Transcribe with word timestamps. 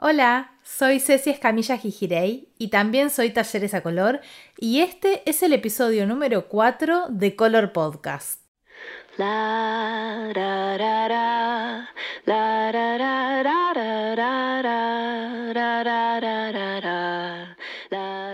Hola, 0.00 0.52
soy 0.62 1.00
Ceci 1.00 1.30
Escamilla 1.30 1.76
Gijirey 1.76 2.52
y 2.56 2.68
también 2.68 3.10
soy 3.10 3.30
Talleres 3.30 3.74
a 3.74 3.80
Color 3.80 4.20
y 4.56 4.78
este 4.78 5.28
es 5.28 5.42
el 5.42 5.52
episodio 5.52 6.06
número 6.06 6.46
4 6.46 7.06
de 7.08 7.34
Color 7.34 7.72
Podcast. 7.72 8.40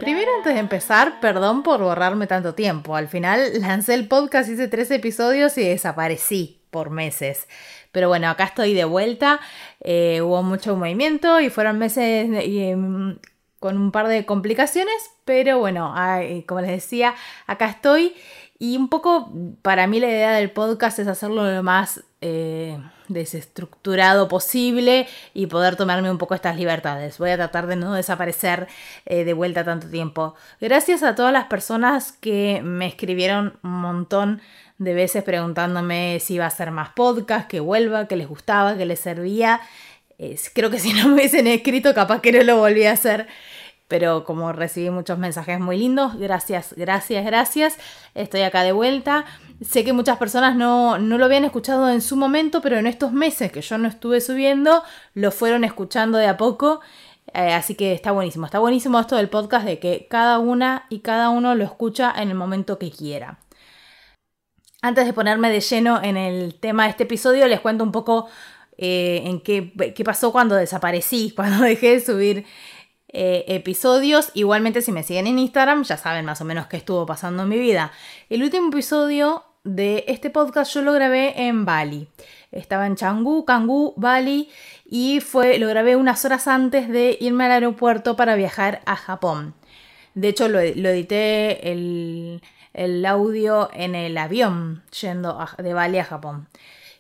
Primero 0.01 0.37
antes 0.37 0.53
de 0.53 0.61
empezar, 0.61 1.19
perdón 1.21 1.63
por 1.63 1.81
borrarme 1.81 2.27
tanto 2.27 2.55
tiempo. 2.55 2.95
Al 2.95 3.09
final 3.09 3.41
lancé 3.63 3.95
el 3.95 4.07
podcast, 4.07 4.51
hice 4.51 4.69
tres 4.69 4.91
episodios 4.91 5.57
y 5.57 5.67
desaparecí 5.67 6.61
por 6.71 6.91
meses. 6.91 7.49
Pero 7.95 8.09
bueno, 8.09 8.29
acá 8.29 8.45
estoy 8.45 8.75
de 8.75 8.85
vuelta. 8.85 9.41
Eh, 9.81 10.21
hubo 10.21 10.43
mucho 10.43 10.77
movimiento 10.77 11.41
y 11.41 11.49
fueron 11.49 11.79
meses 11.79 12.29
em, 12.29 13.19
con 13.61 13.79
un 13.79 13.93
par 13.93 14.09
de 14.09 14.27
complicaciones. 14.27 15.11
Pero 15.25 15.61
bueno, 15.61 15.95
como 16.47 16.61
les 16.61 16.71
decía, 16.71 17.15
acá 17.47 17.67
estoy. 17.67 18.15
Y 18.59 18.77
un 18.77 18.89
poco 18.89 19.33
para 19.63 19.87
mí 19.87 20.01
la 20.01 20.09
idea 20.09 20.33
del 20.33 20.51
podcast 20.51 20.99
es 20.99 21.07
hacerlo 21.07 21.51
lo 21.51 21.63
más 21.63 22.03
eh, 22.21 22.79
desestructurado 23.09 24.29
posible 24.29 25.07
y 25.35 25.47
poder 25.47 25.77
tomarme 25.77 26.11
un 26.11 26.19
poco 26.19 26.35
estas 26.35 26.57
libertades. 26.57 27.19
Voy 27.19 27.31
a 27.31 27.37
tratar 27.37 27.67
de 27.67 27.77
no 27.77 27.93
desaparecer 27.93 28.67
eh, 29.07 29.25
de 29.25 29.33
vuelta 29.35 29.65
tanto 29.65 29.89
tiempo. 29.89 30.35
Gracias 30.61 31.03
a 31.03 31.15
todas 31.15 31.33
las 31.33 31.45
personas 31.45 32.13
que 32.13 32.61
me 32.65 32.87
escribieron 32.87 33.59
un 33.63 33.81
montón 33.81 34.41
de 34.79 34.95
veces 34.95 35.23
preguntándome 35.23 36.19
si 36.21 36.35
iba 36.35 36.45
a 36.45 36.49
hacer 36.49 36.71
más 36.71 36.91
podcast, 36.91 37.49
que 37.49 37.61
vuelva, 37.61 38.09
que 38.09 38.17
les 38.17 38.29
gustaba, 38.29 38.77
que 38.77 38.87
les 38.87 39.01
servía. 39.01 39.61
creo 40.55 40.71
que 40.71 40.79
si 40.79 40.93
no 40.93 41.09
me 41.09 41.15
hubiesen 41.15 41.47
escrito, 41.47 41.95
capaz 41.95 42.21
que 42.21 42.33
no 42.33 42.43
lo 42.43 42.59
volví 42.59 42.85
a 42.85 42.93
hacer. 42.93 43.27
Pero 43.87 44.25
como 44.25 44.53
recibí 44.53 44.89
muchos 44.89 45.19
mensajes 45.19 45.61
muy 45.61 45.77
lindos, 45.77 46.17
gracias, 46.17 46.75
gracias, 46.77 47.25
gracias. 47.25 47.77
Estoy 48.15 48.41
acá 48.41 48.63
de 48.63 48.73
vuelta. 48.73 49.27
Sé 49.61 49.85
que 49.85 49.93
muchas 49.93 50.17
personas 50.17 50.57
no, 50.57 50.99
no 50.99 51.19
lo 51.19 51.27
habían 51.27 51.45
escuchado 51.45 51.91
en 51.91 52.01
su 52.01 52.17
momento, 52.17 52.63
pero 52.63 52.79
en 52.79 52.87
estos 52.87 53.13
meses 53.13 53.53
que 53.53 53.61
yo 53.61 53.77
no 53.77 53.87
estuve 53.87 54.21
subiendo, 54.23 54.83
lo 55.13 55.31
fueron 55.31 55.65
escuchando 55.65 56.17
de 56.19 56.29
a 56.29 56.37
poco. 56.39 56.81
Eh, 57.35 57.53
así 57.53 57.75
que 57.75 57.93
está 57.93 58.11
buenísimo. 58.13 58.47
Está 58.47 58.59
buenísimo 58.59 58.99
esto 58.99 59.17
del 59.17 59.29
podcast 59.29 59.67
de 59.67 59.79
que 59.79 60.07
cada 60.09 60.39
una 60.39 60.87
y 60.89 61.01
cada 61.01 61.29
uno 61.29 61.55
lo 61.55 61.65
escucha 61.65 62.13
en 62.17 62.31
el 62.31 62.35
momento 62.37 62.79
que 62.79 62.91
quiera. 62.91 63.39
Antes 64.85 65.07
de 65.07 65.15
ponerme 65.15 65.51
de 65.51 65.61
lleno 65.61 66.03
en 66.03 66.19
el 66.19 66.57
tema 66.57 66.85
de 66.85 66.91
este 66.91 67.05
episodio, 67.05 67.49
les 67.49 67.61
cuento 67.61 67.83
un 67.85 67.91
poco 67.91 68.29
eh, 68.77 69.23
en 69.25 69.41
qué, 69.41 69.73
pasó 70.05 70.31
cuando 70.31 70.57
desaparecí, 70.57 71.31
cuando 71.35 71.65
dejé 71.65 71.93
de 71.93 72.01
subir 72.01 72.45
eh, 73.09 73.47
episodios. 73.49 74.31
Igualmente, 74.35 74.83
si 74.83 74.93
me 74.93 75.03
siguen 75.03 75.27
en 75.27 75.39
Instagram, 75.39 75.85
ya 75.85 75.97
saben 75.97 76.27
más 76.27 76.43
o 76.43 76.45
menos 76.45 76.67
qué 76.67 76.77
estuvo 76.77 77.07
pasando 77.07 77.45
en 77.45 77.49
mi 77.49 77.59
vida. 77.59 77.93
El 78.29 78.43
último 78.43 78.69
episodio 78.69 79.45
de 79.63 80.05
este 80.07 80.29
podcast 80.29 80.75
yo 80.75 80.83
lo 80.83 80.93
grabé 80.93 81.47
en 81.47 81.65
Bali. 81.65 82.07
Estaba 82.53 82.87
en 82.87 82.95
Canggu, 82.95 83.47
Canggu, 83.47 83.95
Bali, 83.97 84.51
y 84.85 85.21
fue, 85.21 85.59
lo 85.59 85.67
grabé 85.69 85.97
unas 85.97 86.27
horas 86.27 86.47
antes 86.47 86.91
de 86.91 87.17
irme 87.23 87.47
al 87.47 87.53
aeropuerto 87.53 88.17
para 88.17 88.35
viajar 88.35 88.83
a 88.85 88.97
Japón. 88.97 89.55
De 90.13 90.29
hecho, 90.29 90.47
lo 90.49 90.61
edité 90.61 91.73
el, 91.73 92.43
el 92.75 93.07
audio 93.07 93.71
en 93.73 93.95
el 93.95 94.19
avión 94.19 94.83
yendo 95.01 95.39
de 95.59 95.73
Bali 95.73 95.99
a 95.99 96.05
Japón. 96.05 96.49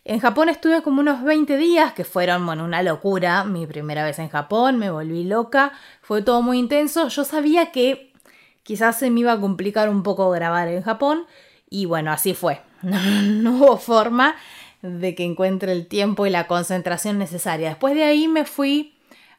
En 0.06 0.20
Japón 0.20 0.50
estuve 0.50 0.82
como 0.82 1.00
unos 1.00 1.24
20 1.24 1.56
días, 1.56 1.94
que 1.94 2.04
fueron, 2.04 2.44
bueno, 2.44 2.64
una 2.64 2.82
locura. 2.82 3.44
Mi 3.44 3.66
primera 3.66 4.04
vez 4.04 4.18
en 4.18 4.28
Japón, 4.28 4.78
me 4.78 4.90
volví 4.90 5.24
loca. 5.24 5.72
Fue 6.02 6.20
todo 6.20 6.42
muy 6.42 6.58
intenso. 6.58 7.08
Yo 7.08 7.24
sabía 7.24 7.72
que 7.72 8.12
quizás 8.62 8.98
se 8.98 9.10
me 9.10 9.20
iba 9.20 9.32
a 9.32 9.40
complicar 9.40 9.88
un 9.88 10.02
poco 10.02 10.30
grabar 10.30 10.68
en 10.68 10.82
Japón. 10.82 11.26
Y 11.70 11.86
bueno, 11.86 12.12
así 12.12 12.34
fue. 12.34 12.60
No, 12.82 13.56
hubo 13.56 13.78
forma 13.78 14.36
de 14.82 15.14
que 15.14 15.24
encuentre 15.24 15.72
el 15.72 15.86
tiempo 15.86 16.26
y 16.26 16.30
la 16.30 16.46
concentración 16.46 17.18
necesaria. 17.18 17.70
Después 17.70 17.94
de 17.94 18.04
ahí 18.04 18.28
me 18.28 18.44
fui 18.44 18.94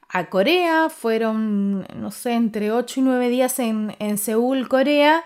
a 0.10 0.32
Corea. 0.32 0.90
Fueron, 0.90 1.86
no 1.96 2.10
sé, 2.10 2.34
entre 2.34 2.72
8 2.72 3.02
y 3.02 3.04
9 3.04 3.30
días 3.30 3.60
en, 3.60 3.96
en 4.00 4.18
Seúl, 4.18 4.68
Corea. 4.68 5.24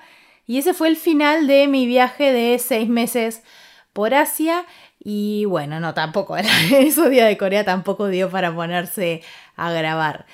Y 0.49 0.57
ese 0.57 0.73
fue 0.73 0.87
el 0.87 0.95
final 0.95 1.45
de 1.45 1.67
mi 1.67 1.85
viaje 1.85 2.33
de 2.33 2.57
seis 2.57 2.89
meses 2.89 3.43
por 3.93 4.15
Asia. 4.15 4.65
Y 4.97 5.45
bueno, 5.45 5.79
no, 5.79 5.93
tampoco, 5.93 6.35
esos 6.71 7.11
días 7.11 7.29
de 7.29 7.37
Corea 7.37 7.63
tampoco 7.63 8.07
dio 8.07 8.31
para 8.31 8.55
ponerse 8.55 9.21
a 9.55 9.71
grabar. 9.71 10.25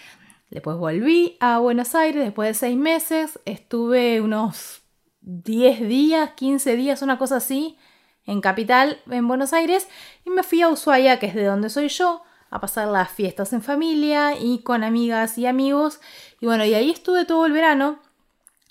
Después 0.50 0.78
volví 0.78 1.36
a 1.42 1.59
Buenos 1.59 1.96
Aires 1.96 2.24
después 2.24 2.48
de 2.48 2.54
seis 2.54 2.78
meses. 2.78 3.42
Estuve 3.44 4.22
unos 4.22 4.84
10 5.20 5.81
días, 5.86 6.30
15 6.38 6.78
días, 6.78 7.02
una 7.02 7.18
cosa 7.18 7.36
así, 7.36 7.78
en 8.25 8.40
Capital, 8.40 9.02
en 9.12 9.28
Buenos 9.28 9.52
Aires. 9.52 9.90
Y 10.24 10.30
me 10.30 10.44
fui 10.44 10.62
a 10.62 10.70
Ushuaia, 10.70 11.20
que 11.20 11.25
es 11.25 11.36
de 11.36 11.44
donde 11.44 11.70
soy 11.70 11.90
yo, 11.90 12.24
a 12.50 12.62
pasar 12.62 12.88
las 12.88 13.12
fiestas 13.12 13.52
en 13.52 13.62
familia 13.62 14.40
y 14.40 14.59
con 14.59 14.86
amigas 14.86 15.38
y 15.38 15.46
amigos. 15.46 16.00
Y 16.40 16.46
bueno, 16.46 16.64
y 16.64 16.74
ahí 16.74 16.90
estuve 16.90 17.25
todo 17.25 17.46
el 17.46 17.52
verano 17.52 18.00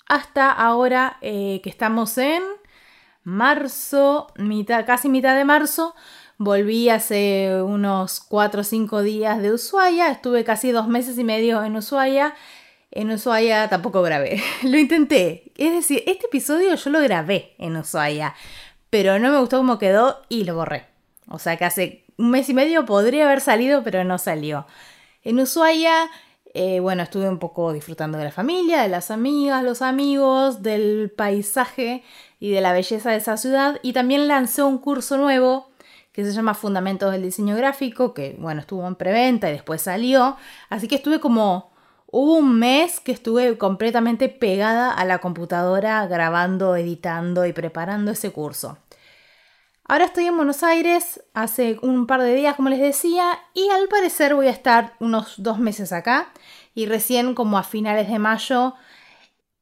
hasta 0.07 0.51
ahora 0.51 1.17
eh, 1.21 1.61
que 1.63 1.69
estamos 1.69 2.17
en 2.17 2.43
marzo, 3.23 4.27
mitad, 4.37 4.85
casi 4.85 5.09
mitad 5.09 5.35
de 5.35 5.45
marzo. 5.45 5.95
Volví 6.37 6.89
hace 6.89 7.61
unos 7.63 8.19
4 8.19 8.61
o 8.61 8.63
5 8.63 9.01
días 9.01 9.41
de 9.41 9.53
Ushuaia, 9.53 10.11
estuve 10.11 10.43
casi 10.43 10.71
dos 10.71 10.87
meses 10.87 11.17
y 11.17 11.23
medio 11.23 11.63
en 11.63 11.75
Ushuaia. 11.75 12.35
En 12.91 13.11
Ushuaia 13.11 13.67
tampoco 13.67 14.01
grabé, 14.01 14.41
lo 14.63 14.77
intenté. 14.77 15.51
Es 15.57 15.73
decir, 15.73 16.03
este 16.05 16.27
episodio 16.27 16.75
yo 16.75 16.89
lo 16.89 16.99
grabé 17.01 17.55
en 17.57 17.75
Ushuaia, 17.77 18.35
pero 18.89 19.17
no 19.19 19.31
me 19.31 19.39
gustó 19.39 19.57
cómo 19.57 19.79
quedó 19.79 20.21
y 20.29 20.43
lo 20.43 20.55
borré. 20.55 20.85
O 21.27 21.39
sea 21.39 21.57
que 21.57 21.65
hace 21.65 22.05
un 22.17 22.31
mes 22.31 22.47
y 22.49 22.53
medio 22.53 22.85
podría 22.85 23.25
haber 23.25 23.41
salido, 23.41 23.83
pero 23.83 24.03
no 24.03 24.17
salió. 24.17 24.67
En 25.23 25.39
Ushuaia 25.39 26.09
eh, 26.57 26.79
bueno, 26.79 27.03
estuve 27.03 27.27
un 27.27 27.37
poco 27.37 27.73
disfrutando 27.73 28.17
de 28.17 28.23
la 28.23 28.31
familia, 28.31 28.81
de 28.81 28.87
las 28.87 29.11
amigas, 29.11 29.61
los 29.61 29.81
amigos, 29.81 30.63
del 30.63 31.11
paisaje 31.11 32.01
y 32.39 32.51
de 32.51 32.61
la 32.61 32.71
belleza 32.71 33.11
de 33.11 33.17
esa 33.17 33.35
ciudad. 33.35 33.77
Y 33.83 33.91
también 33.91 34.29
lancé 34.29 34.63
un 34.63 34.77
curso 34.77 35.17
nuevo 35.17 35.69
que 36.13 36.23
se 36.23 36.31
llama 36.31 36.53
Fundamentos 36.53 37.11
del 37.11 37.23
Diseño 37.23 37.57
Gráfico, 37.57 38.13
que 38.13 38.37
bueno, 38.39 38.61
estuvo 38.61 38.87
en 38.87 38.95
preventa 38.95 39.49
y 39.49 39.51
después 39.51 39.81
salió. 39.81 40.37
Así 40.69 40.87
que 40.87 40.95
estuve 40.95 41.19
como 41.19 41.73
un 42.07 42.57
mes 42.57 43.01
que 43.01 43.11
estuve 43.11 43.57
completamente 43.57 44.29
pegada 44.29 44.93
a 44.93 45.03
la 45.03 45.17
computadora 45.19 46.07
grabando, 46.07 46.77
editando 46.77 47.45
y 47.45 47.51
preparando 47.51 48.11
ese 48.11 48.31
curso. 48.31 48.77
Ahora 49.87 50.05
estoy 50.05 50.25
en 50.25 50.35
Buenos 50.35 50.63
Aires 50.63 51.23
hace 51.35 51.77
un 51.83 52.07
par 52.07 52.19
de 52.19 52.33
días, 52.33 52.55
como 52.55 52.69
les 52.69 52.79
decía, 52.79 53.37
y 53.53 53.69
al 53.69 53.87
parecer 53.87 54.33
voy 54.33 54.47
a 54.47 54.51
estar 54.51 54.93
unos 54.99 55.35
dos 55.37 55.59
meses 55.59 55.93
acá 55.93 56.29
y 56.73 56.87
recién 56.87 57.35
como 57.35 57.59
a 57.59 57.63
finales 57.63 58.09
de 58.09 58.17
mayo 58.17 58.73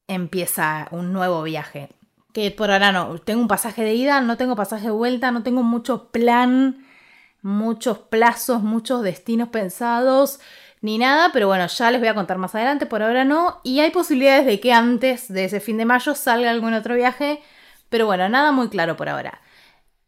empieza 0.08 0.88
un 0.92 1.12
nuevo 1.12 1.44
viaje. 1.44 1.90
Que 2.32 2.52
por 2.52 2.72
ahora 2.72 2.94
no, 2.94 3.18
tengo 3.20 3.42
un 3.42 3.50
pasaje 3.50 3.84
de 3.84 3.96
ida, 3.96 4.22
no 4.22 4.38
tengo 4.38 4.56
pasaje 4.56 4.86
de 4.86 4.92
vuelta, 4.92 5.32
no 5.32 5.44
tengo 5.44 5.62
mucho 5.62 6.10
plan, 6.12 6.86
muchos 7.42 7.98
plazos, 7.98 8.64
muchos 8.64 9.04
destinos 9.04 9.50
pensados, 9.50 10.40
ni 10.80 10.98
nada, 11.00 11.32
pero 11.34 11.48
bueno, 11.48 11.68
ya 11.68 11.92
les 11.92 12.00
voy 12.00 12.08
a 12.08 12.16
contar 12.16 12.38
más 12.38 12.56
adelante, 12.56 12.86
por 12.86 13.04
ahora 13.04 13.26
no, 13.26 13.60
y 13.64 13.82
hay 13.82 13.92
posibilidades 13.92 14.46
de 14.46 14.62
que 14.62 14.72
antes 14.72 15.28
de 15.28 15.44
ese 15.44 15.60
fin 15.60 15.78
de 15.78 15.84
mayo 15.84 16.16
salga 16.16 16.50
algún 16.50 16.74
otro 16.74 16.96
viaje, 16.96 17.42
pero 17.90 18.06
bueno, 18.06 18.30
nada 18.30 18.54
muy 18.54 18.70
claro 18.70 18.96
por 18.96 19.10
ahora. 19.10 19.42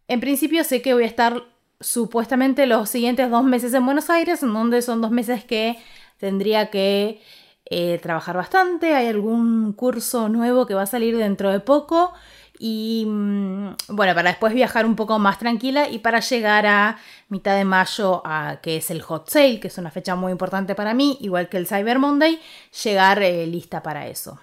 En 0.07 0.19
principio 0.19 0.63
sé 0.63 0.81
que 0.81 0.93
voy 0.93 1.03
a 1.03 1.07
estar 1.07 1.43
supuestamente 1.79 2.66
los 2.66 2.89
siguientes 2.89 3.29
dos 3.29 3.43
meses 3.43 3.73
en 3.73 3.85
Buenos 3.85 4.09
Aires, 4.09 4.43
en 4.43 4.53
donde 4.53 4.81
son 4.81 5.01
dos 5.01 5.11
meses 5.11 5.43
que 5.43 5.77
tendría 6.17 6.69
que 6.69 7.22
eh, 7.66 7.99
trabajar 8.02 8.37
bastante. 8.37 8.93
Hay 8.93 9.07
algún 9.07 9.73
curso 9.73 10.29
nuevo 10.29 10.66
que 10.66 10.75
va 10.75 10.84
a 10.84 10.87
salir 10.87 11.17
dentro 11.17 11.52
de 11.52 11.59
poco. 11.59 12.13
Y 12.57 13.05
mm, 13.07 13.75
bueno, 13.90 14.13
para 14.16 14.29
después 14.29 14.53
viajar 14.53 14.85
un 14.85 14.96
poco 14.96 15.19
más 15.19 15.40
tranquila 15.40 15.90
y 15.90 15.99
para 15.99 16.19
llegar 16.22 16.66
a 16.66 16.97
mitad 17.28 17.55
de 17.58 17.66
mayo, 17.66 18.22
a, 18.23 18.59
que 18.61 18.78
es 18.78 18.91
el 18.91 19.01
Hot 19.01 19.29
Sale, 19.29 19.59
que 19.59 19.67
es 19.67 19.78
una 19.78 19.91
fecha 19.91 20.16
muy 20.16 20.31
importante 20.31 20.75
para 20.75 20.93
mí, 20.93 21.17
igual 21.22 21.49
que 21.49 21.58
el 21.58 21.67
Cyber 21.67 21.99
Monday, 21.99 22.40
llegar 22.84 23.22
eh, 23.22 23.46
lista 23.47 23.84
para 23.84 24.08
eso. 24.08 24.40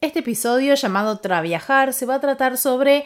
Este 0.00 0.18
episodio 0.20 0.74
llamado 0.74 1.18
Traviajar 1.18 1.92
se 1.92 2.04
va 2.04 2.16
a 2.16 2.20
tratar 2.20 2.58
sobre 2.58 3.04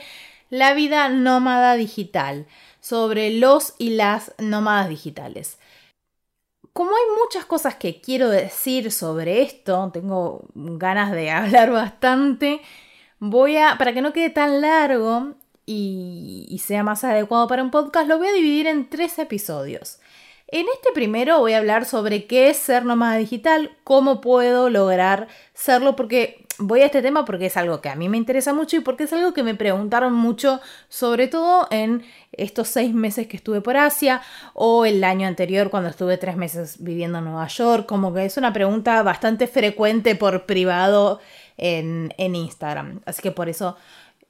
la 0.50 0.74
vida 0.74 1.08
nómada 1.08 1.74
digital, 1.74 2.46
sobre 2.80 3.30
los 3.30 3.74
y 3.78 3.90
las 3.90 4.34
nómadas 4.38 4.88
digitales. 4.88 5.58
Como 6.72 6.90
hay 6.90 7.22
muchas 7.22 7.44
cosas 7.44 7.74
que 7.74 8.00
quiero 8.00 8.30
decir 8.30 8.92
sobre 8.92 9.42
esto, 9.42 9.90
tengo 9.92 10.44
ganas 10.54 11.12
de 11.12 11.30
hablar 11.32 11.70
bastante, 11.70 12.60
voy 13.18 13.56
a, 13.56 13.76
para 13.78 13.92
que 13.92 14.02
no 14.02 14.12
quede 14.12 14.30
tan 14.30 14.60
largo 14.60 15.34
y, 15.66 16.60
sea 16.64 16.82
más 16.82 17.04
adecuado 17.04 17.46
para 17.46 17.62
un 17.62 17.70
podcast, 17.70 18.08
lo 18.08 18.18
voy 18.18 18.28
a 18.28 18.32
dividir 18.32 18.66
en 18.66 18.88
tres 18.88 19.18
episodios. 19.18 19.98
En 20.46 20.66
este 20.72 20.92
primero 20.94 21.40
voy 21.40 21.52
a 21.52 21.58
hablar 21.58 21.84
sobre 21.84 22.26
qué 22.26 22.48
es 22.48 22.56
ser 22.56 22.86
nómada 22.86 23.16
digital, 23.16 23.76
cómo 23.84 24.22
puedo 24.22 24.70
lograr 24.70 25.28
serlo, 25.52 25.94
porque 25.94 26.46
voy 26.58 26.80
a 26.82 26.86
este 26.86 27.02
tema 27.02 27.24
porque 27.24 27.46
es 27.46 27.56
algo 27.56 27.80
que 27.80 27.88
a 27.88 27.94
mí 27.94 28.08
me 28.08 28.16
interesa 28.16 28.52
mucho 28.52 28.76
y 28.76 28.80
porque 28.80 29.04
es 29.04 29.12
algo 29.12 29.32
que 29.32 29.42
me 29.42 29.54
preguntaron 29.54 30.12
mucho, 30.12 30.60
sobre 30.88 31.28
todo 31.28 31.68
en 31.70 32.04
estos 32.32 32.68
seis 32.68 32.92
meses 32.92 33.26
que 33.26 33.36
estuve 33.36 33.60
por 33.60 33.76
Asia 33.76 34.22
o 34.54 34.84
el 34.84 35.02
año 35.04 35.26
anterior 35.26 35.70
cuando 35.70 35.88
estuve 35.88 36.18
tres 36.18 36.36
meses 36.36 36.76
viviendo 36.80 37.18
en 37.18 37.24
Nueva 37.24 37.46
York, 37.46 37.86
como 37.86 38.12
que 38.12 38.24
es 38.24 38.36
una 38.36 38.52
pregunta 38.52 39.02
bastante 39.02 39.46
frecuente 39.46 40.14
por 40.14 40.46
privado 40.46 41.20
en, 41.56 42.12
en 42.18 42.34
Instagram. 42.34 43.00
Así 43.06 43.22
que 43.22 43.30
por 43.30 43.48
eso 43.48 43.76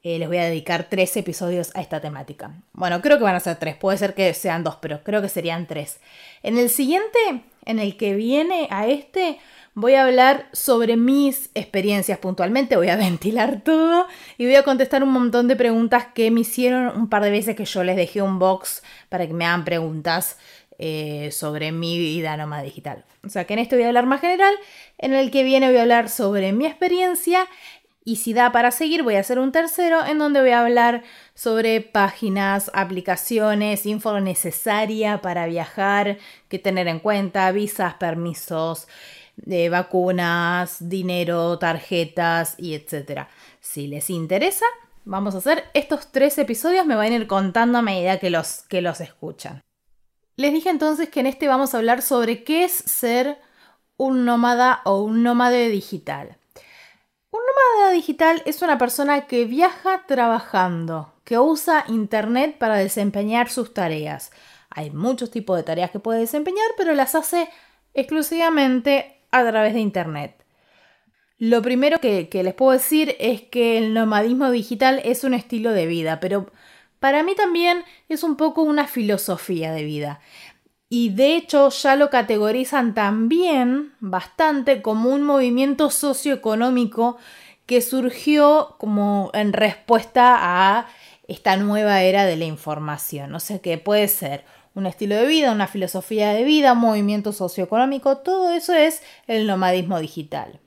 eh, 0.02 0.18
les 0.18 0.28
voy 0.28 0.38
a 0.38 0.44
dedicar 0.44 0.86
tres 0.88 1.16
episodios 1.16 1.70
a 1.74 1.80
esta 1.80 2.00
temática. 2.00 2.52
Bueno, 2.72 3.02
creo 3.02 3.18
que 3.18 3.24
van 3.24 3.34
a 3.34 3.40
ser 3.40 3.56
tres, 3.56 3.76
puede 3.76 3.98
ser 3.98 4.14
que 4.14 4.32
sean 4.32 4.62
dos, 4.62 4.76
pero 4.76 5.02
creo 5.02 5.20
que 5.20 5.28
serían 5.28 5.66
tres. 5.66 5.98
En 6.42 6.56
el 6.56 6.70
siguiente, 6.70 7.18
en 7.64 7.78
el 7.78 7.96
que 7.96 8.14
viene 8.14 8.68
a 8.70 8.86
este, 8.86 9.38
voy 9.74 9.94
a 9.94 10.04
hablar 10.04 10.48
sobre 10.52 10.96
mis 10.96 11.50
experiencias 11.54 12.18
puntualmente, 12.18 12.76
voy 12.76 12.88
a 12.88 12.96
ventilar 12.96 13.62
todo 13.62 14.06
y 14.36 14.46
voy 14.46 14.56
a 14.56 14.62
contestar 14.62 15.02
un 15.02 15.10
montón 15.10 15.48
de 15.48 15.56
preguntas 15.56 16.06
que 16.14 16.30
me 16.30 16.40
hicieron 16.40 16.96
un 16.96 17.08
par 17.08 17.22
de 17.22 17.30
veces 17.30 17.56
que 17.56 17.64
yo 17.64 17.84
les 17.84 17.96
dejé 17.96 18.22
un 18.22 18.38
box 18.38 18.82
para 19.08 19.26
que 19.26 19.34
me 19.34 19.44
hagan 19.44 19.64
preguntas 19.64 20.38
eh, 20.78 21.30
sobre 21.32 21.72
mi 21.72 21.98
vida 21.98 22.36
nómada 22.36 22.62
digital. 22.62 23.04
O 23.24 23.28
sea 23.28 23.44
que 23.44 23.54
en 23.54 23.58
este 23.58 23.74
voy 23.74 23.84
a 23.84 23.88
hablar 23.88 24.06
más 24.06 24.20
general, 24.20 24.54
en 24.96 25.12
el 25.12 25.30
que 25.30 25.42
viene 25.42 25.68
voy 25.68 25.76
a 25.76 25.82
hablar 25.82 26.08
sobre 26.08 26.52
mi 26.52 26.66
experiencia 26.66 27.48
y 28.08 28.16
si 28.16 28.32
da 28.32 28.52
para 28.52 28.70
seguir, 28.70 29.02
voy 29.02 29.16
a 29.16 29.20
hacer 29.20 29.38
un 29.38 29.52
tercero 29.52 30.02
en 30.06 30.16
donde 30.18 30.40
voy 30.40 30.48
a 30.48 30.62
hablar 30.62 31.02
sobre 31.34 31.82
páginas, 31.82 32.70
aplicaciones, 32.72 33.84
info 33.84 34.18
necesaria 34.18 35.20
para 35.20 35.46
viajar, 35.46 36.16
que 36.48 36.58
tener 36.58 36.88
en 36.88 37.00
cuenta, 37.00 37.52
visas, 37.52 37.94
permisos, 37.96 38.88
eh, 39.46 39.68
vacunas, 39.68 40.88
dinero, 40.88 41.58
tarjetas 41.58 42.54
y 42.58 42.74
etcétera. 42.74 43.28
Si 43.60 43.86
les 43.86 44.10
interesa, 44.10 44.66
vamos 45.04 45.34
a 45.34 45.38
hacer 45.38 45.64
estos 45.74 46.12
tres 46.12 46.38
episodios, 46.38 46.86
me 46.86 46.94
van 46.94 47.12
a 47.12 47.16
ir 47.16 47.26
contando 47.26 47.78
a 47.78 47.82
medida 47.82 48.18
que 48.18 48.30
los, 48.30 48.62
que 48.68 48.82
los 48.82 49.00
escuchan. 49.00 49.62
Les 50.36 50.52
dije 50.52 50.70
entonces 50.70 51.08
que 51.08 51.20
en 51.20 51.26
este 51.26 51.48
vamos 51.48 51.74
a 51.74 51.78
hablar 51.78 52.02
sobre 52.02 52.44
qué 52.44 52.64
es 52.64 52.72
ser 52.72 53.38
un 53.96 54.24
nómada 54.24 54.82
o 54.84 55.02
un 55.02 55.22
nómade 55.22 55.68
digital. 55.68 56.36
Un 57.30 57.40
nómada 57.40 57.92
digital 57.92 58.42
es 58.46 58.62
una 58.62 58.78
persona 58.78 59.26
que 59.26 59.44
viaja 59.44 60.04
trabajando, 60.06 61.12
que 61.24 61.38
usa 61.38 61.84
Internet 61.88 62.56
para 62.58 62.76
desempeñar 62.76 63.50
sus 63.50 63.74
tareas. 63.74 64.30
Hay 64.70 64.90
muchos 64.90 65.30
tipos 65.30 65.56
de 65.56 65.64
tareas 65.64 65.90
que 65.90 65.98
puede 65.98 66.20
desempeñar, 66.20 66.70
pero 66.76 66.94
las 66.94 67.14
hace 67.14 67.48
exclusivamente 67.94 69.17
a 69.30 69.48
través 69.48 69.74
de 69.74 69.80
Internet. 69.80 70.44
Lo 71.38 71.62
primero 71.62 72.00
que, 72.00 72.28
les 72.32 72.54
puedo 72.54 72.72
decir 72.72 73.16
es 73.20 73.42
que 73.42 73.78
el 73.78 73.94
nomadismo 73.94 74.50
digital 74.50 75.00
es 75.04 75.22
un 75.22 75.34
estilo 75.34 75.72
de 75.72 75.86
vida, 75.86 76.18
pero 76.18 76.50
para 76.98 77.22
mí 77.22 77.34
también 77.36 77.84
es 78.08 78.24
un 78.24 78.36
poco 78.36 78.62
una 78.62 78.88
filosofía 78.88 79.72
de 79.72 79.84
vida 79.84 80.20
y 80.88 81.10
de 81.10 81.36
hecho 81.36 81.68
ya 81.68 81.96
lo 81.96 82.10
categorizan 82.10 82.94
también 82.94 83.92
bastante 84.00 84.80
como 84.82 85.10
un 85.10 85.22
movimiento 85.22 85.90
socioeconómico 85.90 87.18
que 87.66 87.82
surgió 87.82 88.76
como 88.78 89.30
en 89.34 89.52
respuesta 89.52 90.36
a 90.38 90.86
esta 91.28 91.56
nueva 91.56 92.02
era 92.02 92.24
de 92.24 92.36
la 92.36 92.46
información. 92.46 93.34
O 93.34 93.40
sea 93.40 93.58
que 93.58 93.76
puede 93.76 94.08
ser 94.08 94.44
un 94.78 94.86
estilo 94.86 95.16
de 95.16 95.26
vida, 95.26 95.52
una 95.52 95.66
filosofía 95.66 96.32
de 96.32 96.44
vida, 96.44 96.74
movimiento 96.74 97.32
socioeconómico, 97.32 98.18
todo 98.18 98.52
eso 98.52 98.72
es 98.72 99.02
el 99.26 99.46
nomadismo 99.46 99.98
digital. 99.98 100.60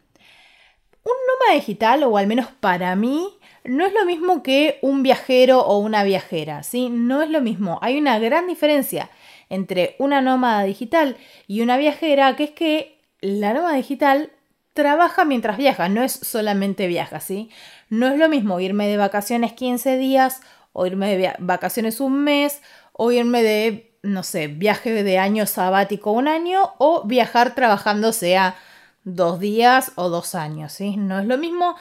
Un 1.03 1.13
nómada 1.27 1.55
digital, 1.55 2.03
o 2.03 2.17
al 2.17 2.27
menos 2.27 2.47
para 2.59 2.95
mí, 2.95 3.39
no 3.63 3.85
es 3.85 3.93
lo 3.93 4.05
mismo 4.05 4.43
que 4.43 4.79
un 4.81 5.01
viajero 5.01 5.61
o 5.61 5.79
una 5.79 6.03
viajera, 6.03 6.61
¿sí? 6.63 6.89
No 6.89 7.21
es 7.21 7.29
lo 7.29 7.41
mismo, 7.41 7.79
hay 7.81 7.97
una 7.97 8.19
gran 8.19 8.47
diferencia 8.47 9.09
entre 9.49 9.95
una 9.97 10.21
nómada 10.21 10.63
digital 10.63 11.17
y 11.47 11.61
una 11.61 11.77
viajera, 11.77 12.35
que 12.35 12.43
es 12.43 12.51
que 12.51 12.99
la 13.21 13.53
nómada 13.53 13.75
digital 13.75 14.31
trabaja 14.73 15.25
mientras 15.25 15.57
viaja, 15.57 15.89
no 15.89 16.03
es 16.03 16.11
solamente 16.11 16.87
viaja, 16.87 17.19
¿sí? 17.19 17.49
No 17.89 18.07
es 18.07 18.19
lo 18.19 18.29
mismo 18.29 18.59
irme 18.59 18.87
de 18.87 18.97
vacaciones 18.97 19.53
15 19.53 19.97
días 19.97 20.41
o 20.73 20.85
irme 20.85 21.15
de 21.15 21.33
vacaciones 21.39 21.99
un 21.99 22.23
mes 22.23 22.61
o 22.93 23.11
irme 23.11 23.43
de, 23.43 23.90
no 24.03 24.23
sé, 24.23 24.47
viaje 24.47 25.03
de 25.03 25.17
año 25.17 25.45
sabático 25.45 26.11
un 26.11 26.27
año 26.27 26.73
o 26.77 27.03
viajar 27.05 27.55
trabajando 27.55 28.13
sea 28.13 28.55
dos 29.03 29.39
días 29.39 29.91
o 29.95 30.09
dos 30.09 30.35
años, 30.35 30.73
¿sí? 30.73 30.97
No 30.97 31.19
es 31.19 31.25
lo 31.25 31.37
mismo, 31.37 31.75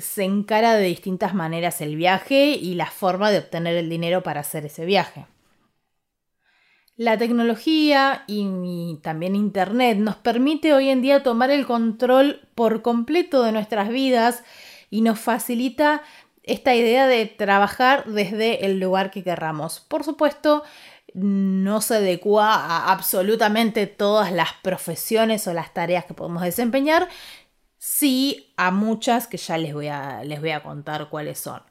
se 0.00 0.24
encara 0.24 0.74
de 0.74 0.84
distintas 0.84 1.34
maneras 1.34 1.80
el 1.80 1.96
viaje 1.96 2.50
y 2.50 2.74
la 2.74 2.86
forma 2.86 3.30
de 3.30 3.38
obtener 3.38 3.76
el 3.76 3.88
dinero 3.88 4.22
para 4.22 4.40
hacer 4.40 4.66
ese 4.66 4.84
viaje. 4.84 5.26
La 6.96 7.16
tecnología 7.16 8.24
y, 8.26 8.98
también 9.02 9.34
Internet 9.34 9.98
nos 9.98 10.16
permite 10.16 10.74
hoy 10.74 10.90
en 10.90 11.00
día 11.00 11.22
tomar 11.22 11.50
el 11.50 11.66
control 11.66 12.46
por 12.54 12.82
completo 12.82 13.42
de 13.42 13.52
nuestras 13.52 13.88
vidas 13.88 14.44
y 14.90 15.00
nos 15.00 15.18
facilita 15.18 16.02
esta 16.42 16.74
idea 16.74 17.06
de 17.06 17.24
trabajar 17.26 18.04
desde 18.04 18.66
el 18.66 18.78
lugar 18.78 19.10
que 19.10 19.24
querramos. 19.24 19.80
Por 19.80 20.04
supuesto, 20.04 20.64
no 21.14 21.80
se 21.80 21.96
adecua 21.96 22.54
a 22.54 22.92
absolutamente 22.92 23.86
todas 23.86 24.32
las 24.32 24.52
profesiones 24.62 25.46
o 25.46 25.52
las 25.52 25.74
tareas 25.74 26.04
que 26.04 26.14
podemos 26.14 26.42
desempeñar, 26.42 27.08
sí 27.78 28.52
a 28.56 28.70
muchas 28.70 29.26
que 29.26 29.36
ya 29.36 29.58
les 29.58 29.74
voy 29.74 29.88
a, 29.88 30.22
les 30.24 30.40
voy 30.40 30.50
a 30.50 30.62
contar 30.62 31.08
cuáles 31.08 31.38
son. 31.38 31.62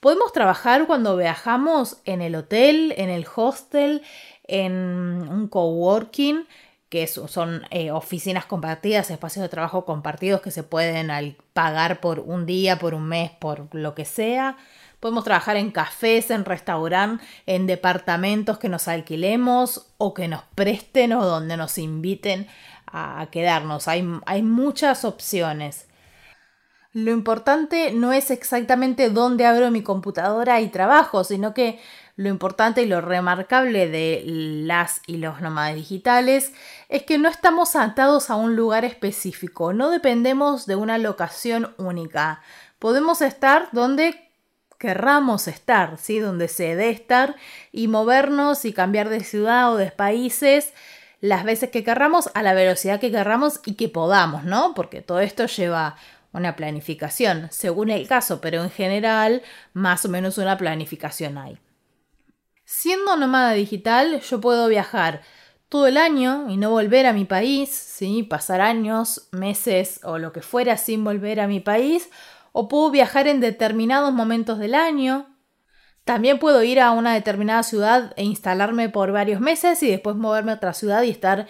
Podemos 0.00 0.32
trabajar 0.32 0.86
cuando 0.86 1.16
viajamos 1.16 1.98
en 2.04 2.22
el 2.22 2.34
hotel, 2.34 2.94
en 2.96 3.10
el 3.10 3.26
hostel, 3.36 4.02
en 4.44 4.72
un 4.72 5.46
coworking, 5.48 6.46
que 6.88 7.06
son 7.06 7.62
eh, 7.70 7.92
oficinas 7.92 8.46
compartidas, 8.46 9.10
espacios 9.10 9.44
de 9.44 9.48
trabajo 9.48 9.84
compartidos 9.84 10.40
que 10.40 10.50
se 10.50 10.64
pueden 10.64 11.36
pagar 11.52 12.00
por 12.00 12.18
un 12.18 12.46
día, 12.46 12.80
por 12.80 12.94
un 12.94 13.04
mes, 13.04 13.30
por 13.30 13.72
lo 13.72 13.94
que 13.94 14.04
sea. 14.04 14.56
Podemos 15.00 15.24
trabajar 15.24 15.56
en 15.56 15.70
cafés, 15.70 16.30
en 16.30 16.44
restaurantes, 16.44 17.26
en 17.46 17.66
departamentos 17.66 18.58
que 18.58 18.68
nos 18.68 18.86
alquilemos 18.86 19.86
o 19.98 20.14
que 20.14 20.28
nos 20.28 20.42
presten 20.54 21.14
o 21.14 21.24
donde 21.24 21.56
nos 21.56 21.78
inviten 21.78 22.46
a 22.86 23.28
quedarnos. 23.30 23.88
Hay, 23.88 24.06
hay 24.26 24.42
muchas 24.42 25.04
opciones. 25.04 25.86
Lo 26.92 27.12
importante 27.12 27.92
no 27.92 28.12
es 28.12 28.32
exactamente 28.32 29.10
dónde 29.10 29.46
abro 29.46 29.70
mi 29.70 29.80
computadora 29.80 30.60
y 30.60 30.68
trabajo, 30.68 31.22
sino 31.22 31.54
que 31.54 31.80
lo 32.16 32.28
importante 32.28 32.82
y 32.82 32.86
lo 32.86 33.00
remarcable 33.00 33.88
de 33.88 34.22
las 34.26 35.00
y 35.06 35.18
los 35.18 35.40
nómadas 35.40 35.76
digitales 35.76 36.52
es 36.88 37.04
que 37.04 37.16
no 37.16 37.28
estamos 37.28 37.76
atados 37.76 38.28
a 38.28 38.34
un 38.34 38.56
lugar 38.56 38.84
específico, 38.84 39.72
no 39.72 39.88
dependemos 39.88 40.66
de 40.66 40.74
una 40.74 40.98
locación 40.98 41.72
única. 41.78 42.42
Podemos 42.80 43.22
estar 43.22 43.68
donde 43.72 44.29
querramos 44.80 45.46
estar, 45.46 45.98
¿sí? 45.98 46.18
donde 46.20 46.48
se 46.48 46.74
dé 46.74 46.88
estar 46.88 47.36
y 47.70 47.86
movernos 47.86 48.64
y 48.64 48.72
cambiar 48.72 49.10
de 49.10 49.22
ciudad 49.22 49.72
o 49.72 49.76
de 49.76 49.90
países 49.90 50.72
las 51.20 51.44
veces 51.44 51.68
que 51.68 51.84
querramos 51.84 52.30
a 52.32 52.42
la 52.42 52.54
velocidad 52.54 52.98
que 52.98 53.10
querramos 53.10 53.60
y 53.66 53.74
que 53.74 53.90
podamos, 53.90 54.44
¿no? 54.44 54.72
Porque 54.74 55.02
todo 55.02 55.20
esto 55.20 55.44
lleva 55.44 55.96
una 56.32 56.56
planificación, 56.56 57.48
según 57.50 57.90
el 57.90 58.08
caso, 58.08 58.40
pero 58.40 58.62
en 58.62 58.70
general 58.70 59.42
más 59.74 60.06
o 60.06 60.08
menos 60.08 60.38
una 60.38 60.56
planificación 60.56 61.36
hay. 61.36 61.58
Siendo 62.64 63.18
nómada 63.18 63.52
digital, 63.52 64.22
yo 64.22 64.40
puedo 64.40 64.66
viajar 64.68 65.20
todo 65.68 65.88
el 65.88 65.98
año 65.98 66.46
y 66.48 66.56
no 66.56 66.70
volver 66.70 67.04
a 67.04 67.12
mi 67.12 67.26
país, 67.26 67.68
¿sí? 67.68 68.22
pasar 68.22 68.62
años, 68.62 69.28
meses 69.30 70.00
o 70.04 70.16
lo 70.16 70.32
que 70.32 70.40
fuera 70.40 70.78
sin 70.78 71.04
volver 71.04 71.38
a 71.38 71.48
mi 71.48 71.60
país, 71.60 72.08
o 72.52 72.68
puedo 72.68 72.90
viajar 72.90 73.28
en 73.28 73.40
determinados 73.40 74.12
momentos 74.12 74.58
del 74.58 74.74
año. 74.74 75.36
También 76.04 76.38
puedo 76.38 76.62
ir 76.62 76.80
a 76.80 76.92
una 76.92 77.14
determinada 77.14 77.62
ciudad 77.62 78.12
e 78.16 78.24
instalarme 78.24 78.88
por 78.88 79.12
varios 79.12 79.40
meses 79.40 79.82
y 79.82 79.90
después 79.90 80.16
moverme 80.16 80.52
a 80.52 80.56
otra 80.56 80.72
ciudad 80.72 81.02
y 81.02 81.10
estar 81.10 81.46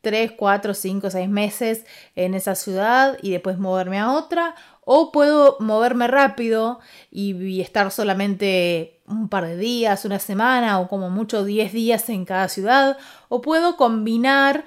3, 0.00 0.32
4, 0.32 0.74
5, 0.74 1.10
6 1.10 1.28
meses 1.28 1.84
en 2.16 2.34
esa 2.34 2.54
ciudad 2.54 3.18
y 3.22 3.30
después 3.30 3.58
moverme 3.58 3.98
a 3.98 4.12
otra. 4.12 4.54
O 4.84 5.12
puedo 5.12 5.56
moverme 5.60 6.08
rápido 6.08 6.80
y, 7.10 7.60
estar 7.60 7.90
solamente 7.92 9.00
un 9.06 9.28
par 9.28 9.46
de 9.46 9.56
días, 9.56 10.04
una 10.04 10.18
semana 10.18 10.80
o 10.80 10.88
como 10.88 11.10
mucho 11.10 11.44
10 11.44 11.72
días 11.72 12.08
en 12.08 12.24
cada 12.24 12.48
ciudad. 12.48 12.98
O 13.28 13.40
puedo 13.40 13.76
combinar 13.76 14.64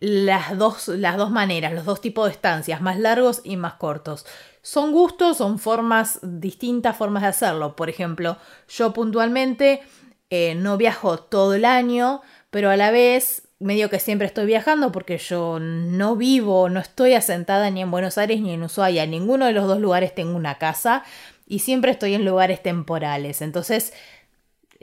las 0.00 0.56
dos, 0.58 0.88
las 0.88 1.16
dos 1.16 1.30
maneras, 1.30 1.72
los 1.72 1.84
dos 1.86 2.00
tipos 2.00 2.26
de 2.26 2.32
estancias, 2.32 2.80
más 2.80 2.98
largos 2.98 3.40
y 3.42 3.56
más 3.56 3.74
cortos. 3.74 4.26
Son 4.64 4.92
gustos, 4.92 5.36
son 5.36 5.58
formas, 5.58 6.20
distintas 6.22 6.96
formas 6.96 7.22
de 7.22 7.28
hacerlo. 7.28 7.76
Por 7.76 7.90
ejemplo, 7.90 8.38
yo 8.66 8.94
puntualmente 8.94 9.82
eh, 10.30 10.54
no 10.54 10.78
viajo 10.78 11.18
todo 11.18 11.52
el 11.52 11.66
año, 11.66 12.22
pero 12.48 12.70
a 12.70 12.76
la 12.76 12.90
vez 12.90 13.42
medio 13.58 13.90
que 13.90 13.98
siempre 14.00 14.26
estoy 14.26 14.46
viajando 14.46 14.90
porque 14.90 15.18
yo 15.18 15.58
no 15.60 16.16
vivo, 16.16 16.70
no 16.70 16.80
estoy 16.80 17.12
asentada 17.12 17.68
ni 17.68 17.82
en 17.82 17.90
Buenos 17.90 18.16
Aires 18.16 18.40
ni 18.40 18.54
en 18.54 18.62
Ushuaia. 18.62 19.04
Ninguno 19.04 19.44
de 19.44 19.52
los 19.52 19.66
dos 19.66 19.80
lugares 19.80 20.14
tengo 20.14 20.34
una 20.34 20.56
casa 20.56 21.04
y 21.46 21.58
siempre 21.58 21.90
estoy 21.90 22.14
en 22.14 22.24
lugares 22.24 22.62
temporales. 22.62 23.42
Entonces, 23.42 23.92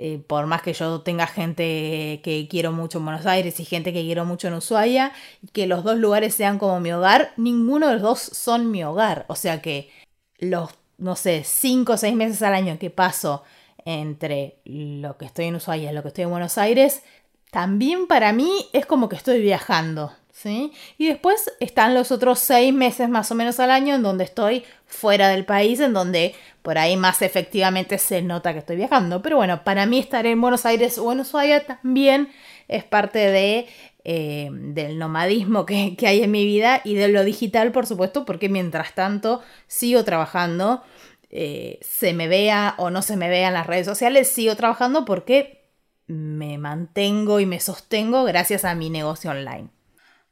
eh, 0.03 0.17
por 0.17 0.47
más 0.47 0.63
que 0.63 0.73
yo 0.73 1.01
tenga 1.01 1.27
gente 1.27 2.21
que 2.23 2.47
quiero 2.49 2.71
mucho 2.71 2.97
en 2.97 3.05
Buenos 3.05 3.27
Aires 3.27 3.59
y 3.59 3.65
gente 3.65 3.93
que 3.93 4.01
quiero 4.01 4.25
mucho 4.25 4.47
en 4.47 4.55
Ushuaia, 4.55 5.13
que 5.53 5.67
los 5.67 5.83
dos 5.83 5.95
lugares 5.99 6.33
sean 6.33 6.57
como 6.57 6.79
mi 6.79 6.91
hogar, 6.91 7.33
ninguno 7.37 7.87
de 7.87 7.93
los 7.93 8.01
dos 8.01 8.19
son 8.19 8.71
mi 8.71 8.83
hogar. 8.83 9.25
O 9.27 9.35
sea 9.35 9.61
que 9.61 9.91
los, 10.39 10.71
no 10.97 11.15
sé, 11.15 11.43
cinco 11.45 11.93
o 11.93 11.97
seis 11.97 12.15
meses 12.15 12.41
al 12.41 12.55
año 12.55 12.79
que 12.79 12.89
paso 12.89 13.43
entre 13.85 14.55
lo 14.65 15.19
que 15.19 15.25
estoy 15.25 15.45
en 15.45 15.57
Ushuaia 15.57 15.91
y 15.91 15.93
lo 15.93 16.01
que 16.01 16.07
estoy 16.07 16.23
en 16.23 16.31
Buenos 16.31 16.57
Aires, 16.57 17.03
también 17.51 18.07
para 18.07 18.33
mí 18.33 18.51
es 18.73 18.87
como 18.87 19.07
que 19.07 19.17
estoy 19.17 19.39
viajando, 19.39 20.13
¿sí? 20.31 20.71
Y 20.97 21.07
después 21.07 21.51
están 21.59 21.93
los 21.93 22.11
otros 22.11 22.39
seis 22.39 22.73
meses 22.73 23.09
más 23.09 23.31
o 23.31 23.35
menos 23.35 23.59
al 23.59 23.71
año 23.71 23.95
en 23.95 24.03
donde 24.03 24.23
estoy 24.23 24.63
fuera 24.85 25.29
del 25.29 25.45
país, 25.45 25.79
en 25.79 25.93
donde 25.93 26.35
por 26.61 26.77
ahí 26.77 26.97
más 26.97 27.21
efectivamente 27.21 27.97
se 27.97 28.21
nota 28.21 28.53
que 28.53 28.59
estoy 28.59 28.75
viajando. 28.75 29.21
Pero 29.21 29.37
bueno, 29.37 29.63
para 29.63 29.85
mí 29.85 29.99
estar 29.99 30.25
en 30.25 30.41
Buenos 30.41 30.65
Aires 30.65 30.97
o 30.97 31.11
en 31.11 31.21
Ushuaia 31.21 31.65
también 31.65 32.29
es 32.67 32.83
parte 32.83 33.19
de, 33.19 33.67
eh, 34.03 34.49
del 34.51 34.97
nomadismo 34.99 35.65
que, 35.65 35.95
que 35.95 36.07
hay 36.07 36.23
en 36.23 36.31
mi 36.31 36.45
vida 36.45 36.81
y 36.83 36.95
de 36.95 37.07
lo 37.07 37.23
digital, 37.23 37.71
por 37.71 37.85
supuesto, 37.85 38.25
porque 38.25 38.49
mientras 38.49 38.93
tanto 38.93 39.41
sigo 39.67 40.03
trabajando. 40.03 40.83
Eh, 41.33 41.79
se 41.81 42.13
me 42.13 42.27
vea 42.27 42.75
o 42.77 42.89
no 42.89 43.01
se 43.01 43.15
me 43.15 43.29
vea 43.29 43.47
en 43.47 43.53
las 43.53 43.65
redes 43.65 43.85
sociales, 43.85 44.27
sigo 44.27 44.53
trabajando 44.57 45.05
porque 45.05 45.61
me 46.07 46.57
mantengo 46.57 47.39
y 47.39 47.45
me 47.45 47.61
sostengo 47.61 48.25
gracias 48.25 48.65
a 48.65 48.75
mi 48.75 48.89
negocio 48.89 49.31
online. 49.31 49.69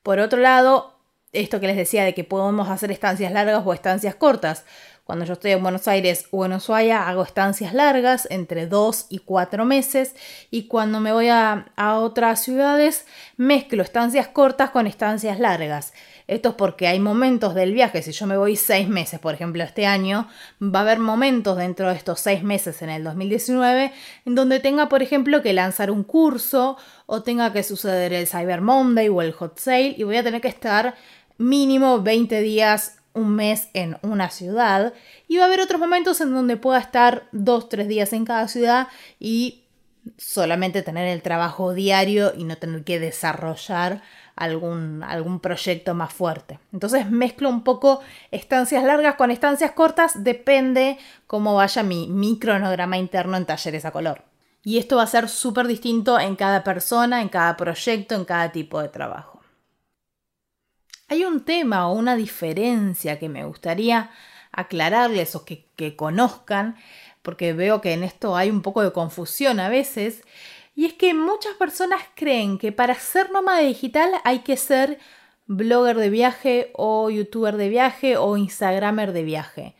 Por 0.09 0.19
otro 0.19 0.39
lado, 0.39 0.95
esto 1.33 1.59
que 1.59 1.67
les 1.67 1.77
decía 1.77 2.03
de 2.03 2.15
que 2.15 2.23
podemos 2.23 2.67
hacer 2.67 2.89
estancias 2.89 3.31
largas 3.31 3.61
o 3.63 3.73
estancias 3.73 4.15
cortas. 4.15 4.65
Cuando 5.03 5.23
yo 5.23 5.33
estoy 5.33 5.51
en 5.51 5.61
Buenos 5.61 5.87
Aires 5.87 6.25
o 6.31 6.45
en 6.45 6.53
Ushuaia 6.53 7.07
hago 7.07 7.21
estancias 7.21 7.75
largas 7.75 8.27
entre 8.31 8.65
2 8.65 9.05
y 9.09 9.19
4 9.19 9.65
meses 9.65 10.15
y 10.49 10.67
cuando 10.67 10.99
me 10.99 11.11
voy 11.11 11.29
a, 11.29 11.67
a 11.75 11.99
otras 11.99 12.41
ciudades 12.41 13.05
mezclo 13.37 13.83
estancias 13.83 14.27
cortas 14.27 14.71
con 14.71 14.87
estancias 14.87 15.39
largas. 15.39 15.93
Esto 16.29 16.49
es 16.49 16.55
porque 16.55 16.87
hay 16.87 16.99
momentos 16.99 17.55
del 17.55 17.73
viaje, 17.73 18.03
si 18.03 18.11
yo 18.11 18.27
me 18.27 18.37
voy 18.37 18.55
seis 18.55 18.87
meses, 18.87 19.19
por 19.19 19.33
ejemplo, 19.33 19.63
este 19.63 19.87
año, 19.87 20.27
va 20.61 20.79
a 20.79 20.81
haber 20.83 20.99
momentos 20.99 21.57
dentro 21.57 21.89
de 21.89 21.95
estos 21.95 22.19
seis 22.19 22.43
meses 22.43 22.83
en 22.83 22.91
el 22.91 23.03
2019 23.03 23.91
en 24.27 24.35
donde 24.35 24.59
tenga, 24.59 24.89
por 24.89 25.01
ejemplo, 25.01 25.41
que 25.41 25.53
lanzar 25.53 25.89
un 25.89 26.03
curso 26.03 26.77
o 27.07 27.23
tenga 27.23 27.51
que 27.51 27.63
suceder 27.63 28.13
el 28.13 28.27
Cyber 28.27 28.61
Monday 28.61 29.09
o 29.09 29.23
el 29.23 29.31
Hot 29.31 29.57
Sale 29.57 29.95
y 29.97 30.03
voy 30.03 30.17
a 30.17 30.23
tener 30.23 30.39
que 30.39 30.49
estar 30.49 30.93
mínimo 31.39 32.03
20 32.03 32.41
días 32.41 32.99
un 33.13 33.35
mes 33.35 33.69
en 33.73 33.97
una 34.03 34.29
ciudad. 34.29 34.93
Y 35.27 35.37
va 35.37 35.45
a 35.45 35.47
haber 35.47 35.61
otros 35.61 35.81
momentos 35.81 36.21
en 36.21 36.31
donde 36.31 36.57
pueda 36.57 36.77
estar 36.77 37.27
dos, 37.31 37.69
tres 37.69 37.87
días 37.87 38.13
en 38.13 38.25
cada 38.25 38.47
ciudad 38.47 38.87
y 39.19 39.63
solamente 40.17 40.83
tener 40.83 41.07
el 41.07 41.23
trabajo 41.23 41.73
diario 41.73 42.33
y 42.37 42.43
no 42.43 42.55
tener 42.57 42.83
que 42.83 42.99
desarrollar 42.99 44.03
algún, 44.39 45.03
algún 45.03 45.41
proyecto 45.41 45.93
más 45.93 46.13
fuerte. 46.13 46.59
Entonces 46.71 47.11
mezclo 47.11 47.49
un 47.49 47.63
poco 47.63 47.99
estancias 48.31 48.85
largas 48.85 49.15
con 49.15 49.31
estancias 49.31 49.73
cortas, 49.73 50.23
depende 50.23 50.97
cómo 51.27 51.55
vaya 51.55 51.83
mi, 51.83 52.07
mi 52.07 52.39
cronograma 52.39 52.97
interno 52.97 53.35
en 53.35 53.45
talleres 53.45 53.83
a 53.83 53.91
color. 53.91 54.23
Y 54.63 54.77
esto 54.77 54.95
va 54.95 55.03
a 55.03 55.07
ser 55.07 55.27
súper 55.27 55.67
distinto 55.67 56.17
en 56.19 56.37
cada 56.37 56.63
persona, 56.63 57.21
en 57.21 57.27
cada 57.27 57.57
proyecto, 57.57 58.15
en 58.15 58.23
cada 58.23 58.51
tipo 58.53 58.81
de 58.81 58.87
trabajo. 58.87 59.41
Hay 61.09 61.25
un 61.25 61.43
tema 61.43 61.89
o 61.89 61.93
una 61.93 62.15
diferencia 62.15 63.19
que 63.19 63.27
me 63.27 63.43
gustaría 63.43 64.11
aclararles 64.53 65.35
o 65.35 65.43
que, 65.43 65.65
que 65.75 65.97
conozcan, 65.97 66.77
porque 67.23 67.51
veo 67.51 67.81
que 67.81 67.93
en 67.93 68.03
esto 68.03 68.37
hay 68.37 68.49
un 68.49 68.61
poco 68.61 68.83
de 68.83 68.93
confusión 68.93 69.59
a 69.59 69.67
veces, 69.67 70.23
y 70.79 70.85
es 70.85 70.93
que 70.93 71.13
muchas 71.13 71.55
personas 71.55 72.01
creen 72.15 72.57
que 72.57 72.71
para 72.71 72.95
ser 72.95 73.33
nómada 73.33 73.59
digital 73.59 74.11
hay 74.23 74.39
que 74.39 74.55
ser 74.55 74.97
blogger 75.45 75.97
de 75.97 76.09
viaje 76.09 76.71
o 76.73 77.09
youtuber 77.09 77.57
de 77.57 77.67
viaje 77.67 78.15
o 78.15 78.37
instagramer 78.37 79.11
de 79.11 79.23
viaje. 79.23 79.75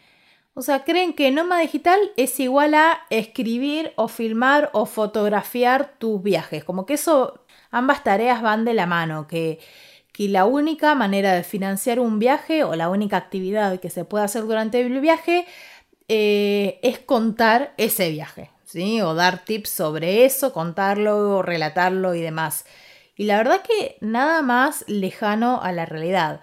O 0.56 0.62
sea, 0.62 0.84
creen 0.84 1.14
que 1.14 1.32
nómada 1.32 1.62
digital 1.62 1.98
es 2.18 2.38
igual 2.42 2.74
a 2.74 3.00
escribir 3.12 3.94
o 3.96 4.10
filmar 4.10 4.72
o 4.74 4.86
fotografiar 4.86 5.94
tus 6.00 6.22
viajes. 6.22 6.66
Como 6.66 6.86
que 6.86 6.96
eso, 6.96 7.46
ambas 7.72 8.04
tareas 8.04 8.42
van 8.42 8.66
de 8.66 8.74
la 8.74 8.86
mano, 8.86 9.26
que, 9.26 9.60
que 10.12 10.28
la 10.28 10.44
única 10.44 10.96
manera 10.96 11.32
de 11.32 11.44
financiar 11.46 12.02
un 12.02 12.20
viaje 12.20 12.66
o 12.66 12.76
la 12.76 12.90
única 12.90 13.16
actividad 13.16 13.80
que 13.80 13.90
se 13.90 14.04
puede 14.04 14.26
hacer 14.26 14.42
durante 14.42 14.82
el 14.82 15.00
viaje 15.00 15.46
eh, 16.10 16.78
es 16.84 17.00
contar 17.00 17.74
ese 17.78 18.10
viaje. 18.10 18.52
O 19.04 19.16
dar 19.16 19.46
tips 19.46 19.70
sobre 19.70 20.26
eso, 20.26 20.54
contarlo, 20.54 21.42
relatarlo 21.42 22.14
y 22.14 22.22
demás. 22.22 22.66
Y 23.16 23.26
la 23.26 23.38
verdad 23.38 23.62
que 23.64 23.98
nada 24.00 24.42
más 24.44 24.86
lejano 24.88 25.60
a 25.62 25.72
la 25.72 25.86
realidad. 25.86 26.42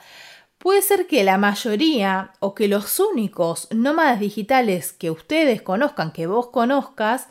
Puede 0.59 0.83
ser 0.83 1.06
que 1.06 1.23
la 1.23 1.38
mayoría 1.38 2.33
o 2.40 2.54
que 2.54 2.66
los 2.66 2.99
únicos 2.99 3.68
nómadas 3.71 4.18
digitales 4.18 4.92
que 4.92 5.11
ustedes 5.11 5.62
conozcan, 5.62 6.11
que 6.11 6.26
vos 6.26 6.49
conozcas, 6.49 7.28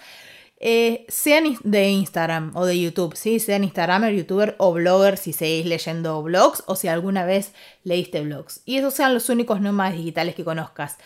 eh, 0.57 1.05
sean 1.09 1.57
de 1.63 1.89
Instagram 1.89 2.55
o 2.55 2.65
de 2.65 2.79
YouTube, 2.79 3.17
¿sí? 3.17 3.41
Sean 3.41 3.65
Instagramer, 3.65 4.15
YouTuber 4.15 4.55
o 4.57 4.71
blogger 4.71 5.17
si 5.17 5.33
seguís 5.33 5.65
leyendo 5.65 6.23
blogs 6.23 6.63
o 6.67 6.77
si 6.77 6.87
alguna 6.87 7.25
vez 7.25 7.53
leíste 7.83 8.21
blogs. 8.21 8.61
Y 8.63 8.77
esos 8.77 8.93
sean 8.93 9.13
los 9.13 9.27
únicos 9.27 9.59
nómadas 9.59 9.95
digitales 9.95 10.35
que 10.35 10.45
conozcas. 10.45 10.97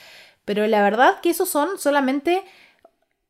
Pero 0.45 0.67
la 0.67 0.83
verdad 0.83 1.19
que 1.21 1.31
esos 1.31 1.49
son 1.49 1.79
solamente 1.79 2.43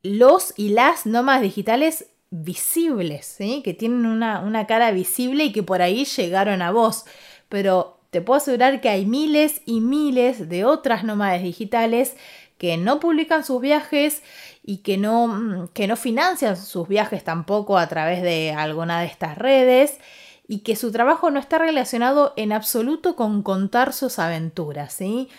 los 0.04 0.54
y 0.58 0.70
las 0.70 1.06
nómadas 1.06 1.42
digitales 1.42 2.08
visibles, 2.32 3.26
¿sí? 3.26 3.62
que 3.64 3.74
tienen 3.74 4.06
una, 4.06 4.40
una 4.42 4.68
cara 4.68 4.92
visible 4.92 5.46
y 5.46 5.52
que 5.52 5.64
por 5.64 5.82
ahí 5.82 6.06
llegaron 6.06 6.62
a 6.62 6.72
vos. 6.72 7.06
Pero 7.50 8.00
te 8.12 8.22
puedo 8.22 8.38
asegurar 8.38 8.82
que 8.82 8.90
hay 8.90 9.06
miles 9.06 9.62
y 9.66 9.82
miles 9.82 10.50
de 10.50 10.66
otras 10.66 11.04
nómadas 11.04 11.44
digitales 11.44 12.16
que 12.58 12.78
no 12.78 13.00
publican 13.00 13.44
sus 13.44 13.62
viajes 13.62 14.22
y 14.64 14.78
que 14.78 14.98
no, 14.98 15.28
mm, 15.28 15.68
que 15.70 15.88
no 15.88 15.96
financian 15.96 16.58
sus 16.58 16.88
viajes 16.88 17.24
tampoco 17.24 17.78
a 17.78 17.88
través 17.88 18.22
de 18.22 18.52
alguna 18.52 19.00
de 19.00 19.08
estas 19.08 19.38
redes 19.38 20.00
y 20.48 20.60
que 20.60 20.76
su 20.76 20.92
trabajo 20.92 21.32
no 21.32 21.40
está 21.40 21.60
relacionado 21.60 22.34
en 22.36 22.52
absoluto 22.52 23.16
con 23.16 23.44
contar 23.44 23.94
sus 23.94 24.20
aventuras, 24.20 24.94
¿sí? 24.94 25.30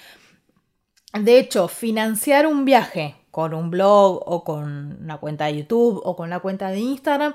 De 1.12 1.38
hecho, 1.38 1.67
financiar 1.69 2.47
un 2.47 2.64
viaje 2.64 3.20
con 3.31 3.55
un 3.55 3.71
blog 3.71 4.23
o 4.27 4.45
con 4.45 4.99
una 5.03 5.19
cuenta 5.19 5.47
de 5.47 5.59
YouTube 5.59 6.01
o 6.05 6.17
con 6.17 6.29
una 6.29 6.41
cuenta 6.41 6.71
de 6.71 6.81
Instagram, 6.81 7.35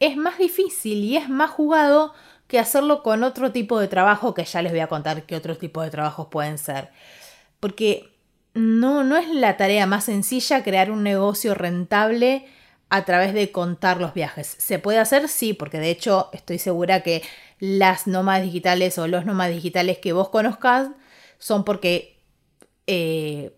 es 0.00 0.16
más 0.16 0.38
difícil 0.38 1.04
y 1.04 1.16
es 1.16 1.28
más 1.28 1.50
jugado 1.50 2.12
que 2.46 2.58
hacerlo 2.58 3.02
con 3.02 3.24
otro 3.24 3.52
tipo 3.52 3.78
de 3.80 3.88
trabajo 3.88 4.34
que 4.34 4.44
ya 4.44 4.62
les 4.62 4.72
voy 4.72 4.80
a 4.80 4.86
contar 4.88 5.24
qué 5.24 5.36
otros 5.36 5.58
tipos 5.58 5.84
de 5.84 5.90
trabajos 5.90 6.28
pueden 6.28 6.58
ser. 6.58 6.90
Porque 7.60 8.10
no, 8.54 9.04
no 9.04 9.16
es 9.16 9.28
la 9.28 9.56
tarea 9.56 9.86
más 9.86 10.04
sencilla 10.04 10.62
crear 10.62 10.90
un 10.90 11.02
negocio 11.02 11.54
rentable 11.54 12.46
a 12.88 13.04
través 13.04 13.34
de 13.34 13.50
contar 13.50 14.00
los 14.00 14.14
viajes. 14.14 14.46
¿Se 14.58 14.78
puede 14.78 14.98
hacer? 14.98 15.28
Sí, 15.28 15.54
porque 15.54 15.78
de 15.78 15.90
hecho 15.90 16.30
estoy 16.32 16.58
segura 16.58 17.02
que 17.02 17.22
las 17.58 18.06
nómadas 18.06 18.42
digitales 18.42 18.96
o 18.98 19.08
los 19.08 19.24
nómadas 19.24 19.54
digitales 19.54 19.98
que 19.98 20.12
vos 20.12 20.28
conozcas 20.28 20.90
son 21.38 21.64
porque 21.64 22.22
eh, 22.86 23.52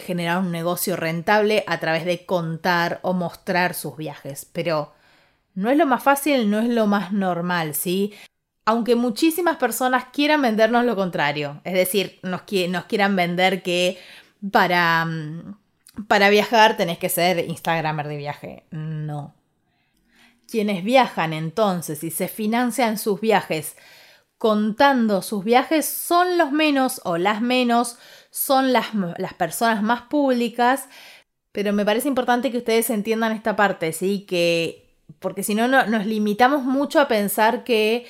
generar 0.00 0.38
un 0.38 0.52
negocio 0.52 0.96
rentable 0.96 1.64
a 1.66 1.78
través 1.80 2.04
de 2.04 2.24
contar 2.26 3.00
o 3.02 3.12
mostrar 3.12 3.74
sus 3.74 3.96
viajes. 3.96 4.46
Pero 4.52 4.92
no 5.54 5.70
es 5.70 5.76
lo 5.76 5.86
más 5.86 6.02
fácil, 6.02 6.50
no 6.50 6.60
es 6.60 6.68
lo 6.68 6.86
más 6.86 7.12
normal, 7.12 7.74
¿sí? 7.74 8.14
Aunque 8.64 8.96
muchísimas 8.96 9.56
personas 9.56 10.06
quieran 10.12 10.42
vendernos 10.42 10.84
lo 10.84 10.94
contrario, 10.94 11.60
es 11.64 11.74
decir, 11.74 12.18
nos, 12.22 12.42
quieran 12.42 13.16
vender 13.16 13.62
que 13.62 13.98
para, 14.52 15.04
mm, 15.04 15.56
para 16.06 16.30
viajar 16.30 16.76
tenés 16.76 16.98
que 16.98 17.08
ser 17.08 17.38
Instagramer 17.48 18.08
de 18.08 18.16
viaje. 18.16 18.64
No. 18.70 19.34
Quienes 20.50 20.84
viajan 20.84 21.32
entonces 21.32 22.04
y 22.04 22.10
se 22.10 22.28
financian 22.28 22.98
sus 22.98 23.20
viajes 23.20 23.76
contando 24.38 25.20
sus 25.20 25.44
viajes 25.44 25.84
son 25.86 26.38
los 26.38 26.52
menos 26.52 27.00
o 27.04 27.18
las 27.18 27.42
menos 27.42 27.98
son 28.30 28.72
las, 28.72 28.86
personas 29.36 29.82
más 29.82 30.02
públicas, 30.02 30.88
pero 31.52 31.72
me 31.72 31.84
parece 31.84 32.08
importante 32.08 32.50
que 32.50 32.58
ustedes 32.58 32.88
entiendan 32.90 33.32
esta 33.32 33.56
parte, 33.56 33.92
¿sí? 33.92 34.24
Que, 34.26 34.96
porque 35.18 35.42
si 35.42 35.54
no, 35.54 35.66
nos 35.66 36.06
limitamos 36.06 36.62
mucho 36.62 37.00
a 37.00 37.08
pensar 37.08 37.64
que 37.64 38.06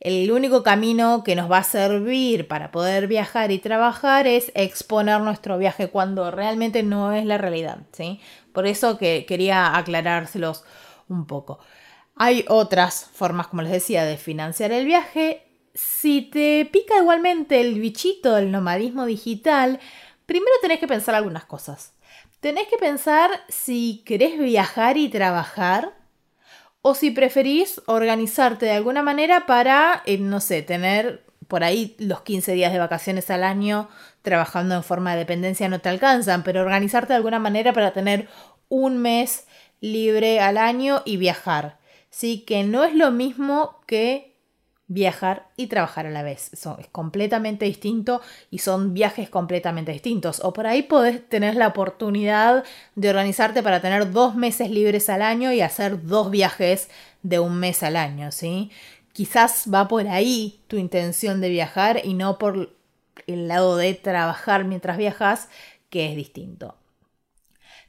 el 0.00 0.30
único 0.32 0.62
camino 0.62 1.22
que 1.24 1.36
nos 1.36 1.50
va 1.50 1.58
a 1.58 1.64
servir 1.64 2.48
para 2.48 2.70
poder 2.70 3.06
viajar 3.06 3.50
y 3.50 3.58
trabajar 3.58 4.26
es 4.26 4.50
exponer 4.54 5.20
nuestro 5.20 5.58
viaje 5.58 5.88
cuando 5.88 6.30
realmente 6.30 6.82
no 6.82 7.12
es 7.12 7.24
la 7.24 7.38
realidad, 7.38 7.78
¿sí? 7.92 8.20
Por 8.52 8.66
eso 8.66 8.98
que 8.98 9.24
quería 9.26 9.76
aclarárselos 9.76 10.64
un 11.08 11.26
poco. 11.26 11.58
Hay 12.16 12.44
otras 12.48 13.08
formas, 13.12 13.46
como 13.46 13.62
les 13.62 13.72
decía, 13.72 14.04
de 14.04 14.16
financiar 14.16 14.72
el 14.72 14.84
viaje. 14.84 15.49
Si 15.74 16.22
te 16.22 16.68
pica 16.70 16.98
igualmente 16.98 17.60
el 17.60 17.80
bichito 17.80 18.34
del 18.34 18.50
nomadismo 18.50 19.06
digital, 19.06 19.80
primero 20.26 20.52
tenés 20.60 20.80
que 20.80 20.88
pensar 20.88 21.14
algunas 21.14 21.44
cosas. 21.44 21.92
Tenés 22.40 22.66
que 22.68 22.76
pensar 22.76 23.30
si 23.48 24.02
querés 24.04 24.38
viajar 24.38 24.96
y 24.96 25.08
trabajar 25.08 25.94
o 26.82 26.94
si 26.94 27.10
preferís 27.10 27.82
organizarte 27.86 28.66
de 28.66 28.72
alguna 28.72 29.02
manera 29.02 29.46
para, 29.46 30.02
eh, 30.06 30.18
no 30.18 30.40
sé, 30.40 30.62
tener 30.62 31.24
por 31.46 31.64
ahí 31.64 31.96
los 31.98 32.22
15 32.22 32.52
días 32.52 32.72
de 32.72 32.78
vacaciones 32.78 33.30
al 33.30 33.44
año 33.44 33.88
trabajando 34.22 34.74
en 34.74 34.84
forma 34.84 35.12
de 35.12 35.18
dependencia 35.18 35.68
no 35.68 35.80
te 35.80 35.88
alcanzan, 35.88 36.42
pero 36.42 36.60
organizarte 36.60 37.12
de 37.12 37.16
alguna 37.16 37.38
manera 37.38 37.72
para 37.72 37.92
tener 37.92 38.28
un 38.68 38.98
mes 38.98 39.46
libre 39.80 40.40
al 40.40 40.56
año 40.58 41.02
y 41.04 41.16
viajar. 41.16 41.78
¿sí? 42.10 42.44
Que 42.46 42.64
no 42.64 42.84
es 42.84 42.94
lo 42.94 43.10
mismo 43.10 43.80
que 43.86 44.29
viajar 44.90 45.46
y 45.56 45.68
trabajar 45.68 46.06
a 46.06 46.10
la 46.10 46.24
vez. 46.24 46.50
es 46.52 46.86
completamente 46.90 47.64
distinto 47.64 48.20
y 48.50 48.58
son 48.58 48.92
viajes 48.92 49.30
completamente 49.30 49.92
distintos. 49.92 50.40
O 50.44 50.52
por 50.52 50.66
ahí 50.66 50.82
podés 50.82 51.26
tener 51.28 51.54
la 51.54 51.68
oportunidad 51.68 52.64
de 52.96 53.08
organizarte 53.08 53.62
para 53.62 53.80
tener 53.80 54.10
dos 54.10 54.34
meses 54.34 54.68
libres 54.68 55.08
al 55.08 55.22
año 55.22 55.52
y 55.52 55.60
hacer 55.60 56.02
dos 56.02 56.32
viajes 56.32 56.90
de 57.22 57.38
un 57.38 57.60
mes 57.60 57.84
al 57.84 57.94
año, 57.94 58.32
¿sí? 58.32 58.72
Quizás 59.12 59.66
va 59.72 59.86
por 59.86 60.08
ahí 60.08 60.60
tu 60.66 60.76
intención 60.76 61.40
de 61.40 61.50
viajar 61.50 62.00
y 62.04 62.14
no 62.14 62.36
por 62.36 62.74
el 63.28 63.46
lado 63.46 63.76
de 63.76 63.94
trabajar 63.94 64.64
mientras 64.64 64.98
viajas, 64.98 65.48
que 65.88 66.10
es 66.10 66.16
distinto. 66.16 66.74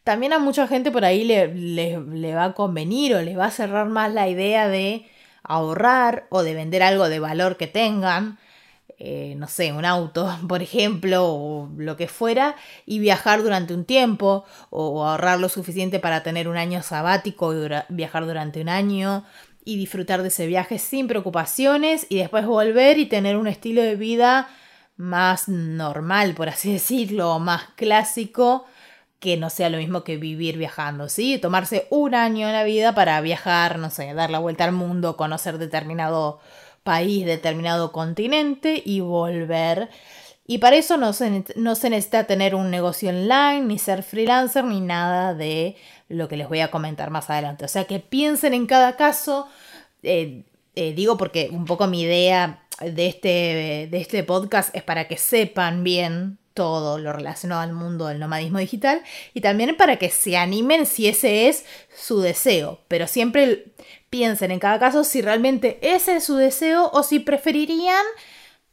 También 0.04 0.34
a 0.34 0.40
mucha 0.40 0.68
gente 0.68 0.92
por 0.92 1.04
ahí 1.04 1.24
le, 1.24 2.34
va 2.36 2.44
a 2.46 2.54
convenir 2.54 3.16
o 3.16 3.22
les 3.24 3.38
va 3.38 3.46
a 3.46 3.52
cerrar 3.52 3.90
más 3.90 4.14
la 4.14 4.30
idea 4.30 4.68
de 4.68 5.08
ahorrar 5.44 6.28
o 6.30 6.44
de 6.44 6.54
vender 6.54 6.84
algo 6.84 7.10
de 7.10 7.20
valor 7.20 7.58
que 7.58 7.68
tengan, 7.68 8.38
eh, 8.98 9.34
no 9.38 9.48
sé, 9.48 9.74
un 9.74 9.86
auto, 9.86 10.32
por 10.48 10.62
ejemplo, 10.62 11.26
o 11.26 11.70
lo 11.78 11.98
que 11.98 12.08
fuera, 12.08 12.56
y 12.86 13.00
viajar 13.00 13.42
durante 13.42 13.74
un 13.74 13.86
tiempo, 13.86 14.46
o 14.70 15.06
ahorrar 15.06 15.40
lo 15.40 15.50
suficiente 15.50 16.00
para 16.00 16.24
tener 16.24 16.48
un 16.48 16.58
año 16.58 16.84
sabático 16.84 17.54
y 17.54 17.68
viajar 17.90 18.26
durante 18.26 18.62
un 18.62 18.70
año 18.70 19.26
y 19.64 19.78
disfrutar 19.78 20.22
de 20.22 20.30
ese 20.30 20.48
viaje 20.48 20.80
sin 20.80 21.08
preocupaciones 21.08 22.06
y 22.10 22.18
después 22.18 22.46
volver 22.46 22.98
y 22.98 23.06
tener 23.06 23.38
un 23.38 23.48
estilo 23.48 23.82
de 23.82 23.96
vida 23.96 24.50
más 24.98 25.48
normal, 25.48 26.34
por 26.36 26.50
así 26.50 26.72
decirlo, 26.74 27.40
más 27.40 27.64
clásico, 27.76 28.66
que 29.22 29.38
no 29.38 29.52
sea 29.52 29.70
lo 29.70 29.78
mismo 29.78 30.04
que 30.04 30.18
vivir 30.18 30.58
viajando, 30.58 31.08
¿sí? 31.08 31.38
Tomarse 31.38 31.86
un 31.92 32.16
año 32.16 32.48
en 32.48 32.54
la 32.54 32.64
vida 32.64 32.96
para 32.96 33.22
viajar, 33.22 33.78
no 33.78 33.92
sé, 33.92 34.16
dar 34.16 34.32
la 34.32 34.40
vuelta 34.40 34.64
al 34.64 34.72
mundo, 34.72 35.16
conocer 35.16 35.60
determinado 35.60 36.40
país, 36.84 37.24
determinado 37.24 37.92
continente 37.92 38.82
y 38.84 39.00
volver. 39.00 39.90
Y 40.48 40.58
para 40.58 40.76
eso 40.76 40.98
no 40.98 41.14
se, 41.14 41.46
no 41.56 41.76
se 41.76 41.92
necesita 41.92 42.24
tener 42.26 42.56
un 42.56 42.72
negocio 42.72 43.10
online, 43.10 43.62
ni 43.62 43.78
ser 43.78 44.02
freelancer, 44.02 44.64
ni 44.64 44.82
nada 44.82 45.36
de 45.36 45.76
lo 46.10 46.28
que 46.28 46.36
les 46.36 46.50
voy 46.50 46.62
a 46.62 46.72
comentar 46.72 47.12
más 47.12 47.30
adelante. 47.30 47.64
O 47.64 47.68
sea 47.68 47.86
que 47.86 48.00
piensen 48.00 48.56
en 48.56 48.66
cada 48.66 48.96
caso, 48.96 49.48
eh, 50.02 50.46
eh, 50.76 50.94
digo 50.94 51.16
porque 51.18 51.50
un 51.52 51.66
poco 51.66 51.86
mi 51.86 52.02
idea 52.02 52.64
de 52.80 53.06
este, 53.06 53.88
de 53.92 53.98
este 54.02 54.24
podcast 54.24 54.76
es 54.76 54.82
para 54.82 55.08
que 55.08 55.18
sepan 55.18 55.84
bien 55.84 56.40
todo 56.54 56.98
lo 56.98 57.14
relacionado 57.14 57.62
al 57.62 57.74
mundo 57.74 58.08
del 58.08 58.20
nomadismo 58.20 58.60
digital 58.60 59.02
y 59.34 59.42
también 59.42 59.76
para 59.78 59.98
que 59.98 60.10
se 60.10 60.38
animen 60.38 60.86
si 60.86 61.08
ese 61.08 61.48
es 61.48 61.66
su 61.96 62.22
deseo, 62.22 62.80
pero 62.88 63.08
siempre 63.08 63.74
piensen 64.10 64.52
en 64.52 64.60
cada 64.60 64.80
caso 64.80 65.04
si 65.04 65.22
realmente 65.22 65.80
ese 65.82 66.18
es 66.18 66.26
su 66.26 66.36
deseo 66.36 66.90
o 66.94 67.04
si 67.04 67.20
preferirían 67.20 68.04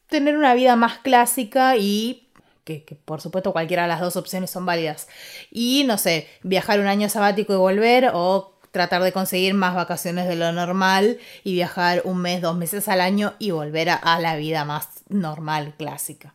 tener 0.08 0.36
una 0.36 0.54
vida 0.54 0.76
más 0.76 0.98
clásica 0.98 1.76
y 1.76 2.28
que, 2.64 2.84
por 3.04 3.20
supuesto 3.20 3.52
cualquiera 3.52 3.82
de 3.82 3.88
las 3.88 4.00
dos 4.00 4.16
opciones 4.16 4.50
son 4.50 4.66
válidas 4.66 5.08
y 5.50 5.84
no 5.86 5.96
sé, 5.96 6.28
viajar 6.42 6.80
un 6.80 6.86
año 6.86 7.08
sabático 7.08 7.54
y 7.54 7.56
volver 7.56 8.10
o 8.12 8.58
tratar 8.72 9.02
de 9.02 9.12
conseguir 9.12 9.54
más 9.54 9.74
vacaciones 9.74 10.28
de 10.28 10.36
lo 10.36 10.52
normal 10.52 11.18
y 11.44 11.54
viajar 11.54 12.02
un 12.04 12.18
mes, 12.20 12.42
dos 12.42 12.56
meses 12.56 12.88
al 12.88 13.00
año 13.00 13.34
y 13.38 13.52
volver 13.52 13.88
a 13.90 14.20
la 14.20 14.36
vida 14.36 14.66
más 14.66 14.88
normal, 15.08 15.74
clásica. 15.78 16.34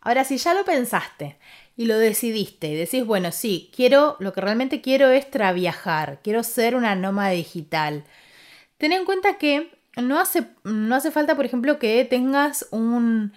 Ahora, 0.00 0.24
si 0.24 0.38
ya 0.38 0.54
lo 0.54 0.64
pensaste 0.64 1.36
y 1.76 1.86
lo 1.86 1.98
decidiste 1.98 2.68
y 2.68 2.76
decís, 2.76 3.04
bueno, 3.04 3.32
sí, 3.32 3.70
quiero, 3.74 4.16
lo 4.18 4.32
que 4.32 4.40
realmente 4.40 4.80
quiero 4.80 5.08
es 5.10 5.30
traviajar, 5.30 6.20
quiero 6.22 6.42
ser 6.42 6.74
una 6.74 6.94
nómada 6.94 7.30
digital. 7.30 8.04
Ten 8.78 8.92
en 8.92 9.04
cuenta 9.04 9.38
que 9.38 9.70
no 9.96 10.18
hace, 10.18 10.44
no 10.64 10.94
hace 10.94 11.10
falta, 11.10 11.36
por 11.36 11.44
ejemplo, 11.44 11.78
que 11.78 12.04
tengas 12.04 12.66
un 12.70 13.32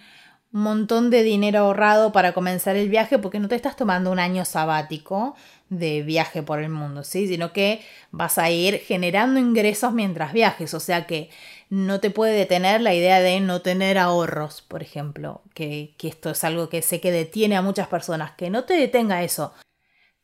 montón 0.54 1.10
de 1.10 1.24
dinero 1.24 1.58
ahorrado 1.58 2.12
para 2.12 2.32
comenzar 2.32 2.76
el 2.76 2.88
viaje 2.88 3.18
porque 3.18 3.40
no 3.40 3.48
te 3.48 3.56
estás 3.56 3.74
tomando 3.74 4.12
un 4.12 4.20
año 4.20 4.44
sabático 4.44 5.34
de 5.68 6.02
viaje 6.02 6.44
por 6.44 6.60
el 6.60 6.68
mundo, 6.68 7.02
¿sí? 7.02 7.26
Sino 7.26 7.52
que 7.52 7.82
vas 8.12 8.38
a 8.38 8.50
ir 8.50 8.78
generando 8.78 9.40
ingresos 9.40 9.92
mientras 9.92 10.32
viajes, 10.32 10.72
o 10.72 10.78
sea 10.78 11.06
que 11.06 11.28
no 11.74 11.98
te 11.98 12.10
puede 12.10 12.34
detener 12.34 12.80
la 12.80 12.94
idea 12.94 13.18
de 13.20 13.40
no 13.40 13.60
tener 13.60 13.98
ahorros, 13.98 14.62
por 14.62 14.80
ejemplo, 14.80 15.42
que, 15.54 15.96
esto 16.00 16.30
es 16.30 16.44
algo 16.44 16.68
que 16.68 16.82
sé 16.82 17.00
que 17.00 17.10
detiene 17.10 17.56
a 17.56 17.62
muchas 17.62 17.88
personas, 17.88 18.30
que 18.36 18.48
no 18.48 18.62
te 18.62 18.74
detenga 18.74 19.24
eso. 19.24 19.52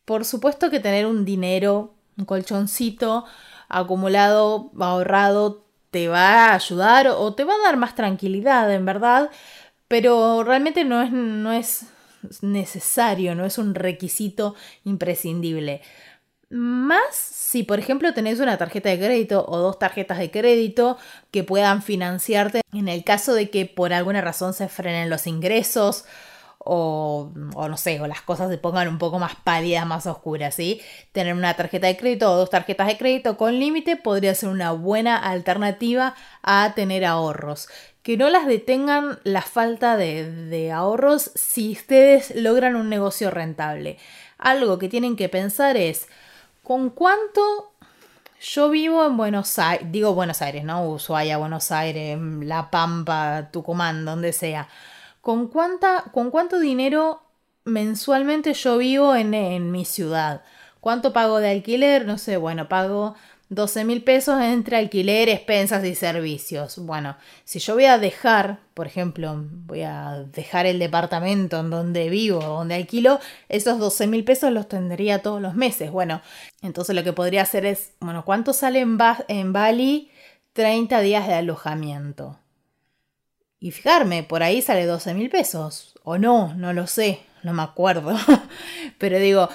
Por 0.05 0.25
supuesto 0.25 0.71
que 0.71 0.79
tener 0.79 1.07
un 1.07 1.25
dinero, 1.25 1.95
un 2.17 2.25
colchoncito 2.25 3.25
acumulado, 3.69 4.71
ahorrado, 4.79 5.67
te 5.91 6.07
va 6.07 6.51
a 6.51 6.55
ayudar 6.55 7.09
o 7.09 7.35
te 7.35 7.43
va 7.43 7.55
a 7.55 7.65
dar 7.65 7.77
más 7.77 7.97
tranquilidad, 7.97 8.73
en 8.73 8.85
verdad, 8.85 9.29
pero 9.89 10.45
realmente 10.45 10.85
no 10.85 11.03
es, 11.03 11.11
no 11.11 11.53
es 11.53 11.87
necesario, 12.43 13.35
no 13.35 13.45
es 13.45 13.59
un 13.59 13.75
requisito 13.75 14.55
imprescindible. 14.85 15.83
Más 16.51 17.15
si, 17.15 17.63
por 17.63 17.79
ejemplo, 17.79 18.13
tenés 18.13 18.41
una 18.41 18.59
tarjeta 18.59 18.89
de 18.89 18.99
crédito 18.99 19.45
o 19.49 19.59
dos 19.59 19.79
tarjetas 19.79 20.19
de 20.19 20.33
crédito 20.33 20.99
que 21.31 21.45
puedan 21.45 21.81
financiarte 21.81 22.63
en 22.73 22.89
el 22.89 23.05
caso 23.05 23.35
de 23.35 23.51
que 23.51 23.67
por 23.67 23.93
alguna 23.93 24.21
razón 24.21 24.53
se 24.53 24.69
frenen 24.69 25.11
los 25.11 25.29
ingresos 25.29 26.05
o, 26.59 27.31
no 27.35 27.77
sé, 27.77 28.01
o 28.01 28.07
las 28.07 28.21
cosas 28.21 28.51
se 28.51 28.59
pongan 28.59 28.89
un 28.89 28.99
poco 28.99 29.19
más 29.19 29.37
pálidas, 29.37 29.87
más 29.87 30.07
oscuras, 30.07 30.55
¿sí? 30.55 30.81
Tener 31.13 31.35
una 31.35 31.55
tarjeta 31.55 31.87
de 31.87 31.97
crédito 31.97 32.31
o 32.31 32.37
dos 32.37 32.51
tarjetas 32.51 32.89
de 32.89 32.99
crédito 32.99 33.37
con 33.37 33.59
límite 33.59 33.97
podría 33.97 34.35
ser 34.35 34.51
una 34.51 34.73
buena 34.73 35.17
alternativa 35.17 36.15
a 36.43 36.73
tener 36.75 37.05
ahorros. 37.05 37.69
Que 38.03 38.17
no 38.17 38.29
las 38.29 38.47
detengan 38.47 39.21
la 39.25 39.43
falta 39.43 39.97
de, 39.97 40.31
de 40.31 40.73
ahorros 40.73 41.31
si 41.35 41.73
ustedes 41.73 42.35
logran 42.35 42.77
un 42.77 42.89
negocio 42.89 43.31
rentable. 43.31 43.99
Algo 44.37 44.79
que 44.79 44.89
tienen 44.89 45.17
que 45.17 45.29
pensar 45.29 45.77
es, 45.77 46.09
¿Con 46.71 46.91
cuánto 46.91 47.73
yo 48.41 48.71
vivo 48.71 49.05
en 49.05 49.17
Buenos 49.17 49.59
Aires? 49.59 49.89
Digo 49.91 50.15
Buenos 50.15 50.41
Aires, 50.41 50.63
¿no? 50.63 50.89
Ushuaia, 50.89 51.37
Buenos 51.37 51.73
Aires, 51.73 52.17
La 52.43 52.71
Pampa, 52.71 53.49
Tucumán, 53.51 54.05
donde 54.05 54.33
sea. 54.33 54.69
¿Con, 55.21 55.49
cuánta, 55.49 56.05
con 56.13 56.31
cuánto 56.31 56.61
dinero 56.61 57.25
mensualmente 57.65 58.55
yo 58.55 58.79
vivo 58.79 59.17
en, 59.17 59.35
en 59.35 59.73
mi 59.73 59.85
ciudad? 59.85 60.45
¿Cuánto 60.79 61.13
pago 61.13 61.41
de 61.41 61.51
alquiler? 61.51 62.07
No 62.07 62.19
sé, 62.19 62.37
bueno, 62.37 62.69
pago 62.69 63.17
12 63.51 63.85
mil 63.85 64.05
pesos 64.05 64.41
entre 64.41 64.77
alquiler, 64.77 65.29
expensas 65.29 65.85
y 65.85 65.97
servicios. 65.97 66.79
Bueno, 66.79 67.17
si 67.45 67.59
yo 67.59 67.75
voy 67.75 67.87
a 67.87 67.99
dejar, 67.99 68.61
por 68.75 68.87
ejemplo, 68.87 69.45
voy 69.67 69.83
a 69.83 70.25
dejar 70.33 70.67
el 70.67 70.79
departamento 70.79 71.59
en 71.59 71.69
donde 71.69 72.09
vivo, 72.11 72.41
donde 72.41 72.77
alquilo, 72.77 73.19
esos 73.49 73.81
12 73.81 74.07
mil 74.07 74.23
pesos 74.23 74.53
los 74.53 74.69
tendría 74.69 75.21
todos 75.21 75.43
los 75.43 75.57
meses. 75.57 75.91
Bueno, 75.91 76.23
entonces 76.63 76.95
lo 76.95 77.03
que 77.03 77.13
podría 77.13 77.43
hacer 77.43 77.67
es, 77.67 77.93
bueno, 77.99 78.25
¿cuánto 78.25 78.53
sale 78.53 78.81
en, 78.81 78.97
en 79.27 79.53
Bali 79.53 80.13
30 80.53 81.01
días 81.01 81.27
de 81.27 81.35
alojamiento? 81.35 82.39
Y 83.59 83.73
fijarme, 83.73 84.23
por 84.23 84.45
ahí 84.45 84.63
sale 84.63 84.87
12 84.87 85.13
mil 85.15 85.29
pesos. 85.29 85.95
O 86.05 86.19
no, 86.19 86.55
no 86.55 86.73
lo 86.73 86.87
sé, 86.87 87.19
no 87.43 87.53
me 87.53 87.63
acuerdo. 87.63 88.17
Pero 88.99 89.19
digo, 89.19 89.49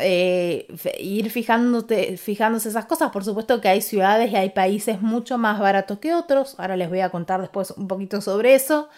eh, 0.00 0.66
ir 0.98 1.30
fijándote, 1.30 2.16
fijándose 2.16 2.68
esas 2.68 2.86
cosas. 2.86 3.10
Por 3.10 3.24
supuesto 3.24 3.60
que 3.60 3.68
hay 3.68 3.80
ciudades 3.80 4.30
y 4.32 4.36
hay 4.36 4.50
países 4.50 5.00
mucho 5.00 5.38
más 5.38 5.58
baratos 5.60 5.98
que 5.98 6.14
otros. 6.14 6.54
Ahora 6.58 6.76
les 6.76 6.88
voy 6.88 7.00
a 7.00 7.10
contar 7.10 7.40
después 7.40 7.70
un 7.72 7.88
poquito 7.88 8.20
sobre 8.20 8.54
eso. 8.54 8.88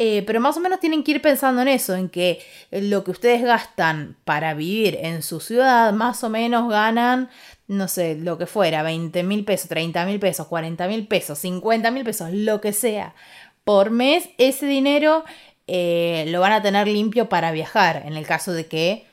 Eh, 0.00 0.22
pero 0.26 0.38
más 0.38 0.56
o 0.56 0.60
menos 0.60 0.78
tienen 0.78 1.02
que 1.02 1.10
ir 1.10 1.20
pensando 1.20 1.60
en 1.60 1.66
eso, 1.66 1.96
en 1.96 2.08
que 2.08 2.40
lo 2.70 3.02
que 3.02 3.10
ustedes 3.10 3.42
gastan 3.42 4.16
para 4.24 4.54
vivir 4.54 4.96
en 5.02 5.24
su 5.24 5.40
ciudad, 5.40 5.92
más 5.92 6.22
o 6.22 6.28
menos 6.28 6.70
ganan, 6.70 7.28
no 7.66 7.88
sé, 7.88 8.14
lo 8.14 8.38
que 8.38 8.46
fuera, 8.46 8.84
20 8.84 9.24
mil 9.24 9.44
pesos, 9.44 9.68
30 9.68 10.06
mil 10.06 10.20
pesos, 10.20 10.46
40 10.46 10.86
mil 10.86 11.08
pesos, 11.08 11.40
50 11.40 11.90
mil 11.90 12.04
pesos, 12.04 12.32
lo 12.32 12.60
que 12.60 12.72
sea, 12.72 13.16
por 13.64 13.90
mes, 13.90 14.28
ese 14.38 14.66
dinero 14.66 15.24
eh, 15.66 16.26
lo 16.28 16.40
van 16.40 16.52
a 16.52 16.62
tener 16.62 16.86
limpio 16.86 17.28
para 17.28 17.50
viajar, 17.50 18.04
en 18.06 18.16
el 18.16 18.24
caso 18.24 18.52
de 18.52 18.66
que 18.68 19.07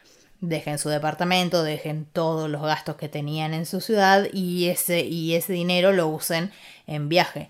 dejen 0.49 0.79
su 0.79 0.89
departamento, 0.89 1.63
dejen 1.63 2.05
todos 2.05 2.49
los 2.49 2.61
gastos 2.61 2.95
que 2.95 3.09
tenían 3.09 3.53
en 3.53 3.65
su 3.65 3.81
ciudad 3.81 4.27
y 4.33 4.69
ese, 4.69 5.01
y 5.01 5.35
ese 5.35 5.53
dinero 5.53 5.91
lo 5.91 6.07
usen 6.07 6.51
en 6.87 7.09
viaje. 7.09 7.49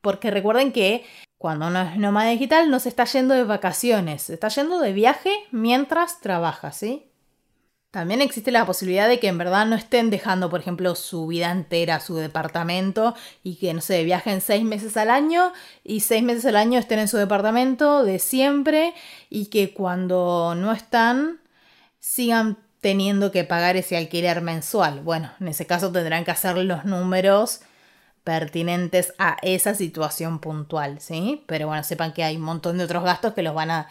Porque 0.00 0.30
recuerden 0.30 0.72
que 0.72 1.04
cuando 1.38 1.68
uno 1.68 1.82
es 1.82 1.96
nómada 1.96 2.30
digital 2.30 2.70
no 2.70 2.80
se 2.80 2.88
está 2.88 3.04
yendo 3.04 3.34
de 3.34 3.44
vacaciones, 3.44 4.22
se 4.22 4.34
está 4.34 4.48
yendo 4.48 4.78
de 4.80 4.92
viaje 4.92 5.32
mientras 5.50 6.20
trabaja, 6.20 6.72
¿sí? 6.72 7.10
También 7.90 8.22
existe 8.22 8.52
la 8.52 8.66
posibilidad 8.66 9.08
de 9.08 9.18
que 9.18 9.26
en 9.26 9.38
verdad 9.38 9.66
no 9.66 9.74
estén 9.74 10.10
dejando, 10.10 10.48
por 10.48 10.60
ejemplo, 10.60 10.94
su 10.94 11.26
vida 11.26 11.50
entera, 11.50 11.98
su 11.98 12.14
departamento 12.14 13.16
y 13.42 13.56
que, 13.56 13.74
no 13.74 13.80
viajen 14.04 14.40
seis 14.40 14.62
meses 14.62 14.96
al 14.96 15.10
año 15.10 15.52
y 15.82 16.00
seis 16.00 16.22
meses 16.22 16.46
al 16.46 16.54
año 16.54 16.78
estén 16.78 17.00
en 17.00 17.08
su 17.08 17.16
departamento 17.16 18.04
de 18.04 18.20
siempre 18.20 18.94
y 19.28 19.46
que 19.46 19.74
cuando 19.74 20.54
no 20.54 20.70
están 20.70 21.39
sigan 22.00 22.58
teniendo 22.80 23.30
que 23.30 23.44
pagar 23.44 23.76
ese 23.76 23.96
alquiler 23.96 24.40
mensual. 24.40 25.00
Bueno, 25.00 25.30
en 25.38 25.48
ese 25.48 25.66
caso 25.66 25.92
tendrán 25.92 26.24
que 26.24 26.30
hacer 26.30 26.56
los 26.56 26.84
números 26.84 27.60
pertinentes 28.24 29.14
a 29.18 29.36
esa 29.42 29.74
situación 29.74 30.40
puntual, 30.40 31.00
¿sí? 31.00 31.44
Pero 31.46 31.68
bueno, 31.68 31.82
sepan 31.84 32.12
que 32.12 32.24
hay 32.24 32.36
un 32.36 32.42
montón 32.42 32.78
de 32.78 32.84
otros 32.84 33.04
gastos 33.04 33.34
que 33.34 33.42
los 33.42 33.54
van 33.54 33.70
a, 33.70 33.88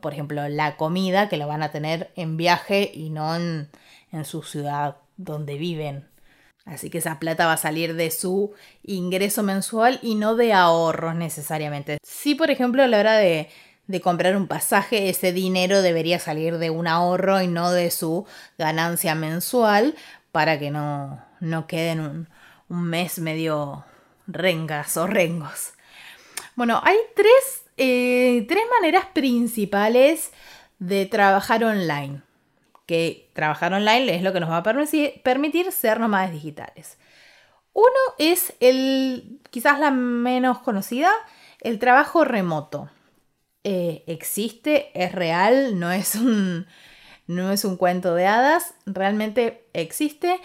por 0.00 0.12
ejemplo, 0.12 0.46
la 0.48 0.76
comida, 0.76 1.28
que 1.28 1.36
lo 1.36 1.46
van 1.46 1.62
a 1.62 1.70
tener 1.70 2.10
en 2.16 2.36
viaje 2.36 2.90
y 2.94 3.10
no 3.10 3.36
en, 3.36 3.68
en 4.12 4.24
su 4.24 4.42
ciudad 4.42 4.96
donde 5.16 5.58
viven. 5.58 6.06
Así 6.64 6.90
que 6.90 6.98
esa 6.98 7.18
plata 7.18 7.46
va 7.46 7.54
a 7.54 7.58
salir 7.58 7.94
de 7.94 8.10
su 8.10 8.52
ingreso 8.82 9.42
mensual 9.42 9.98
y 10.02 10.16
no 10.16 10.34
de 10.36 10.52
ahorros 10.52 11.14
necesariamente. 11.14 11.98
Si, 12.02 12.34
por 12.34 12.50
ejemplo, 12.50 12.82
a 12.82 12.88
la 12.88 12.98
hora 12.98 13.16
de, 13.16 13.48
de 13.88 14.00
comprar 14.00 14.36
un 14.36 14.46
pasaje, 14.46 15.08
ese 15.08 15.32
dinero 15.32 15.82
debería 15.82 16.20
salir 16.20 16.58
de 16.58 16.70
un 16.70 16.86
ahorro 16.86 17.42
y 17.42 17.48
no 17.48 17.72
de 17.72 17.90
su 17.90 18.26
ganancia 18.58 19.16
mensual 19.16 19.96
para 20.30 20.58
que 20.58 20.70
no, 20.70 21.24
no 21.40 21.66
quede 21.66 21.90
en 21.90 22.00
un, 22.00 22.28
un 22.68 22.84
mes 22.84 23.18
medio 23.18 23.84
rengas 24.26 24.96
o 24.96 25.06
rengos. 25.06 25.72
Bueno, 26.54 26.80
hay 26.84 26.96
tres, 27.16 27.64
eh, 27.76 28.44
tres 28.46 28.62
maneras 28.78 29.06
principales 29.12 30.32
de 30.78 31.06
trabajar 31.06 31.64
online. 31.64 32.22
Que 32.86 33.30
trabajar 33.32 33.72
online 33.72 34.14
es 34.14 34.22
lo 34.22 34.32
que 34.32 34.40
nos 34.40 34.50
va 34.50 34.58
a 34.58 34.62
permitir, 34.62 35.72
ser 35.72 36.00
nómadas 36.00 36.32
digitales. 36.32 36.98
Uno 37.72 37.88
es 38.18 38.54
el, 38.60 39.40
quizás 39.50 39.78
la 39.78 39.90
menos 39.90 40.58
conocida, 40.58 41.10
el 41.60 41.78
trabajo 41.78 42.24
remoto. 42.24 42.90
Eh, 43.70 44.02
existe, 44.06 44.90
es 44.94 45.12
real, 45.12 45.78
no 45.78 45.92
es 45.92 46.14
un, 46.14 46.66
no 47.26 47.52
es 47.52 47.66
un 47.66 47.76
cuento 47.76 48.14
de 48.14 48.26
hadas, 48.26 48.72
realmente 48.86 49.68
existe. 49.74 50.40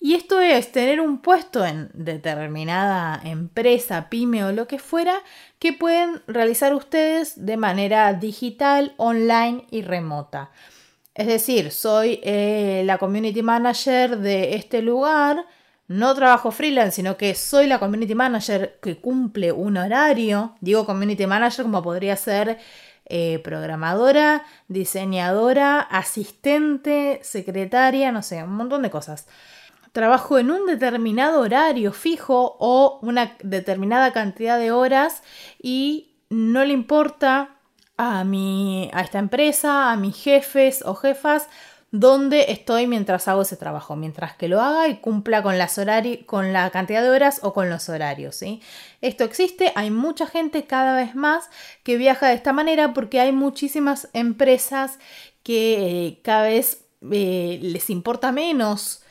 Y 0.00 0.14
esto 0.14 0.40
es 0.40 0.72
tener 0.72 1.02
un 1.02 1.18
puesto 1.20 1.66
en 1.66 1.90
determinada 1.92 3.20
empresa, 3.24 4.08
pyme 4.08 4.42
o 4.46 4.52
lo 4.52 4.68
que 4.68 4.78
fuera, 4.78 5.16
que 5.58 5.74
pueden 5.74 6.22
realizar 6.26 6.74
ustedes 6.74 7.44
de 7.44 7.58
manera 7.58 8.14
digital, 8.14 8.94
online 8.96 9.66
y 9.70 9.82
remota. 9.82 10.50
Es 11.14 11.26
decir, 11.26 11.72
soy 11.72 12.20
eh, 12.22 12.84
la 12.86 12.96
community 12.96 13.42
manager 13.42 14.16
de 14.16 14.54
este 14.54 14.80
lugar, 14.80 15.44
no 15.88 16.14
trabajo 16.14 16.50
freelance, 16.50 16.96
sino 16.96 17.16
que 17.16 17.34
soy 17.34 17.66
la 17.66 17.78
community 17.78 18.14
manager 18.14 18.78
que 18.80 19.00
cumple 19.00 19.52
un 19.52 19.76
horario. 19.76 20.56
Digo 20.60 20.86
community 20.86 21.26
manager 21.26 21.64
como 21.64 21.82
podría 21.82 22.16
ser 22.16 22.58
eh, 23.06 23.40
programadora, 23.40 24.44
diseñadora, 24.68 25.80
asistente, 25.80 27.20
secretaria, 27.22 28.12
no 28.12 28.22
sé, 28.22 28.42
un 28.42 28.56
montón 28.56 28.82
de 28.82 28.90
cosas 28.90 29.26
trabajo 29.92 30.38
en 30.38 30.50
un 30.50 30.66
determinado 30.66 31.40
horario 31.40 31.92
fijo 31.92 32.56
o 32.58 32.98
una 33.02 33.36
determinada 33.42 34.12
cantidad 34.12 34.58
de 34.58 34.72
horas 34.72 35.22
y 35.62 36.14
no 36.30 36.64
le 36.64 36.72
importa 36.72 37.56
a, 37.98 38.24
mi, 38.24 38.90
a 38.94 39.02
esta 39.02 39.18
empresa, 39.18 39.92
a 39.92 39.96
mis 39.96 40.16
jefes 40.16 40.82
o 40.84 40.94
jefas, 40.94 41.48
dónde 41.92 42.46
estoy 42.48 42.86
mientras 42.86 43.28
hago 43.28 43.42
ese 43.42 43.56
trabajo, 43.56 43.94
mientras 43.96 44.34
que 44.34 44.48
lo 44.48 44.60
haga 44.60 44.88
y 44.88 44.96
cumpla 44.96 45.42
con, 45.42 45.58
las 45.58 45.78
con 46.26 46.52
la 46.52 46.70
cantidad 46.70 47.02
de 47.02 47.10
horas 47.10 47.40
o 47.42 47.52
con 47.52 47.68
los 47.70 47.88
horarios. 47.88 48.34
¿sí? 48.34 48.60
Esto 49.02 49.24
existe, 49.24 49.72
hay 49.76 49.90
mucha 49.90 50.26
gente 50.26 50.64
cada 50.64 50.96
vez 50.96 51.14
más 51.14 51.50
que 51.84 51.98
viaja 51.98 52.28
de 52.28 52.34
esta 52.34 52.52
manera 52.52 52.94
porque 52.94 53.20
hay 53.20 53.30
muchísimas 53.30 54.08
empresas 54.14 54.98
que 55.42 56.06
eh, 56.06 56.20
cada 56.22 56.44
vez 56.44 56.84
eh, 57.10 57.58
les 57.62 57.90
importa 57.90 58.32
menos 58.32 59.02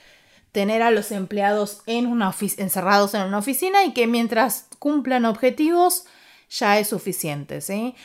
tener 0.52 0.82
a 0.82 0.92
los 0.92 1.12
empleados 1.12 1.82
en 1.86 2.20
encerrados 2.58 3.14
en 3.14 3.22
una 3.22 3.38
oficina 3.38 3.86
y 3.86 3.94
que 3.94 4.08
mientras 4.08 4.68
cumplan 4.80 5.26
objetivos 5.26 6.06
ya 6.50 6.80
es 6.80 6.90
suficiente, 6.90 7.62
¿sí? 7.62 7.96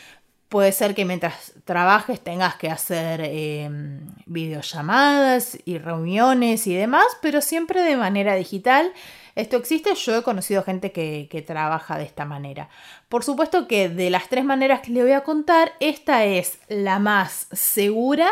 Puede 0.48 0.70
ser 0.70 0.94
que 0.94 1.04
mientras 1.04 1.54
trabajes 1.64 2.20
tengas 2.20 2.54
que 2.54 2.70
hacer 2.70 3.20
em, 3.20 4.00
videollamadas 4.26 5.59
y 5.64 5.78
reuniones 5.78 6.68
y 6.68 6.74
demás, 6.74 7.06
pero 7.20 7.40
siempre 7.40 7.82
de 7.82 7.96
manera 7.96 8.37
digital. 8.37 8.92
Esto 9.35 9.56
existe, 9.56 9.94
yo 9.94 10.16
he 10.16 10.22
conocido 10.22 10.62
gente 10.62 10.92
que, 10.92 11.26
que 11.30 11.42
trabaja 11.42 11.98
de 11.98 12.04
esta 12.04 12.24
manera. 12.24 12.68
Por 13.09 13.24
supuesto 13.24 13.66
que 13.66 13.88
de 13.88 14.09
las 14.09 14.28
tres 14.28 14.44
maneras 14.44 14.80
que 14.80 14.92
le 14.92 15.02
voy 15.02 15.12
a 15.12 15.24
contar, 15.24 15.72
esta 15.80 16.24
es 16.24 16.59
la 16.68 17.00
más 17.00 17.48
segura 17.52 18.30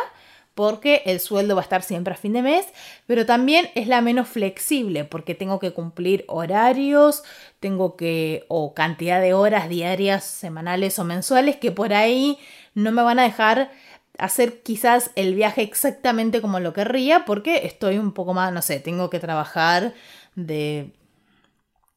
porque 0.54 1.02
el 1.06 1.20
sueldo 1.20 1.56
va 1.56 1.62
a 1.62 1.64
estar 1.64 1.82
siempre 1.82 2.14
a 2.14 2.16
fin 2.16 2.32
de 2.32 2.42
mes, 2.42 2.66
pero 3.06 3.26
también 3.26 3.68
es 3.74 3.88
la 3.88 4.00
menos 4.00 4.28
flexible 4.28 5.04
porque 5.04 5.34
tengo 5.34 5.58
que 5.58 5.72
cumplir 5.72 6.24
horarios, 6.28 7.24
tengo 7.60 7.96
que, 7.96 8.44
o 8.48 8.74
cantidad 8.74 9.20
de 9.20 9.34
horas 9.34 9.68
diarias, 9.68 10.24
semanales 10.24 10.98
o 10.98 11.04
mensuales 11.04 11.56
que 11.56 11.72
por 11.72 11.92
ahí 11.92 12.38
no 12.74 12.92
me 12.92 13.02
van 13.02 13.18
a 13.18 13.24
dejar 13.24 13.70
hacer 14.18 14.62
quizás 14.62 15.10
el 15.16 15.34
viaje 15.34 15.62
exactamente 15.62 16.40
como 16.40 16.60
lo 16.60 16.72
querría 16.72 17.24
porque 17.24 17.66
estoy 17.66 17.98
un 17.98 18.12
poco 18.12 18.32
más, 18.32 18.52
no 18.52 18.62
sé, 18.62 18.78
tengo 18.80 19.10
que 19.10 19.18
trabajar 19.18 19.92
de 20.36 20.92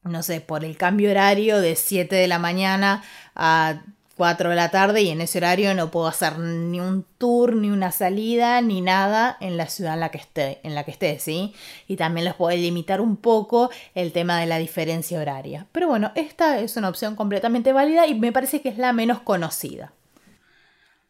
no 0.02 0.22
sé, 0.22 0.40
por 0.40 0.64
el 0.64 0.76
cambio 0.76 1.10
horario 1.10 1.60
de 1.60 1.76
7 1.76 2.16
de 2.16 2.28
la 2.28 2.38
mañana 2.38 3.02
a 3.34 3.82
4 4.18 4.50
de 4.50 4.56
la 4.56 4.70
tarde 4.70 5.00
y 5.00 5.10
en 5.10 5.22
ese 5.22 5.38
horario 5.38 5.72
no 5.74 5.90
puedo 5.90 6.08
hacer 6.08 6.38
ni 6.38 6.80
un 6.80 7.06
tour, 7.16 7.54
ni 7.54 7.70
una 7.70 7.92
salida, 7.92 8.60
ni 8.60 8.82
nada 8.82 9.38
en 9.40 9.56
la 9.56 9.68
ciudad 9.68 9.94
en 9.94 10.00
la 10.00 10.10
que 10.10 10.18
esté, 10.18 10.60
en 10.64 10.74
la 10.74 10.84
que 10.84 10.90
esté, 10.90 11.18
¿sí? 11.20 11.54
Y 11.86 11.96
también 11.96 12.24
les 12.24 12.34
puedo 12.34 12.54
limitar 12.54 13.00
un 13.00 13.16
poco 13.16 13.70
el 13.94 14.12
tema 14.12 14.40
de 14.40 14.46
la 14.46 14.58
diferencia 14.58 15.20
horaria. 15.20 15.66
Pero 15.72 15.86
bueno, 15.86 16.10
esta 16.16 16.58
es 16.58 16.76
una 16.76 16.88
opción 16.88 17.16
completamente 17.16 17.72
válida 17.72 18.06
y 18.06 18.14
me 18.14 18.32
parece 18.32 18.60
que 18.60 18.68
es 18.68 18.76
la 18.76 18.92
menos 18.92 19.20
conocida. 19.20 19.92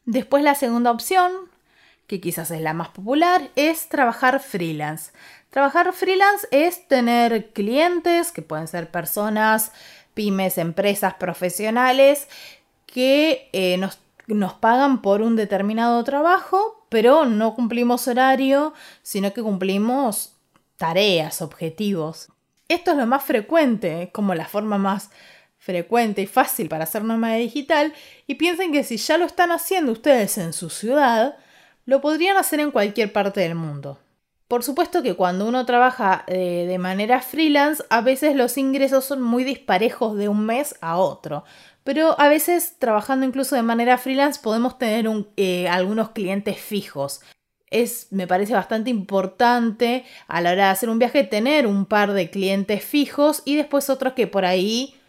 Después 0.04 0.44
la 0.44 0.54
segunda 0.54 0.90
opción, 0.90 1.32
que 2.06 2.20
quizás 2.20 2.50
es 2.50 2.60
la 2.60 2.74
más 2.74 2.90
popular, 2.90 3.48
es 3.56 3.88
trabajar 3.88 4.40
freelance. 4.40 5.12
Trabajar 5.50 5.94
freelance 5.94 6.46
es 6.50 6.86
tener 6.86 7.52
clientes, 7.52 8.32
que 8.32 8.42
pueden 8.42 8.68
ser 8.68 8.90
personas, 8.90 9.72
pymes, 10.18 10.58
empresas, 10.58 11.14
profesionales, 11.14 12.26
que 12.92 13.50
eh, 13.52 13.76
nos, 13.76 13.98
nos 14.26 14.54
pagan 14.54 15.02
por 15.02 15.22
un 15.22 15.36
determinado 15.36 16.02
trabajo, 16.04 16.86
pero 16.88 17.26
no 17.26 17.54
cumplimos 17.54 18.08
horario, 18.08 18.72
sino 19.02 19.32
que 19.32 19.42
cumplimos 19.42 20.34
tareas, 20.76 21.42
objetivos. 21.42 22.28
Esto 22.68 22.92
es 22.92 22.96
lo 22.96 23.06
más 23.06 23.22
frecuente, 23.24 24.10
como 24.12 24.34
la 24.34 24.46
forma 24.46 24.78
más 24.78 25.10
frecuente 25.58 26.22
y 26.22 26.26
fácil 26.26 26.68
para 26.68 26.84
hacer 26.84 27.04
nómada 27.04 27.34
digital, 27.34 27.92
y 28.26 28.36
piensen 28.36 28.72
que 28.72 28.84
si 28.84 28.96
ya 28.96 29.18
lo 29.18 29.26
están 29.26 29.52
haciendo 29.52 29.92
ustedes 29.92 30.38
en 30.38 30.52
su 30.52 30.70
ciudad, 30.70 31.36
lo 31.84 32.00
podrían 32.00 32.36
hacer 32.36 32.60
en 32.60 32.70
cualquier 32.70 33.12
parte 33.12 33.40
del 33.40 33.54
mundo. 33.54 33.98
Por 34.48 34.64
supuesto 34.64 35.02
que 35.02 35.14
cuando 35.14 35.46
uno 35.46 35.66
trabaja 35.66 36.24
eh, 36.26 36.64
de 36.66 36.78
manera 36.78 37.20
freelance, 37.20 37.84
a 37.90 38.00
veces 38.00 38.34
los 38.34 38.56
ingresos 38.56 39.04
son 39.04 39.20
muy 39.20 39.44
disparejos 39.44 40.16
de 40.16 40.30
un 40.30 40.46
mes 40.46 40.74
a 40.80 40.96
otro. 40.96 41.44
Pero 41.88 42.20
a 42.20 42.28
veces 42.28 42.74
trabajando 42.78 43.24
incluso 43.24 43.56
de 43.56 43.62
manera 43.62 43.96
freelance 43.96 44.38
podemos 44.42 44.76
tener 44.76 45.08
eh, 45.38 45.68
algunos 45.68 46.10
clientes 46.10 46.60
fijos. 46.60 47.22
Es, 47.70 48.08
me 48.10 48.26
parece 48.26 48.52
bastante 48.52 48.90
importante 48.90 50.04
a 50.26 50.42
la 50.42 50.52
hora 50.52 50.64
de 50.66 50.70
hacer 50.72 50.90
un 50.90 50.98
viaje 50.98 51.24
tener 51.24 51.66
un 51.66 51.86
par 51.86 52.12
de 52.12 52.28
clientes 52.28 52.84
fijos 52.84 53.40
y 53.46 53.56
después 53.56 53.88
otros 53.88 54.12
que 54.12 54.26
por 54.26 54.44
ahí 54.44 55.00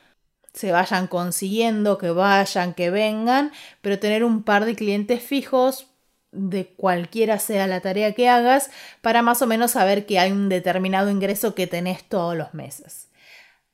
se 0.53 0.71
vayan 0.71 1.07
consiguiendo, 1.07 1.97
que 1.97 2.11
vayan, 2.11 2.73
que 2.73 2.91
vengan, 2.91 3.51
pero 3.81 3.99
tener 3.99 4.23
un 4.23 4.43
par 4.43 4.63
de 4.63 4.75
clientes 4.75 5.21
fijos 5.21 5.87
de 6.31 6.65
cualquiera 6.77 7.39
sea 7.39 7.67
la 7.67 7.81
tarea 7.81 8.13
que 8.13 8.29
hagas 8.29 8.71
para 9.01 9.21
más 9.21 9.41
o 9.41 9.47
menos 9.47 9.71
saber 9.71 10.05
que 10.05 10.17
hay 10.17 10.31
un 10.31 10.47
determinado 10.47 11.09
ingreso 11.09 11.55
que 11.55 11.67
tenés 11.67 12.05
todos 12.05 12.37
los 12.37 12.53
meses. 12.53 13.08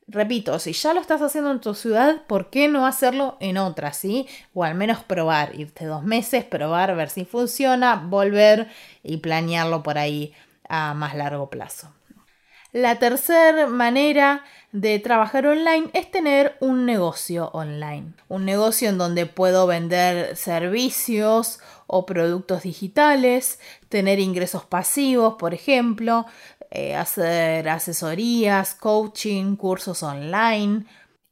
Repito, 0.07 0.59
si 0.59 0.73
ya 0.73 0.93
lo 0.93 1.01
estás 1.01 1.21
haciendo 1.23 1.51
en 1.51 1.61
tu 1.61 1.73
ciudad, 1.73 2.21
¿por 2.27 2.51
qué 2.51 2.67
no 2.67 2.85
hacerlo 2.85 3.37
en 3.39 3.57
otra, 3.57 3.91
sí? 3.91 4.27
O 4.53 4.63
al 4.63 4.75
menos 4.75 5.03
probar, 5.03 5.59
irte 5.59 5.85
dos 5.85 6.03
meses, 6.03 6.43
probar, 6.43 6.95
ver 6.95 7.09
si 7.09 7.25
funciona, 7.25 7.95
volver 7.95 8.69
y 9.01 9.17
planearlo 9.17 9.81
por 9.81 9.97
ahí 9.97 10.33
a 10.69 10.93
más 10.93 11.15
largo 11.15 11.49
plazo. 11.49 11.91
La 12.71 12.99
tercera 12.99 13.67
manera 13.67 14.43
de 14.73 14.99
trabajar 14.99 15.47
online 15.47 15.89
es 15.93 16.11
tener 16.11 16.57
un 16.59 16.85
negocio 16.85 17.49
online. 17.53 18.11
Un 18.27 18.43
negocio 18.43 18.89
en 18.89 18.97
donde 18.97 19.25
puedo 19.25 19.65
vender 19.65 20.35
servicios 20.35 21.61
o 21.87 22.05
productos 22.05 22.63
digitales, 22.63 23.61
tener 23.87 24.19
ingresos 24.19 24.65
pasivos, 24.65 25.35
por 25.39 25.53
ejemplo, 25.53 26.25
eh, 26.71 26.95
hacer 26.95 27.67
asesorías, 27.69 28.75
coaching, 28.75 29.55
cursos 29.55 30.03
online, 30.03 30.85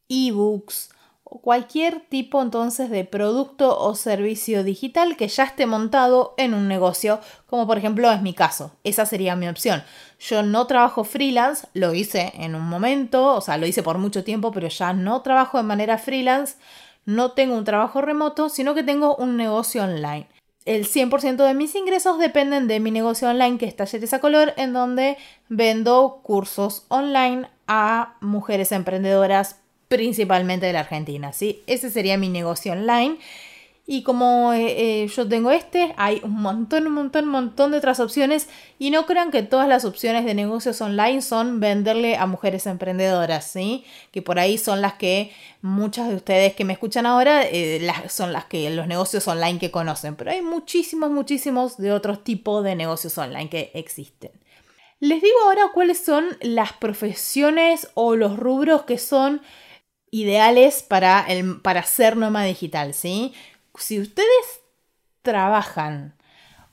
ebooks 0.10 0.90
o 1.24 1.42
cualquier 1.42 2.02
tipo 2.10 2.42
entonces 2.42 2.90
de 2.90 3.06
producto 3.06 3.78
o 3.80 3.96
servicio 3.96 4.64
digital 4.64 5.18
que 5.18 5.28
ya 5.28 5.46
esté 5.46 5.66
montado 5.66 6.36
en 6.38 6.54
un 6.54 6.68
negocio, 6.68 7.20
como 7.48 7.66
por 7.66 7.78
ejemplo 7.78 8.12
es 8.12 8.22
mi 8.22 8.34
caso. 8.34 8.72
Esa 8.84 9.06
sería 9.06 9.36
mi 9.36 9.48
opción. 9.48 9.84
Yo 10.20 10.44
no 10.44 10.68
trabajo 10.68 11.04
freelance, 11.04 11.68
lo 11.74 11.94
hice 11.94 12.34
en 12.36 12.56
un 12.56 12.64
momento, 12.64 13.36
o 13.36 13.42
sea, 13.42 13.58
lo 13.58 13.66
hice 13.66 13.84
por 13.84 13.98
mucho 13.98 14.24
tiempo, 14.24 14.52
pero 14.52 14.68
ya 14.68 14.94
no 14.94 15.22
trabajo 15.22 15.58
de 15.58 15.64
manera 15.64 15.98
freelance, 15.98 16.58
no 17.06 17.32
tengo 17.32 17.56
un 17.56 17.66
trabajo 17.66 18.02
remoto, 18.02 18.50
sino 18.50 18.76
que 18.76 18.84
tengo 18.84 19.16
un 19.16 19.36
negocio 19.36 19.84
online 19.84 20.28
el 20.66 20.86
100% 20.88 21.46
de 21.46 21.54
mis 21.54 21.76
ingresos 21.76 22.20
dependen 22.20 22.68
de 22.68 22.80
mi 22.80 22.92
negocio 22.92 23.30
online 23.30 23.58
que 23.58 23.66
es 23.66 23.76
Talleres 23.76 24.14
a 24.14 24.20
Color, 24.20 24.54
en 24.58 24.74
donde 24.74 25.18
vendo 25.50 26.22
cursos 26.24 26.86
online 26.88 27.48
a 27.68 28.16
mujeres 28.22 28.72
emprendedoras 28.72 29.58
principalmente 29.88 30.66
de 30.66 30.74
la 30.74 30.82
Argentina. 30.82 31.34
¿sí? 31.34 31.62
Ese 31.68 31.92
sería 31.92 32.18
mi 32.18 32.30
negocio 32.30 32.72
online. 32.72 33.18
Y 33.86 34.04
como 34.04 34.54
eh, 34.54 35.04
eh, 35.04 35.08
yo 35.08 35.28
tengo 35.28 35.52
este, 35.52 35.94
hay 35.98 36.22
un 36.24 36.42
montón, 36.42 36.88
un 36.88 36.94
montón, 36.94 37.26
un 37.26 37.32
montón 37.32 37.72
de 37.72 37.78
otras 37.80 38.00
opciones. 38.00 38.48
Y 38.80 38.92
no 38.92 39.06
crean 39.06 39.30
que 39.30 39.44
todas 39.44 39.68
las 39.68 39.84
opciones 39.84 40.24
de 40.24 40.34
negocios 40.34 40.80
online 40.80 41.22
son 41.22 41.60
venderle 41.60 42.16
a 42.16 42.26
mujeres 42.26 42.66
emprendedoras, 42.66 43.46
¿sí? 43.46 43.84
Que 44.12 44.22
por 44.22 44.40
ahí 44.40 44.58
son 44.58 44.82
las 44.82 44.94
que 44.94 45.34
muchas 45.62 46.08
de 46.08 46.16
ustedes 46.16 46.54
que 46.54 46.64
me 46.64 46.74
escuchan 46.74 47.06
ahora 47.06 47.44
eh, 47.44 47.86
son 48.08 48.32
las 48.32 48.46
que 48.46 48.70
los 48.70 48.88
negocios 48.88 49.28
online 49.28 49.60
que 49.60 49.72
conocen. 49.72 50.16
Pero 50.16 50.32
hay 50.32 50.42
muchísimos, 50.42 51.12
muchísimos 51.12 51.76
de 51.76 51.92
otros 51.92 52.24
tipos 52.24 52.64
de 52.64 52.76
negocios 52.76 53.18
online 53.18 53.50
que 53.50 53.72
existen. 53.74 54.32
Les 55.02 55.22
digo 55.22 55.36
ahora 55.44 55.64
cuáles 55.74 55.98
son 55.98 56.26
las 56.40 56.72
profesiones 56.72 57.90
o 57.96 58.16
los 58.16 58.38
rubros 58.38 58.84
que 58.84 58.98
son 58.98 59.42
ideales 60.12 60.84
para, 60.84 61.26
el, 61.28 61.60
para 61.60 61.84
ser 61.84 62.16
nómada 62.16 62.46
digital, 62.46 62.94
¿sí? 62.94 63.34
Si 63.78 64.00
ustedes 64.00 64.62
trabajan 65.22 66.16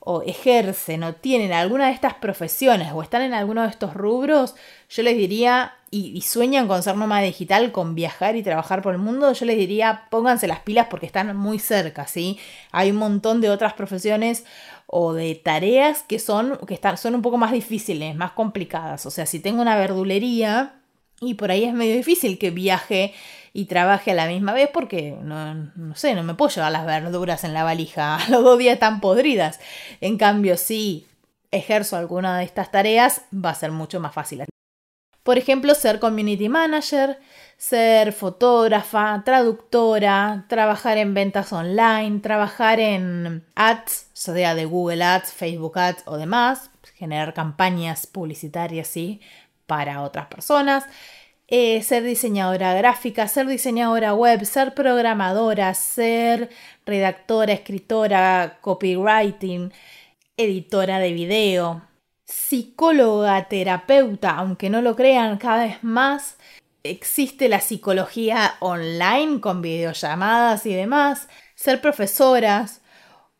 o 0.01 0.23
ejercen 0.23 1.05
o 1.05 1.15
tienen 1.15 1.53
alguna 1.53 1.87
de 1.87 1.93
estas 1.93 2.15
profesiones 2.15 2.91
o 2.93 3.03
están 3.03 3.23
en 3.23 3.35
alguno 3.35 3.63
de 3.63 3.69
estos 3.69 3.93
rubros, 3.95 4.55
yo 4.89 5.03
les 5.03 5.17
diría, 5.17 5.75
y, 5.91 6.21
sueñan 6.23 6.69
con 6.69 6.83
ser 6.83 6.97
nómada 6.97 7.23
digital, 7.23 7.71
con 7.71 7.95
viajar 7.95 8.35
y 8.37 8.43
trabajar 8.43 8.81
por 8.81 8.95
el 8.95 9.01
mundo, 9.01 9.33
yo 9.33 9.45
les 9.45 9.59
diría, 9.59 10.07
pónganse 10.11 10.47
las 10.47 10.61
pilas 10.61 10.87
porque 10.89 11.07
están 11.07 11.37
muy 11.37 11.59
cerca, 11.59 12.07
¿sí? 12.07 12.39
Hay 12.73 12.91
un 12.91 12.97
montón 12.97 13.41
de 13.41 13.51
otras 13.51 13.75
profesiones 13.75 14.45
o 14.87 15.13
de 15.13 15.35
tareas 15.35 16.03
que 16.03 16.19
son, 16.19 16.59
que 16.67 16.75
están, 16.75 16.97
son 16.97 17.15
un 17.15 17.23
poco 17.23 17.37
más 17.37 17.53
difíciles, 17.53 18.17
más 18.17 18.33
complicadas. 18.33 19.05
O 19.05 19.11
sea, 19.11 19.27
si 19.27 19.39
tengo 19.39 19.61
una 19.61 19.77
verdulería 19.77 20.81
y 21.21 21.35
por 21.35 21.51
ahí 21.51 21.65
es 21.65 21.75
medio 21.75 21.95
difícil 21.95 22.39
que 22.39 22.51
viaje 22.51 23.13
y 23.53 23.65
trabaje 23.67 24.13
a 24.13 24.15
la 24.15 24.27
misma 24.27 24.53
vez 24.53 24.71
porque 24.73 25.17
no, 25.23 25.95
sé, 25.95 26.15
no 26.15 26.23
me 26.23 26.35
puedo 26.35 26.51
llevar 26.51 26.73
las 26.73 26.87
verduras 26.87 27.45
en 27.45 27.55
la 27.55 27.65
valija, 27.65 28.19
los 28.29 28.45
dos 28.45 28.59
días 28.59 28.75
están 28.75 29.01
podridas. 29.01 29.61
En 30.01 30.19
cambio, 30.19 30.57
si 30.57 31.07
ejerzo 31.51 31.97
alguna 31.97 32.39
de 32.39 32.45
estas 32.45 32.71
tareas, 32.71 33.23
va 33.33 33.51
a 33.51 33.55
ser 33.55 33.73
mucho 33.73 34.01
más 34.01 34.15
fácil. 34.15 34.45
Por 35.23 35.37
ejemplo, 35.37 35.75
ser 35.75 36.01
community 36.01 36.49
manager, 36.49 37.19
ser 37.57 38.13
fotógrafa, 38.13 39.23
traductora, 39.25 40.47
trabajar 40.49 40.97
en 40.97 41.13
ventas 41.13 41.53
online, 41.53 42.21
trabajar 42.21 42.81
en 42.81 43.45
ads, 43.55 44.07
sea 44.15 44.55
de 44.55 44.65
Google 44.65 45.05
Ads, 45.05 45.33
Facebook 45.33 45.79
Ads 45.79 46.05
o 46.07 46.17
demás, 46.17 46.71
generar 46.95 47.35
campañas 47.35 48.07
publicitarias, 48.07 48.89
sí, 48.89 49.21
para 49.67 50.03
otras 50.03 50.27
personas. 50.27 50.85
Eh, 51.53 51.83
ser 51.83 52.05
diseñadora 52.05 52.75
gráfica, 52.75 53.27
ser 53.27 53.49
diseñadora 53.49 54.15
web, 54.15 54.45
ser 54.45 54.73
programadora, 54.73 55.75
ser 55.75 56.49
redactora, 56.87 57.53
escritora, 57.53 58.59
copywriting, 58.61 59.73
editora 60.37 61.01
de 61.01 61.13
video, 61.13 61.83
psicóloga, 62.25 63.49
terapeuta, 63.49 64.31
aunque 64.37 64.71
no 64.71 64.81
lo 64.81 64.95
crean 64.95 65.39
cada 65.39 65.65
vez 65.65 65.83
más, 65.83 66.37
existe 66.85 67.49
la 67.49 67.61
psicología 67.61 68.55
online 68.61 69.41
con 69.41 69.61
videollamadas 69.61 70.67
y 70.67 70.75
demás, 70.75 71.29
ser 71.57 71.81
profesoras 71.81 72.81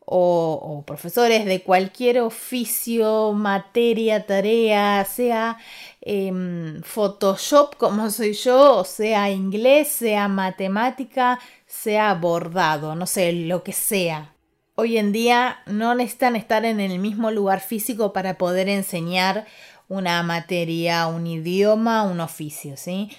o, 0.05 0.59
o 0.61 0.85
profesores 0.85 1.45
de 1.45 1.63
cualquier 1.63 2.19
oficio, 2.19 3.33
materia, 3.33 4.25
tarea, 4.25 5.05
sea 5.05 5.57
Em, 6.03 6.81
Photoshop 6.81 7.75
como 7.77 8.09
soy 8.09 8.33
yo, 8.33 8.83
sea 8.83 9.29
inglés, 9.29 9.87
sea 9.89 10.27
matemática, 10.27 11.39
sea 11.67 12.15
bordado, 12.15 12.95
no 12.95 13.05
sé, 13.05 13.31
lo 13.33 13.63
que 13.63 13.71
sea. 13.71 14.35
Hoy 14.75 14.97
en 14.97 15.11
día 15.11 15.59
no 15.67 15.93
necesitan 15.93 16.35
estar 16.35 16.65
en 16.65 16.79
el 16.79 16.97
mismo 16.97 17.29
lugar 17.29 17.59
físico 17.59 18.13
para 18.13 18.39
poder 18.39 18.67
enseñar 18.67 19.45
una 19.89 20.23
materia, 20.23 21.05
un 21.05 21.27
idioma, 21.27 22.03
un 22.03 22.19
oficio, 22.19 22.77
¿sí? 22.77 23.11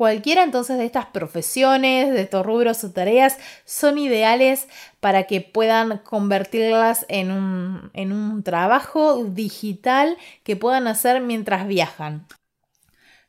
Cualquiera 0.00 0.44
entonces 0.44 0.78
de 0.78 0.86
estas 0.86 1.04
profesiones, 1.04 2.10
de 2.10 2.22
estos 2.22 2.46
rubros 2.46 2.82
o 2.84 2.90
tareas 2.90 3.36
son 3.66 3.98
ideales 3.98 4.66
para 4.98 5.24
que 5.24 5.42
puedan 5.42 5.98
convertirlas 5.98 7.04
en 7.10 7.30
un, 7.30 7.90
en 7.92 8.10
un 8.12 8.42
trabajo 8.42 9.22
digital 9.26 10.16
que 10.42 10.56
puedan 10.56 10.88
hacer 10.88 11.20
mientras 11.20 11.66
viajan. 11.66 12.26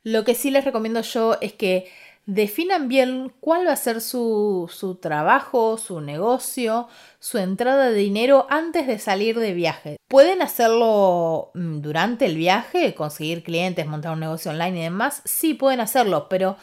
Lo 0.04 0.24
que 0.24 0.34
sí 0.34 0.50
les 0.50 0.64
recomiendo 0.64 1.02
yo 1.02 1.38
es 1.42 1.52
que 1.52 1.92
definan 2.26 2.88
bien 2.88 3.34
cuál 3.40 3.68
va 3.68 3.74
a 3.74 3.76
ser 3.76 4.02
su, 4.02 4.70
su, 4.72 4.96
trabajo, 4.96 5.78
su 5.78 6.02
negocio, 6.02 6.88
su 7.20 7.38
entrada 7.38 7.90
de 7.90 8.00
dinero 8.00 8.48
antes 8.50 8.88
de 8.88 9.00
salir 9.00 9.40
de 9.40 9.54
viaje. 9.54 9.98
Pueden 10.08 10.42
hacerlo 10.42 11.52
mm, 11.54 11.82
durante 11.82 12.26
el 12.26 12.36
viaje, 12.36 12.94
conseguir 12.94 13.44
clientes, 13.44 13.88
montar 13.88 14.14
un 14.14 14.20
negocio 14.20 14.52
online 14.52 14.80
y 14.80 14.84
demás. 14.84 15.22
Sí 15.26 15.54
pueden 15.54 15.80
hacerlo, 15.80 16.28
pero 16.30 16.58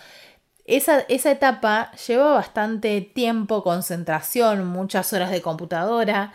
esa, 0.64 1.00
esa 1.08 1.30
etapa 1.30 1.92
lleva 2.06 2.34
bastante 2.34 3.00
tiempo, 3.00 3.64
concentración, 3.64 4.66
muchas 4.66 5.12
horas 5.12 5.30
de 5.30 5.42
computadora 5.42 6.32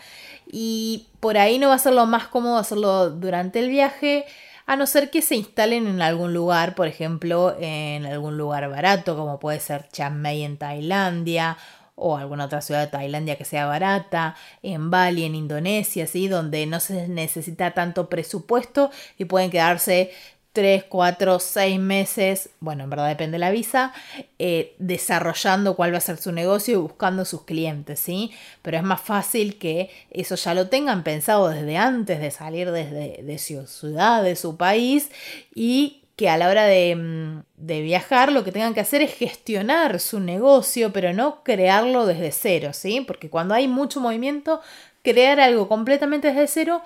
y 0.52 1.08
por 1.20 1.38
ahí 1.38 1.60
no 1.60 1.70
va 1.70 1.76
a 1.76 1.80
ser 1.80 1.94
lo 1.94 2.06
más 2.06 2.28
cómodo 2.28 2.58
hacerlo 2.58 3.12
durante 3.12 3.60
el 3.60 3.70
viaje 3.70 4.26
a 4.66 4.76
no 4.76 4.88
ser 4.88 5.10
que 5.10 5.22
se 5.22 5.36
instalen 5.36 5.88
en 5.88 6.02
algún 6.02 6.34
lugar, 6.34 6.76
por 6.76 6.88
ejemplo, 6.88 7.56
en 7.60 8.06
algún 8.06 8.38
lugar 8.38 8.70
barato, 8.70 9.16
como 9.18 9.40
puede 9.40 9.60
ser 9.60 9.90
Chiang 9.90 10.22
Mai 10.22 10.44
en 10.44 10.58
Tailandia 10.58 11.58
o 11.96 12.18
alguna 12.18 12.46
otra 12.46 12.62
ciudad 12.62 12.82
de 12.82 12.88
Tailandia 12.88 13.38
que 13.38 13.46
sea 13.46 13.66
barata, 13.66 14.36
en 14.62 14.90
Bali, 14.90 15.26
en 15.26 15.36
Indonesia, 15.36 16.08
¿sí? 16.08 16.28
donde 16.28 16.66
no 16.66 16.80
se 16.80 17.08
necesita 17.08 17.72
tanto 17.72 18.10
presupuesto 18.10 18.90
y 19.18 19.26
pueden 19.26 19.52
quedarse 19.52 20.12
3, 20.54 20.86
4, 20.88 21.40
6 21.40 21.80
meses, 21.80 22.52
bueno, 22.60 22.84
en 22.84 22.90
verdad 22.92 23.08
depende 23.08 23.36
de 23.36 23.40
la 23.40 23.50
visa, 23.50 23.92
eh, 24.38 24.76
desarrollando 24.78 25.76
cuál 25.76 25.94
va 25.94 25.98
a 25.98 26.02
ser 26.02 26.18
su 26.18 26.32
negocio 26.32 26.76
y 26.76 26.78
buscando 26.78 27.26
sus 27.26 27.44
clientes, 27.44 28.00
¿sí? 28.00 28.32
Pero 28.62 28.78
es 28.78 28.84
más 28.84 29.02
fácil 29.02 29.58
que 29.58 29.90
eso 30.12 30.36
ya 30.36 30.54
lo 30.54 30.70
tengan 30.70 31.04
pensado 31.04 31.50
desde 31.50 31.78
antes 31.78 32.20
de 32.20 32.30
salir 32.30 32.72
desde 32.72 33.24
de 33.24 33.38
su 33.40 33.66
ciudad, 33.66 34.22
de 34.22 34.36
su 34.36 34.56
país 34.56 35.10
y 35.56 36.04
que 36.16 36.30
a 36.30 36.38
la 36.38 36.50
hora 36.50 36.66
de, 36.66 36.96
mm, 36.96 37.44
de, 37.58 37.82
viajar 37.82 38.32
lo 38.32 38.44
que 38.44 38.52
tengan 38.52 38.76
que 38.76 38.80
hacer 38.80 39.02
es 39.02 39.16
gestionar 39.16 40.00
su 40.00 40.20
negocio, 40.20 40.94
pero 40.94 41.14
no 41.14 41.44
crearlo 41.44 42.06
desde 42.06 42.32
cero, 42.32 42.74
¿sí? 42.74 43.02
Porque 43.02 43.32
cuando 43.32 43.56
hay 43.56 43.68
mucho 43.68 44.00
movimiento, 44.00 44.62
crear 45.02 45.40
algo 45.40 45.68
completamente 45.68 46.28
desde 46.28 46.48
cero 46.48 46.84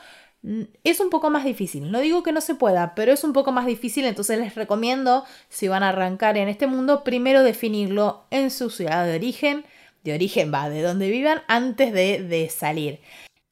es 0.83 0.99
un 0.99 1.09
poco 1.09 1.29
más 1.29 1.43
difícil. 1.43 1.91
No 1.91 1.99
digo 1.99 2.23
que 2.23 2.31
no 2.31 2.41
se 2.41 2.55
pueda, 2.55 2.95
pero 2.95 3.11
es 3.11 3.23
un 3.23 3.33
poco 3.33 3.51
más 3.51 3.65
difícil. 3.65 4.05
Entonces 4.05 4.39
les 4.39 4.55
recomiendo, 4.55 5.25
si 5.49 5.67
van 5.67 5.83
a 5.83 5.89
arrancar 5.89 6.37
en 6.37 6.47
este 6.47 6.67
mundo, 6.67 7.03
primero 7.03 7.43
definirlo 7.43 8.25
en 8.31 8.51
su 8.51 8.69
ciudad 8.69 9.05
de 9.05 9.15
origen, 9.15 9.65
de 10.03 10.13
origen 10.13 10.53
va, 10.53 10.69
de 10.69 10.81
donde 10.81 11.09
vivan, 11.09 11.41
antes 11.47 11.91
de, 11.91 12.23
de 12.23 12.49
salir. 12.49 12.99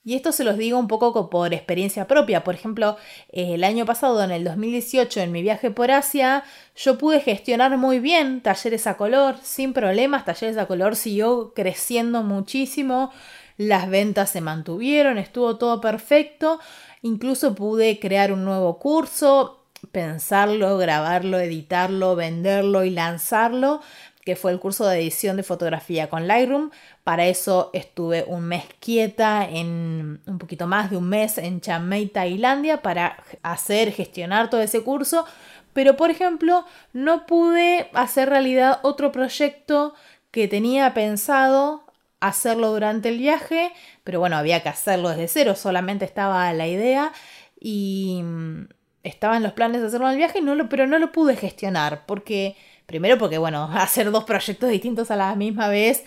Y 0.08 0.14
esto 0.14 0.32
se 0.32 0.44
los 0.44 0.58
digo 0.58 0.78
un 0.78 0.88
poco 0.88 1.32
por 1.32 1.52
experiencia 1.52 2.06
propia. 2.06 2.44
Por 2.44 2.54
ejemplo, 2.54 2.96
el 3.30 3.64
año 3.64 3.88
pasado, 3.88 4.24
en 4.24 4.30
el 4.30 4.44
2018, 4.44 5.20
en 5.20 5.32
mi 5.32 5.42
viaje 5.42 5.72
por 5.72 5.90
Asia, 5.90 6.44
yo 6.76 7.00
pude 7.00 7.22
gestionar 7.22 7.76
muy 7.80 8.00
bien 8.00 8.42
talleres 8.42 8.86
a 8.86 8.98
color, 8.98 9.38
sin 9.42 9.74
problemas. 9.74 10.24
Talleres 10.24 10.58
a 10.58 10.68
color 10.68 10.96
siguió 10.96 11.54
creciendo 11.56 12.22
muchísimo. 12.22 13.12
Las 13.58 13.90
ventas 13.90 14.30
se 14.30 14.42
mantuvieron, 14.42 15.18
estuvo 15.18 15.58
todo 15.58 15.82
perfecto. 15.82 16.60
Incluso 17.02 17.56
pude 17.56 18.00
crear 18.00 18.32
un 18.32 18.44
nuevo 18.46 18.80
curso, 18.80 19.66
pensarlo, 19.92 20.78
grabarlo, 20.78 21.40
editarlo, 21.40 22.16
venderlo 22.16 22.84
y 22.84 22.90
lanzarlo 22.90 23.82
que 24.26 24.36
fue 24.36 24.52
el 24.52 24.60
curso 24.60 24.88
de 24.88 25.00
edición 25.00 25.38
de 25.38 25.44
fotografía 25.44 26.10
con 26.10 26.28
Lightroom. 26.28 26.72
Para 27.04 27.28
eso 27.28 27.70
estuve 27.74 28.26
un 28.28 28.44
mes 28.46 28.66
quieta, 28.80 29.48
en 29.48 30.20
un 30.26 30.40
poquito 30.40 30.66
más 30.66 30.90
de 30.90 30.98
un 30.98 31.08
mes 31.08 31.38
en 31.38 31.62
Chiang 31.62 31.88
Mai, 31.88 32.08
Tailandia, 32.08 32.82
para 32.82 33.24
hacer, 33.44 33.92
gestionar 33.92 34.50
todo 34.50 34.62
ese 34.62 34.82
curso. 34.82 35.26
Pero, 35.74 35.96
por 35.96 36.10
ejemplo, 36.10 36.66
no 36.92 37.28
pude 37.28 37.92
hacer 37.94 38.30
realidad 38.30 38.80
otro 38.82 39.12
proyecto 39.12 39.94
que 40.32 40.48
tenía 40.48 40.96
pensado 40.96 41.85
hacerlo 42.20 42.72
durante 42.72 43.10
el 43.10 43.18
viaje, 43.18 43.72
pero 44.04 44.20
bueno, 44.20 44.38
había 44.38 44.64
que 44.64 44.70
hacerlo 44.70 45.10
desde 45.10 45.28
cero, 45.28 45.56
solamente 45.56 46.06
estaba 46.06 46.52
la 46.54 46.68
idea 46.68 47.12
y 47.60 48.22
mm, 48.24 48.68
estaban 49.04 49.44
los 49.44 49.54
planes 49.54 49.82
de 49.82 49.88
hacerlo 49.88 50.08
en 50.08 50.14
el 50.14 50.18
viaje, 50.18 50.42
pero 50.70 50.88
no 50.88 51.00
lo 51.00 51.12
pude 51.12 51.36
gestionar 51.36 52.06
porque 52.06 52.56
Primero 52.86 53.18
porque, 53.18 53.38
bueno, 53.38 53.70
hacer 53.74 54.12
dos 54.12 54.24
proyectos 54.24 54.70
distintos 54.70 55.12
a 55.12 55.16
la 55.16 55.36
misma 55.36 55.68
vez 55.68 56.04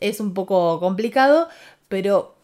es 0.00 0.20
un 0.20 0.34
poco 0.34 0.80
complicado, 0.80 1.48
pero 1.88 2.34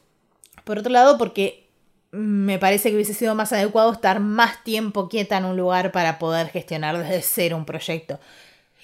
por 0.64 0.78
otro 0.78 0.92
lado 0.92 1.18
porque 1.18 1.68
me 2.11 2.59
parece 2.59 2.88
que 2.88 2.96
hubiese 2.96 3.14
sido 3.14 3.35
más 3.35 3.52
adecuado 3.52 3.92
estar 3.92 4.20
más 4.20 4.62
tiempo 4.64 5.09
quieta 5.09 5.37
en 5.38 5.44
un 5.44 5.57
lugar 5.57 5.92
para 5.92 6.18
poder 6.18 6.48
gestionar 6.48 6.98
desde 6.98 7.22
cero 7.22 7.57
un 7.57 7.64
proyecto. 7.64 8.18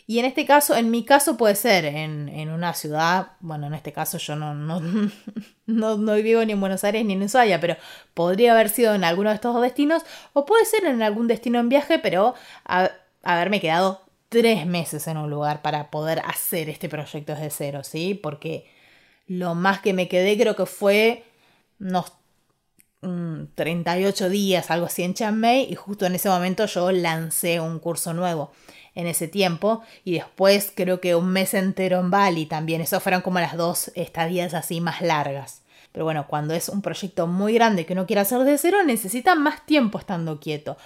Y 0.07 0.19
en 0.19 0.27
este 0.27 0.45
caso, 0.45 0.77
en 0.77 0.91
mi 0.91 1.05
caso 1.05 1.37
puede 1.39 1.55
ser 1.55 1.87
en, 1.87 2.51
una 2.51 2.75
ciudad, 2.75 3.29
bueno, 3.41 3.67
en 3.67 3.75
este 3.75 3.93
caso 3.93 4.19
yo 4.19 4.37
no, 4.37 4.55
no, 5.67 5.97
no, 5.97 6.15
vivo 6.17 6.45
ni 6.45 6.53
en 6.53 6.61
Buenos 6.61 6.85
Aires 6.85 7.05
ni 7.07 7.15
en 7.15 7.23
Ushuaia, 7.23 7.59
pero 7.59 7.77
podría 8.13 8.53
haber 8.53 8.69
sido 8.69 8.95
en 8.95 9.03
alguno 9.05 9.31
de 9.31 9.37
estos 9.37 9.55
dos 9.55 9.63
destinos, 9.63 10.03
o 10.35 10.45
puede 10.45 10.67
ser 10.67 10.85
en 10.85 11.03
algún 11.03 11.27
destino 11.27 11.59
en 11.59 11.71
viaje, 11.71 11.99
pero 11.99 12.35
haberme 13.23 13.61
quedado 13.61 14.03
tres 14.29 14.67
meses 14.67 15.07
en 15.07 15.17
un 15.17 15.31
lugar 15.31 15.63
para 15.63 15.91
poder 15.91 16.21
hacer 16.27 16.69
este 16.69 16.91
proyecto 16.91 17.33
desde 17.33 17.51
cero, 17.51 17.83
¿sí? 17.83 18.15
Porque 18.15 18.71
lo 19.27 19.55
más 19.55 19.81
que 19.81 19.95
me 19.95 20.09
quedé 20.09 20.37
creo 20.37 20.55
que 20.55 20.67
fue 20.67 21.25
unos 21.81 22.13
38 23.55 24.27
mm, 24.27 24.31
días, 24.31 24.71
algo 24.71 24.87
así 24.87 25.03
en 25.03 25.15
Chiang 25.15 25.39
Mai, 25.39 25.67
y 25.71 25.75
justo 25.77 26.05
en 26.05 26.15
ese 26.15 26.29
momento 26.29 26.67
yo 26.67 26.93
lancé 26.93 27.61
un 27.61 27.79
curso 27.79 28.13
nuevo 28.13 28.53
en 28.95 29.07
ese 29.07 29.29
tiempo 29.29 29.83
y 30.05 30.15
después 30.15 30.73
creo 30.75 31.01
que 31.01 31.15
un 31.15 31.29
mes 31.29 31.55
entero 31.55 32.01
en 32.01 32.11
Bali 32.11 32.47
también, 32.47 32.81
eso 32.81 33.01
fueron 33.01 33.23
como 33.23 33.41
las 33.41 33.57
dos 33.57 33.91
estadías 33.95 34.55
así 34.55 34.81
más 34.81 35.01
largas. 35.01 35.63
Pero 35.93 36.05
bueno, 36.05 36.27
cuando 36.27 36.55
es 36.55 36.69
un 36.69 36.83
proyecto 36.83 37.29
muy 37.29 37.55
grande 37.55 37.87
que 37.87 37.93
uno 37.93 38.07
quiere 38.07 38.21
hacer 38.21 38.41
desde 38.41 38.59
cero, 38.59 38.79
necesita 38.85 39.37
más 39.37 39.65
tiempo 39.65 39.99
estando 39.99 40.41
quieto. 40.41 40.77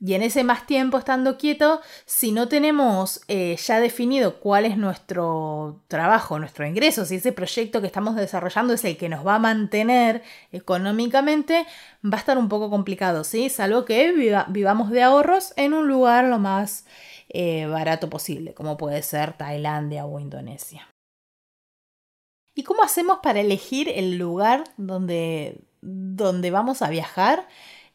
Y 0.00 0.14
en 0.14 0.22
ese 0.22 0.44
más 0.44 0.64
tiempo 0.64 0.96
estando 0.96 1.36
quieto, 1.36 1.80
si 2.06 2.30
no 2.30 2.46
tenemos 2.46 3.20
eh, 3.26 3.56
ya 3.56 3.80
definido 3.80 4.38
cuál 4.38 4.64
es 4.64 4.78
nuestro 4.78 5.82
trabajo, 5.88 6.38
nuestro 6.38 6.64
ingreso, 6.64 7.04
si 7.04 7.16
ese 7.16 7.32
proyecto 7.32 7.80
que 7.80 7.88
estamos 7.88 8.14
desarrollando 8.14 8.74
es 8.74 8.84
el 8.84 8.96
que 8.96 9.08
nos 9.08 9.26
va 9.26 9.34
a 9.34 9.38
mantener 9.40 10.22
económicamente, 10.52 11.66
va 12.04 12.16
a 12.16 12.20
estar 12.20 12.38
un 12.38 12.48
poco 12.48 12.70
complicado, 12.70 13.24
¿sí? 13.24 13.50
Salvo 13.50 13.84
que 13.84 14.12
vivamos 14.48 14.90
de 14.90 15.02
ahorros 15.02 15.52
en 15.56 15.74
un 15.74 15.88
lugar 15.88 16.26
lo 16.26 16.38
más 16.38 16.86
eh, 17.28 17.66
barato 17.66 18.08
posible, 18.08 18.54
como 18.54 18.76
puede 18.76 19.02
ser 19.02 19.36
Tailandia 19.36 20.06
o 20.06 20.20
Indonesia. 20.20 20.88
¿Y 22.54 22.64
cómo 22.64 22.82
hacemos 22.82 23.18
para 23.22 23.40
elegir 23.40 23.88
el 23.88 24.18
lugar 24.18 24.64
donde, 24.76 25.60
donde 25.80 26.50
vamos 26.50 26.82
a 26.82 26.90
viajar? 26.90 27.46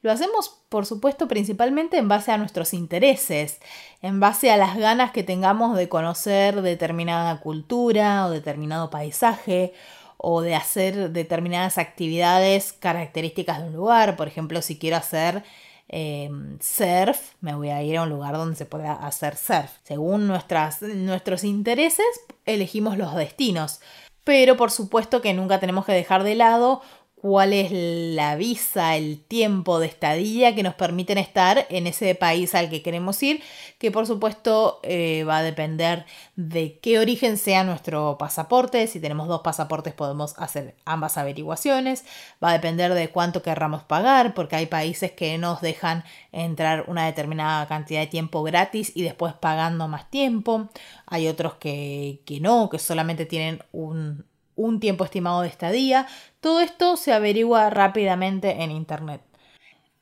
Lo 0.03 0.11
hacemos, 0.11 0.61
por 0.69 0.85
supuesto, 0.85 1.27
principalmente 1.27 1.97
en 1.97 2.07
base 2.07 2.31
a 2.31 2.37
nuestros 2.37 2.73
intereses, 2.73 3.59
en 4.01 4.19
base 4.19 4.51
a 4.51 4.57
las 4.57 4.77
ganas 4.77 5.11
que 5.11 5.23
tengamos 5.23 5.77
de 5.77 5.89
conocer 5.89 6.61
determinada 6.61 7.39
cultura 7.39 8.25
o 8.25 8.29
determinado 8.29 8.89
paisaje 8.89 9.73
o 10.17 10.41
de 10.41 10.55
hacer 10.55 11.11
determinadas 11.11 11.77
actividades 11.77 12.73
características 12.73 13.59
de 13.59 13.67
un 13.69 13.73
lugar. 13.73 14.15
Por 14.15 14.27
ejemplo, 14.27 14.61
si 14.61 14.77
quiero 14.77 14.97
hacer 14.97 15.43
em, 15.87 16.57
surf, 16.59 17.33
me 17.41 17.55
voy 17.55 17.69
a 17.69 17.83
ir 17.83 17.97
a 17.97 18.03
un 18.03 18.09
lugar 18.09 18.35
donde 18.35 18.55
se 18.55 18.65
pueda 18.65 18.93
hacer 18.93 19.35
surf. 19.35 19.71
Según 19.83 20.27
nuestras, 20.27 20.81
nuestros 20.81 21.43
intereses, 21.43 22.05
elegimos 22.45 22.97
los 22.97 23.15
destinos. 23.15 23.79
Pero 24.23 24.55
por 24.55 24.71
supuesto 24.71 25.21
que 25.21 25.33
nunca 25.33 25.59
tenemos 25.59 25.85
que 25.85 25.91
dejar 25.91 26.23
de 26.23 26.35
lado 26.35 26.81
cuál 27.23 27.53
es 27.53 27.71
la 27.71 28.35
visa, 28.35 28.97
el 28.97 29.23
tiempo 29.23 29.79
de 29.79 29.87
estadía 29.87 30.53
que 30.55 30.61
nos 30.61 30.73
permiten 30.73 31.17
estar 31.17 31.65
en 31.69 31.87
ese 31.87 32.15
país 32.15 32.53
al 32.53 32.69
que 32.69 32.81
queremos 32.81 33.23
ir, 33.23 33.41
que 33.77 33.91
por 33.91 34.05
supuesto 34.05 34.81
eh, 34.83 35.23
va 35.23 35.37
a 35.37 35.41
depender 35.41 36.05
de 36.35 36.79
qué 36.79 36.99
origen 36.99 37.37
sea 37.37 37.63
nuestro 37.63 38.17
pasaporte. 38.17 38.87
Si 38.87 38.99
tenemos 38.99 39.29
dos 39.29 39.39
pasaportes 39.39 39.93
podemos 39.93 40.37
hacer 40.37 40.75
ambas 40.83 41.17
averiguaciones. 41.17 42.03
Va 42.43 42.49
a 42.49 42.53
depender 42.53 42.93
de 42.93 43.09
cuánto 43.09 43.41
querramos 43.41 43.83
pagar, 43.83 44.33
porque 44.33 44.57
hay 44.57 44.65
países 44.65 45.13
que 45.13 45.37
nos 45.37 45.61
dejan 45.61 46.03
entrar 46.33 46.83
una 46.89 47.05
determinada 47.05 47.65
cantidad 47.69 48.01
de 48.01 48.07
tiempo 48.07 48.43
gratis 48.43 48.91
y 48.95 49.03
después 49.03 49.33
pagando 49.33 49.87
más 49.87 50.09
tiempo. 50.09 50.67
Hay 51.05 51.29
otros 51.29 51.53
que, 51.53 52.21
que 52.25 52.41
no, 52.41 52.69
que 52.69 52.79
solamente 52.79 53.25
tienen 53.25 53.63
un 53.71 54.25
un 54.55 54.79
tiempo 54.79 55.03
estimado 55.03 55.41
de 55.41 55.47
estadía. 55.47 56.07
Todo 56.39 56.61
esto 56.61 56.97
se 56.97 57.13
averigua 57.13 57.69
rápidamente 57.69 58.63
en 58.63 58.71
Internet. 58.71 59.21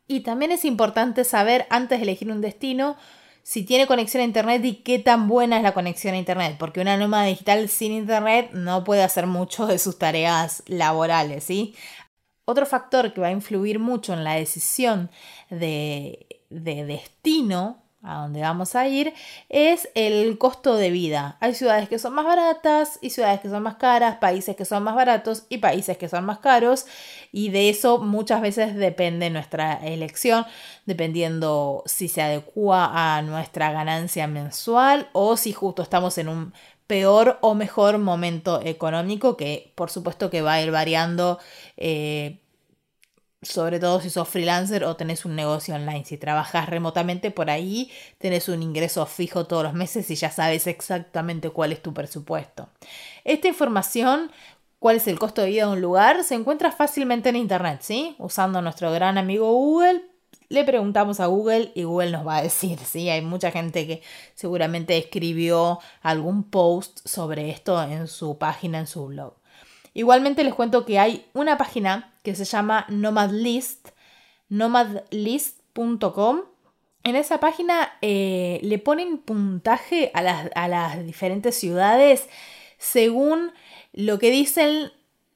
Y 0.08 0.22
también 0.22 0.52
es 0.52 0.66
importante 0.66 1.24
saber 1.24 1.68
antes 1.70 2.00
de 2.00 2.04
elegir 2.04 2.32
un 2.32 2.42
destino 2.42 2.98
si 3.44 3.64
tiene 3.64 3.88
conexión 3.88 4.22
a 4.22 4.26
Internet 4.26 4.64
y 4.66 4.76
qué 4.76 5.00
tan 5.00 5.28
buena 5.28 5.58
es 5.58 5.64
la 5.64 5.74
conexión 5.74 6.14
a 6.14 6.18
Internet, 6.18 6.58
porque 6.60 6.82
una 6.82 6.98
nómada 6.98 7.26
digital 7.26 7.70
sin 7.70 7.92
Internet 7.92 8.52
no 8.54 8.84
puede 8.84 9.04
hacer 9.04 9.26
mucho 9.26 9.66
de 9.66 9.80
sus 9.80 9.98
tareas 9.98 10.64
laborales, 10.68 11.44
¿sí? 11.44 11.76
Otro 12.46 12.66
factor 12.66 13.14
que 13.14 13.22
va 13.22 13.28
a 13.28 13.32
influir 13.32 13.80
mucho 13.80 14.14
en 14.14 14.24
la 14.24 14.34
decisión 14.34 15.10
de, 15.50 16.28
de 16.50 16.86
destino 16.86 17.82
a 18.04 18.22
donde 18.22 18.42
vamos 18.42 18.76
a 18.76 18.88
ir 18.88 19.14
es 19.50 19.90
el 19.96 20.38
costo 20.38 20.76
de 20.76 20.90
vida. 20.90 21.38
Hay 21.40 21.54
ciudades 21.54 21.88
que 21.88 22.00
son 22.00 22.14
más 22.14 22.26
baratas 22.26 22.98
y 23.02 23.12
ciudades 23.12 23.40
que 23.40 23.50
son 23.50 23.64
más 23.64 23.76
caras, 23.76 24.18
países 24.18 24.56
que 24.56 24.66
son 24.66 24.84
más 24.84 24.96
baratos 24.96 25.44
y 25.50 25.60
países 25.60 25.98
que 25.98 26.10
son 26.10 26.26
más 26.26 26.40
caros 26.40 26.86
y 27.32 27.50
de 27.50 27.70
eso 27.70 28.00
muchas 28.00 28.42
veces 28.42 28.76
depende 28.76 29.30
nuestra 29.30 29.74
elección, 29.86 30.46
dependiendo 30.86 31.84
si 31.86 32.08
se 32.08 32.22
adecua 32.22 33.18
a 33.18 33.22
nuestra 33.22 33.72
ganancia 33.72 34.28
mensual 34.28 35.10
o 35.14 35.38
si 35.38 35.54
justo 35.54 35.84
estamos 35.84 36.18
en 36.18 36.30
un 36.30 36.54
peor 36.88 37.38
o 37.40 37.56
mejor 37.56 38.00
momento 38.00 38.60
económico 38.62 39.38
que 39.38 39.72
por 39.76 39.90
supuesto 39.90 40.30
que 40.30 40.42
va 40.42 40.56
a 40.56 40.62
ir 40.62 40.72
variando 40.72 41.40
eh, 41.78 42.41
sobre 43.42 43.80
todo 43.80 44.00
si 44.00 44.10
sos 44.10 44.28
freelancer 44.28 44.84
o 44.84 44.96
tenés 44.96 45.26
un 45.26 45.36
negocio 45.36 45.74
online. 45.74 46.06
Si 46.06 46.18
trabajas 46.18 46.70
remotamente 46.70 47.32
por 47.32 47.50
ahí, 47.50 47.92
tenés 48.20 48.48
un 48.50 48.62
ingreso 48.62 49.06
fijo 49.06 49.48
todos 49.48 49.64
los 49.64 49.74
meses 49.74 50.10
y 50.12 50.16
ya 50.16 50.30
sabes 50.30 50.68
exactamente 50.68 51.50
cuál 51.50 51.72
es 51.72 51.82
tu 51.82 51.94
presupuesto. 51.94 52.70
Esta 53.24 53.48
información, 53.48 54.32
cuál 54.78 54.98
es 54.98 55.08
el 55.08 55.18
costo 55.18 55.42
de 55.42 55.50
vida 55.50 55.66
de 55.66 55.74
un 55.74 55.82
lugar, 55.82 56.24
se 56.24 56.36
encuentra 56.36 56.72
fácilmente 56.72 57.30
en 57.30 57.36
internet, 57.36 57.80
¿sí? 57.82 58.16
Usando 58.20 58.62
nuestro 58.62 58.92
gran 58.92 59.18
amigo 59.18 59.52
Google. 59.52 60.04
Le 60.50 60.64
preguntamos 60.64 61.20
a 61.20 61.28
Google 61.28 61.72
y 61.74 61.84
Google 61.84 62.12
nos 62.12 62.28
va 62.28 62.38
a 62.38 62.44
decir, 62.44 62.78
¿sí? 62.78 63.10
Hay 63.10 63.22
mucha 63.22 63.52
gente 63.52 63.88
que 63.88 64.04
seguramente 64.36 64.98
escribió 64.98 65.80
algún 66.04 66.44
post 66.44 67.00
sobre 67.08 67.50
esto 67.50 67.82
en 67.82 68.08
su 68.08 68.38
página, 68.38 68.80
en 68.80 68.88
su 68.88 69.08
blog. 69.08 69.34
Igualmente 69.94 70.44
les 70.44 70.54
cuento 70.54 70.86
que 70.86 71.00
hay 71.00 71.26
una 71.34 71.58
página 71.58 72.11
que 72.24 72.36
se 72.36 72.46
llama 72.46 72.86
Nomadlist, 72.90 73.90
nomadlist.com. 74.50 76.42
En 77.04 77.16
esa 77.16 77.40
página 77.40 77.94
eh, 78.02 78.60
le 78.62 78.78
ponen 78.78 79.18
puntaje 79.18 80.12
a 80.14 80.22
las, 80.22 80.50
a 80.54 80.68
las 80.68 81.04
diferentes 81.06 81.56
ciudades 81.56 82.30
según 82.78 83.52
lo 83.94 84.20
que 84.20 84.32
dicen 84.32 84.92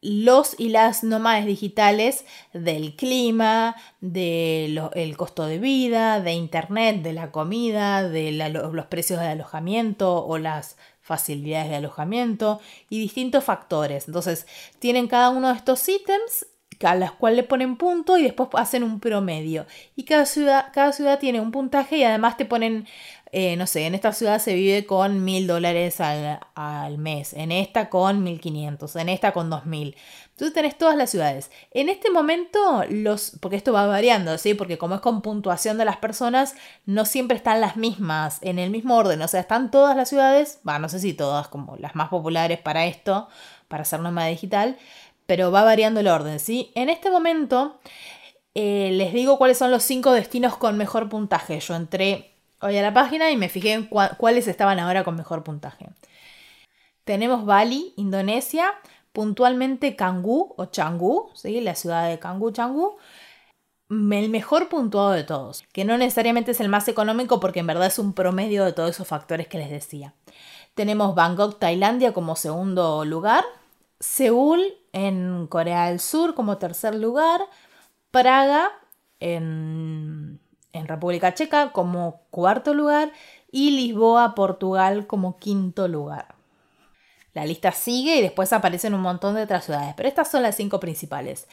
los 0.05 0.55
y 0.59 0.69
las 0.69 1.03
nómades 1.03 1.47
digitales 1.47 2.25
del 2.53 2.95
clima, 2.95 3.75
del 4.01 5.17
costo 5.17 5.47
de 5.47 5.57
vida, 5.57 6.21
de 6.21 6.33
internet, 6.33 7.01
de 7.01 7.13
la 7.13 7.31
comida, 7.31 8.07
de 8.07 8.31
los 8.31 8.85
precios 8.85 9.19
de 9.19 9.27
alojamiento 9.27 10.23
o 10.23 10.37
las 10.37 10.77
facilidades 11.01 11.69
de 11.69 11.77
alojamiento 11.77 12.61
y 12.89 12.99
distintos 12.99 13.43
factores. 13.43 14.07
Entonces, 14.07 14.45
tienen 14.77 15.07
cada 15.07 15.29
uno 15.29 15.49
de 15.49 15.55
estos 15.55 15.87
ítems 15.89 16.45
a 16.83 16.95
las 16.95 17.11
cuales 17.11 17.37
le 17.37 17.43
ponen 17.43 17.77
punto 17.77 18.17
y 18.17 18.23
después 18.23 18.49
hacen 18.53 18.83
un 18.83 18.99
promedio. 18.99 19.65
Y 19.95 20.03
cada 20.03 20.25
ciudad, 20.25 20.67
cada 20.73 20.91
ciudad 20.91 21.19
tiene 21.19 21.39
un 21.39 21.51
puntaje 21.51 21.97
y 21.97 22.03
además 22.03 22.37
te 22.37 22.45
ponen, 22.45 22.87
eh, 23.31 23.55
no 23.55 23.67
sé, 23.67 23.85
en 23.85 23.95
esta 23.95 24.13
ciudad 24.13 24.39
se 24.39 24.53
vive 24.55 24.85
con 24.85 25.23
mil 25.23 25.47
dólares 25.47 25.99
al, 25.99 26.97
mes, 26.97 27.33
en 27.33 27.51
esta 27.51 27.89
con 27.89 28.23
mil 28.23 28.39
quinientos, 28.39 28.95
en 28.95 29.09
esta 29.09 29.31
con 29.31 29.49
dos 29.49 29.65
mil. 29.65 29.95
Entonces 30.31 30.53
tenés 30.53 30.77
todas 30.77 30.97
las 30.97 31.09
ciudades. 31.11 31.49
En 31.71 31.87
este 31.87 32.11
momento, 32.11 32.83
los, 32.89 33.37
porque 33.39 33.55
esto 33.55 33.71
va 33.71 33.87
variando, 33.87 34.37
¿sí? 34.37 34.53
Porque 34.53 34.77
como 34.77 34.95
es 34.95 35.01
con 35.01 35.21
puntuación 35.21 35.77
de 35.77 35.85
las 35.85 35.97
personas, 35.97 36.55
no 36.85 37.05
siempre 37.05 37.37
están 37.37 37.61
las 37.61 37.77
mismas, 37.77 38.39
en 38.41 38.59
el 38.59 38.69
mismo 38.69 38.97
orden. 38.97 39.21
O 39.21 39.27
sea, 39.29 39.39
están 39.39 39.71
todas 39.71 39.95
las 39.95 40.09
ciudades, 40.09 40.59
va, 40.67 40.77
no 40.77 40.89
sé 40.89 40.99
si 40.99 41.13
todas, 41.13 41.47
como 41.47 41.77
las 41.77 41.95
más 41.95 42.09
populares 42.09 42.59
para 42.59 42.85
esto, 42.85 43.29
para 43.67 43.83
hacer 43.83 43.99
nómada 43.99 44.27
digital, 44.27 44.77
pero 45.25 45.51
va 45.51 45.63
variando 45.63 45.99
el 45.99 46.07
orden, 46.07 46.39
¿sí? 46.39 46.71
En 46.75 46.89
este 46.89 47.09
momento 47.09 47.79
eh, 48.53 48.91
les 48.93 49.13
digo 49.13 49.37
cuáles 49.37 49.57
son 49.57 49.71
los 49.71 49.83
cinco 49.83 50.11
destinos 50.11 50.55
con 50.57 50.77
mejor 50.77 51.09
puntaje. 51.09 51.59
Yo 51.59 51.75
entré 51.75 52.31
hoy 52.61 52.77
a 52.77 52.81
la 52.81 52.93
página 52.93 53.29
y 53.31 53.37
me 53.37 53.49
fijé 53.49 53.73
en 53.73 53.85
cuáles 53.85 54.47
estaban 54.47 54.79
ahora 54.79 55.03
con 55.03 55.15
mejor 55.15 55.43
puntaje. 55.43 55.87
Tenemos 57.03 57.45
Bali, 57.45 57.93
Indonesia, 57.97 58.73
puntualmente 59.11 59.95
Cangú 59.95 60.53
o 60.57 60.65
Changú, 60.65 61.29
¿sí? 61.35 61.61
la 61.61 61.75
ciudad 61.75 62.09
de 62.09 62.17
Cangú, 62.17 62.51
Changú, 62.51 62.97
el 63.89 64.29
mejor 64.29 64.69
puntuado 64.69 65.11
de 65.11 65.23
todos, 65.23 65.63
que 65.71 65.85
no 65.85 65.97
necesariamente 65.97 66.51
es 66.51 66.59
el 66.59 66.69
más 66.69 66.87
económico 66.87 67.39
porque 67.39 67.59
en 67.59 67.67
verdad 67.67 67.87
es 67.87 67.99
un 67.99 68.13
promedio 68.13 68.65
de 68.65 68.73
todos 68.73 68.91
esos 68.91 69.07
factores 69.07 69.47
que 69.47 69.59
les 69.59 69.69
decía. 69.69 70.13
Tenemos 70.73 71.13
Bangkok, 71.13 71.59
Tailandia 71.59 72.13
como 72.13 72.35
segundo 72.35 73.05
lugar, 73.05 73.45
Seúl 73.99 74.61
en 74.91 75.47
Corea 75.47 75.87
del 75.89 75.99
Sur 75.99 76.35
como 76.35 76.57
tercer 76.57 76.95
lugar, 76.95 77.41
Praga 78.11 78.71
en, 79.19 80.39
República 80.73 81.33
Checa 81.33 81.71
como 81.71 82.21
cuarto 82.29 82.73
lugar 82.73 83.11
y 83.51 83.71
Lisboa, 83.71 84.35
Portugal 84.35 85.07
como 85.07 85.37
quinto 85.37 85.87
lugar. 85.87 86.35
La 87.33 87.45
lista 87.45 87.71
sigue 87.71 88.17
y 88.17 88.21
después 88.21 88.53
aparecen 88.53 88.93
un 88.93 89.01
montón 89.01 89.35
de 89.35 89.43
otras 89.43 89.65
ciudades, 89.65 89.93
pero 89.95 90.07
estas 90.07 90.29
son 90.31 90.43
las 90.43 90.55
cinco 90.55 90.79
principales. 90.79 91.47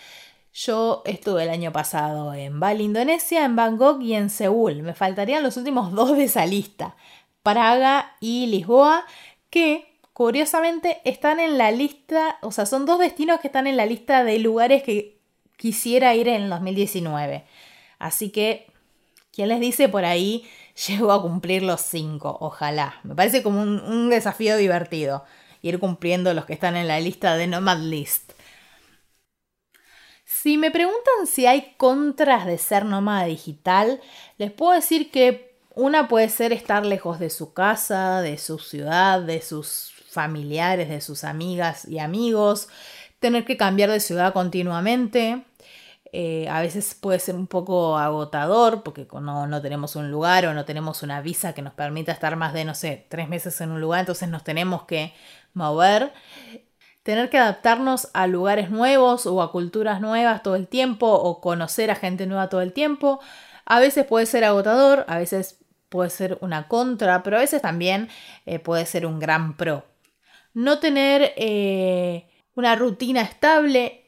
Yo 0.52 1.02
estuve 1.06 1.44
el 1.44 1.50
año 1.50 1.72
pasado 1.72 2.34
en 2.34 2.60
Bali, 2.60 2.84
Indonesia, 2.84 3.44
en 3.44 3.56
Bangkok 3.56 4.02
y 4.02 4.14
en 4.14 4.28
Seúl. 4.28 4.82
Me 4.82 4.94
faltarían 4.94 5.42
los 5.42 5.56
últimos 5.56 5.92
dos 5.92 6.16
de 6.16 6.24
esa 6.24 6.44
lista, 6.46 6.96
Praga 7.42 8.16
y 8.20 8.46
Lisboa, 8.46 9.04
que 9.50 9.91
curiosamente 10.12 11.00
están 11.04 11.40
en 11.40 11.58
la 11.58 11.70
lista, 11.70 12.38
o 12.42 12.52
sea, 12.52 12.66
son 12.66 12.86
dos 12.86 12.98
destinos 12.98 13.40
que 13.40 13.48
están 13.48 13.66
en 13.66 13.76
la 13.76 13.86
lista 13.86 14.24
de 14.24 14.38
lugares 14.38 14.82
que 14.82 15.18
quisiera 15.56 16.14
ir 16.14 16.28
en 16.28 16.50
2019. 16.50 17.44
Así 17.98 18.30
que, 18.30 18.66
¿quién 19.32 19.48
les 19.48 19.60
dice 19.60 19.88
por 19.88 20.04
ahí? 20.04 20.48
Llego 20.88 21.12
a 21.12 21.22
cumplir 21.22 21.62
los 21.62 21.80
cinco, 21.80 22.36
ojalá. 22.40 23.00
Me 23.04 23.14
parece 23.14 23.42
como 23.42 23.62
un, 23.62 23.80
un 23.80 24.10
desafío 24.10 24.56
divertido 24.56 25.24
ir 25.62 25.78
cumpliendo 25.78 26.34
los 26.34 26.44
que 26.44 26.54
están 26.54 26.76
en 26.76 26.88
la 26.88 26.98
lista 26.98 27.36
de 27.36 27.46
Nomad 27.46 27.78
List. 27.78 28.32
Si 30.24 30.58
me 30.58 30.72
preguntan 30.72 31.26
si 31.26 31.46
hay 31.46 31.74
contras 31.76 32.46
de 32.46 32.58
ser 32.58 32.84
nómada 32.84 33.26
digital, 33.26 34.00
les 34.38 34.50
puedo 34.50 34.72
decir 34.72 35.12
que 35.12 35.56
una 35.74 36.08
puede 36.08 36.28
ser 36.28 36.52
estar 36.52 36.84
lejos 36.84 37.18
de 37.18 37.30
su 37.30 37.52
casa, 37.52 38.20
de 38.22 38.38
su 38.38 38.58
ciudad, 38.58 39.20
de 39.20 39.40
sus 39.40 39.91
familiares, 40.12 40.88
de 40.88 41.00
sus 41.00 41.24
amigas 41.24 41.86
y 41.88 41.98
amigos, 41.98 42.68
tener 43.18 43.44
que 43.44 43.56
cambiar 43.56 43.90
de 43.90 44.00
ciudad 44.00 44.32
continuamente. 44.32 45.44
Eh, 46.14 46.46
a 46.50 46.60
veces 46.60 46.94
puede 46.94 47.18
ser 47.18 47.34
un 47.34 47.46
poco 47.46 47.96
agotador 47.96 48.82
porque 48.82 49.06
no, 49.12 49.46
no 49.46 49.62
tenemos 49.62 49.96
un 49.96 50.10
lugar 50.10 50.44
o 50.44 50.52
no 50.52 50.66
tenemos 50.66 51.02
una 51.02 51.22
visa 51.22 51.54
que 51.54 51.62
nos 51.62 51.72
permita 51.72 52.12
estar 52.12 52.36
más 52.36 52.52
de, 52.52 52.66
no 52.66 52.74
sé, 52.74 53.06
tres 53.08 53.30
meses 53.30 53.58
en 53.62 53.70
un 53.70 53.80
lugar, 53.80 54.00
entonces 54.00 54.28
nos 54.28 54.44
tenemos 54.44 54.84
que 54.84 55.14
mover. 55.54 56.12
Tener 57.02 57.30
que 57.30 57.38
adaptarnos 57.38 58.10
a 58.12 58.26
lugares 58.26 58.70
nuevos 58.70 59.26
o 59.26 59.42
a 59.42 59.50
culturas 59.50 60.00
nuevas 60.00 60.42
todo 60.42 60.54
el 60.54 60.68
tiempo 60.68 61.06
o 61.08 61.40
conocer 61.40 61.90
a 61.90 61.96
gente 61.96 62.26
nueva 62.26 62.48
todo 62.48 62.60
el 62.60 62.72
tiempo. 62.72 63.20
A 63.64 63.80
veces 63.80 64.04
puede 64.06 64.26
ser 64.26 64.44
agotador, 64.44 65.04
a 65.08 65.18
veces 65.18 65.58
puede 65.88 66.10
ser 66.10 66.38
una 66.40 66.68
contra, 66.68 67.22
pero 67.22 67.36
a 67.36 67.40
veces 67.40 67.62
también 67.62 68.08
eh, 68.46 68.58
puede 68.58 68.86
ser 68.86 69.06
un 69.06 69.18
gran 69.18 69.56
pro. 69.56 69.84
No 70.54 70.78
tener 70.78 71.32
eh, 71.36 72.28
una 72.54 72.76
rutina 72.76 73.22
estable 73.22 74.02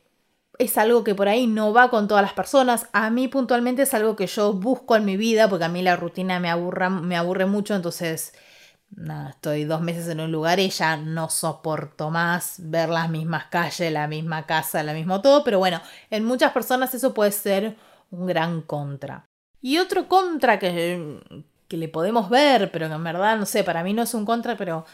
es 0.58 0.78
algo 0.78 1.04
que 1.04 1.14
por 1.14 1.28
ahí 1.28 1.46
no 1.46 1.72
va 1.72 1.90
con 1.90 2.08
todas 2.08 2.22
las 2.22 2.32
personas. 2.32 2.88
A 2.92 3.10
mí 3.10 3.28
puntualmente 3.28 3.82
es 3.82 3.94
algo 3.94 4.16
que 4.16 4.26
yo 4.26 4.52
busco 4.52 4.96
en 4.96 5.04
mi 5.04 5.16
vida 5.16 5.48
porque 5.48 5.64
a 5.64 5.68
mí 5.68 5.82
la 5.82 5.96
rutina 5.96 6.38
me, 6.40 6.50
aburre 6.50 7.46
mucho, 7.46 7.74
entonces 7.74 8.34
estoy 9.30 9.64
dos 9.64 9.80
meses 9.80 10.08
en 10.08 10.20
un 10.20 10.30
lugar 10.30 10.60
y 10.60 10.70
ya 10.70 10.96
no 10.96 11.28
soporto 11.28 12.10
más 12.10 12.56
ver 12.58 12.88
las 12.88 13.10
mismas 13.10 13.46
calles, 13.46 13.92
la 13.92 14.06
misma 14.06 14.46
casa, 14.46 14.82
lo 14.84 14.92
mismo 14.92 15.20
todo, 15.20 15.42
pero 15.42 15.58
bueno, 15.58 15.80
en 16.10 16.24
muchas 16.24 16.52
personas 16.52 16.94
eso 16.94 17.12
puede 17.12 17.32
ser 17.32 17.76
un 18.10 18.26
gran 18.26 18.62
contra. 18.62 19.26
Y 19.60 19.78
otro 19.78 20.06
contra 20.06 20.58
que, 20.58 21.20
que 21.66 21.76
le 21.76 21.88
podemos 21.88 22.28
ver, 22.30 22.70
pero 22.70 22.86
que 22.88 22.94
en 22.94 23.02
verdad, 23.02 23.36
no 23.36 23.46
sé, 23.46 23.64
para 23.64 23.82
mí 23.82 23.92
no 23.92 24.02
es 24.02 24.14
un 24.14 24.24
contra, 24.24 24.56
pero 24.56 24.84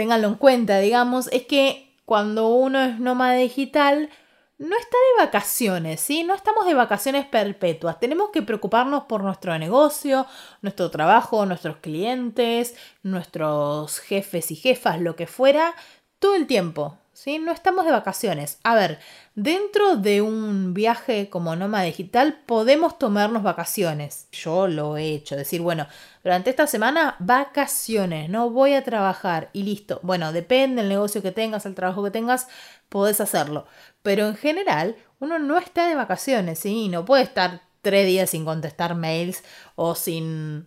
ténganlo 0.00 0.28
en 0.28 0.36
cuenta, 0.36 0.78
digamos, 0.78 1.28
es 1.30 1.44
que 1.44 1.94
cuando 2.06 2.48
uno 2.48 2.80
es 2.80 2.98
nómada 2.98 3.34
digital, 3.34 4.08
no 4.56 4.74
está 4.74 4.96
de 4.96 5.26
vacaciones, 5.26 6.00
¿sí? 6.00 6.24
No 6.24 6.34
estamos 6.34 6.64
de 6.64 6.72
vacaciones 6.72 7.26
perpetuas. 7.26 8.00
Tenemos 8.00 8.30
que 8.30 8.40
preocuparnos 8.40 9.04
por 9.04 9.22
nuestro 9.22 9.58
negocio, 9.58 10.26
nuestro 10.62 10.90
trabajo, 10.90 11.44
nuestros 11.44 11.76
clientes, 11.76 12.76
nuestros 13.02 13.98
jefes 13.98 14.50
y 14.50 14.56
jefas, 14.56 15.02
lo 15.02 15.16
que 15.16 15.26
fuera, 15.26 15.74
todo 16.18 16.34
el 16.34 16.46
tiempo. 16.46 16.96
No 17.42 17.52
estamos 17.52 17.84
de 17.84 17.92
vacaciones. 17.92 18.58
A 18.62 18.74
ver, 18.74 19.00
dentro 19.42 19.96
de 19.96 20.20
un 20.20 20.74
viaje 20.74 21.30
como 21.30 21.56
nómada 21.56 21.84
digital 21.84 22.42
podemos 22.44 22.98
tomarnos 22.98 23.42
vacaciones. 23.42 24.28
Yo 24.32 24.68
lo 24.68 24.98
he 24.98 25.14
hecho, 25.14 25.34
decir, 25.34 25.62
bueno, 25.62 25.86
durante 26.22 26.50
esta 26.50 26.66
semana 26.66 27.16
vacaciones, 27.20 28.28
no 28.28 28.50
voy 28.50 28.74
a 28.74 28.84
trabajar 28.84 29.48
y 29.54 29.62
listo. 29.62 29.98
Bueno, 30.02 30.32
depende 30.32 30.82
del 30.82 30.90
negocio 30.90 31.22
que 31.22 31.32
tengas, 31.32 31.64
el 31.64 31.74
trabajo 31.74 32.04
que 32.04 32.10
tengas, 32.10 32.48
podés 32.90 33.20
hacerlo. 33.22 33.66
Pero 34.02 34.26
en 34.26 34.36
general, 34.36 34.96
uno 35.20 35.38
no 35.38 35.56
está 35.56 35.88
de 35.88 35.94
vacaciones, 35.94 36.58
¿sí? 36.58 36.88
No 36.88 37.06
puede 37.06 37.22
estar 37.22 37.62
tres 37.80 38.06
días 38.06 38.28
sin 38.28 38.44
contestar 38.44 38.94
mails 38.94 39.42
o 39.74 39.94
sin 39.94 40.66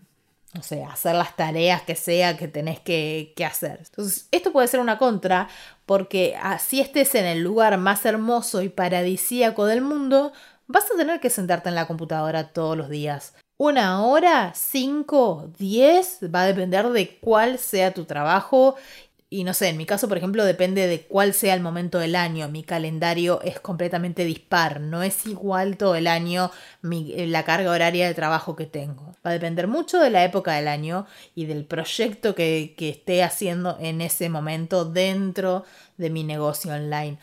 no 0.54 0.62
sé, 0.62 0.84
hacer 0.84 1.16
las 1.16 1.36
tareas 1.36 1.82
que 1.82 1.96
sea 1.96 2.38
que 2.38 2.48
tenés 2.48 2.80
que, 2.80 3.34
que, 3.36 3.44
hacer. 3.44 3.80
Entonces, 3.80 4.28
esto 4.32 4.52
puede 4.52 4.68
ser 4.68 4.80
una 4.80 4.98
contra 4.98 5.50
porque 5.86 6.38
así 6.42 6.80
estés 6.80 7.16
en 7.16 7.26
el 7.26 7.42
lugar 7.42 7.78
más 7.78 8.06
hermoso 8.06 8.62
y 8.62 8.70
paradisíaco 8.70 9.66
del 9.66 9.82
mundo, 9.82 10.32
vas 10.68 10.86
a 10.92 10.98
tener 10.98 11.20
que 11.20 11.30
sentarte 11.30 11.70
en 11.70 11.76
la 11.76 11.88
computadora 11.88 12.50
todos 12.50 12.78
los 12.78 12.90
días. 12.90 13.34
Una 13.58 14.04
hora, 14.06 14.52
cinco, 14.56 15.52
diez, 15.58 16.20
va 16.24 16.42
a 16.42 16.48
depender 16.48 16.90
de 16.90 17.18
cuál 17.20 17.58
sea 17.58 17.94
tu 17.94 18.06
trabajo 18.06 18.76
y 19.34 19.44
no 19.44 19.56
sé, 19.56 19.70
en 19.70 19.78
mi 19.78 19.88
caso, 19.88 20.08
por 20.08 20.20
ejemplo, 20.20 20.46
depende 20.46 20.86
de 20.86 21.02
cuál 21.02 21.34
sea 21.34 21.56
el 21.56 21.60
momento 21.60 21.98
del 21.98 22.16
año. 22.16 22.50
Mi 22.50 22.62
calendario 22.62 23.42
es 23.42 23.60
completamente 23.60 24.26
dispar, 24.26 24.80
no 24.80 25.02
es 25.02 25.26
igual 25.26 25.76
todo 25.76 25.96
el 25.96 26.06
año 26.06 26.52
eh, 26.84 27.26
la 27.26 27.44
carga 27.44 27.72
horaria 27.72 28.06
de 28.06 28.14
trabajo 28.14 28.56
que 28.56 28.68
tengo. 28.68 29.16
Va 29.26 29.32
a 29.32 29.34
depender 29.34 29.68
mucho 29.68 30.00
de 30.00 30.12
la 30.12 30.24
época 30.24 30.54
del 30.54 30.68
año 30.68 31.08
y 31.34 31.46
del 31.46 31.66
proyecto 31.66 32.36
que, 32.36 32.76
que 32.78 32.90
esté 32.90 33.24
haciendo 33.24 33.76
en 33.80 34.02
ese 34.02 34.30
momento 34.30 34.86
dentro 34.86 35.66
de 35.98 36.12
mi 36.12 36.24
negocio 36.24 36.72
online. 36.72 37.18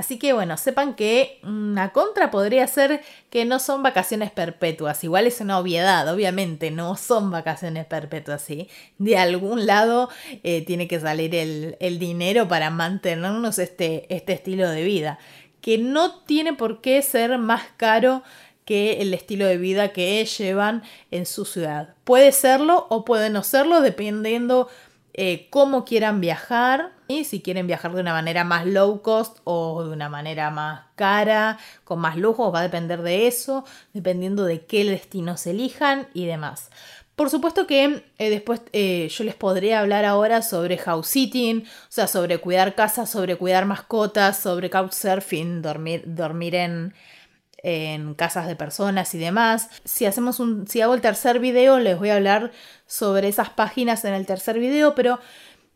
Así 0.00 0.18
que 0.18 0.32
bueno, 0.32 0.56
sepan 0.56 0.94
que 0.94 1.40
una 1.42 1.92
contra 1.92 2.30
podría 2.30 2.66
ser 2.66 3.02
que 3.28 3.44
no 3.44 3.58
son 3.58 3.82
vacaciones 3.82 4.30
perpetuas. 4.30 5.04
Igual 5.04 5.26
es 5.26 5.42
una 5.42 5.58
obviedad, 5.58 6.10
obviamente, 6.10 6.70
no 6.70 6.96
son 6.96 7.30
vacaciones 7.30 7.84
perpetuas, 7.84 8.40
¿sí? 8.40 8.70
De 8.96 9.18
algún 9.18 9.66
lado 9.66 10.08
eh, 10.42 10.64
tiene 10.64 10.88
que 10.88 10.98
salir 11.00 11.34
el, 11.34 11.76
el, 11.80 11.98
dinero 11.98 12.48
para 12.48 12.70
mantenernos 12.70 13.58
este, 13.58 14.06
este 14.08 14.32
estilo 14.32 14.70
de 14.70 14.84
vida, 14.84 15.18
que 15.60 15.76
no 15.76 16.20
tiene 16.20 16.54
por 16.54 16.80
qué 16.80 17.02
ser 17.02 17.36
más 17.36 17.64
caro 17.76 18.22
que 18.64 19.02
el 19.02 19.12
estilo 19.12 19.44
de 19.44 19.58
vida 19.58 19.92
que 19.92 20.24
llevan 20.24 20.82
en 21.10 21.26
su 21.26 21.44
ciudad. 21.44 21.94
Puede 22.04 22.32
serlo 22.32 22.86
o 22.88 23.04
puede 23.04 23.28
no 23.28 23.42
serlo 23.42 23.82
dependiendo 23.82 24.70
eh, 25.14 25.48
cómo 25.50 25.84
quieran 25.84 26.20
viajar, 26.20 26.92
y 27.08 27.24
si 27.24 27.40
quieren 27.42 27.66
viajar 27.66 27.92
de 27.92 28.00
una 28.00 28.12
manera 28.12 28.44
más 28.44 28.66
low 28.66 29.02
cost 29.02 29.38
o 29.44 29.84
de 29.84 29.90
una 29.90 30.08
manera 30.08 30.50
más 30.50 30.82
cara, 30.94 31.58
con 31.84 31.98
más 31.98 32.16
lujo, 32.16 32.52
va 32.52 32.60
a 32.60 32.62
depender 32.62 33.02
de 33.02 33.26
eso, 33.26 33.64
dependiendo 33.92 34.44
de 34.44 34.64
qué 34.64 34.84
destino 34.84 35.36
se 35.36 35.50
elijan 35.50 36.08
y 36.14 36.26
demás. 36.26 36.70
Por 37.16 37.28
supuesto 37.28 37.66
que 37.66 38.04
eh, 38.18 38.30
después 38.30 38.62
eh, 38.72 39.08
yo 39.10 39.24
les 39.24 39.34
podría 39.34 39.80
hablar 39.80 40.04
ahora 40.06 40.40
sobre 40.40 40.78
house 40.78 41.08
sitting, 41.08 41.64
o 41.64 41.66
sea, 41.90 42.06
sobre 42.06 42.38
cuidar 42.38 42.74
casas, 42.74 43.10
sobre 43.10 43.36
cuidar 43.36 43.66
mascotas, 43.66 44.38
sobre 44.38 44.70
couchsurfing, 44.70 45.60
dormir, 45.60 46.02
dormir 46.06 46.54
en, 46.54 46.94
en 47.62 48.14
casas 48.14 48.46
de 48.46 48.56
personas 48.56 49.14
y 49.14 49.18
demás. 49.18 49.68
Si 49.84 50.06
hacemos 50.06 50.40
si 50.66 50.80
hago 50.80 50.94
el 50.94 51.00
tercer 51.00 51.38
video, 51.38 51.78
les 51.78 51.98
voy 51.98 52.10
a 52.10 52.16
hablar 52.16 52.52
sobre 52.86 53.28
esas 53.28 53.50
páginas 53.50 54.04
en 54.04 54.14
el 54.14 54.26
tercer 54.26 54.58
video, 54.58 54.94
pero 54.94 55.18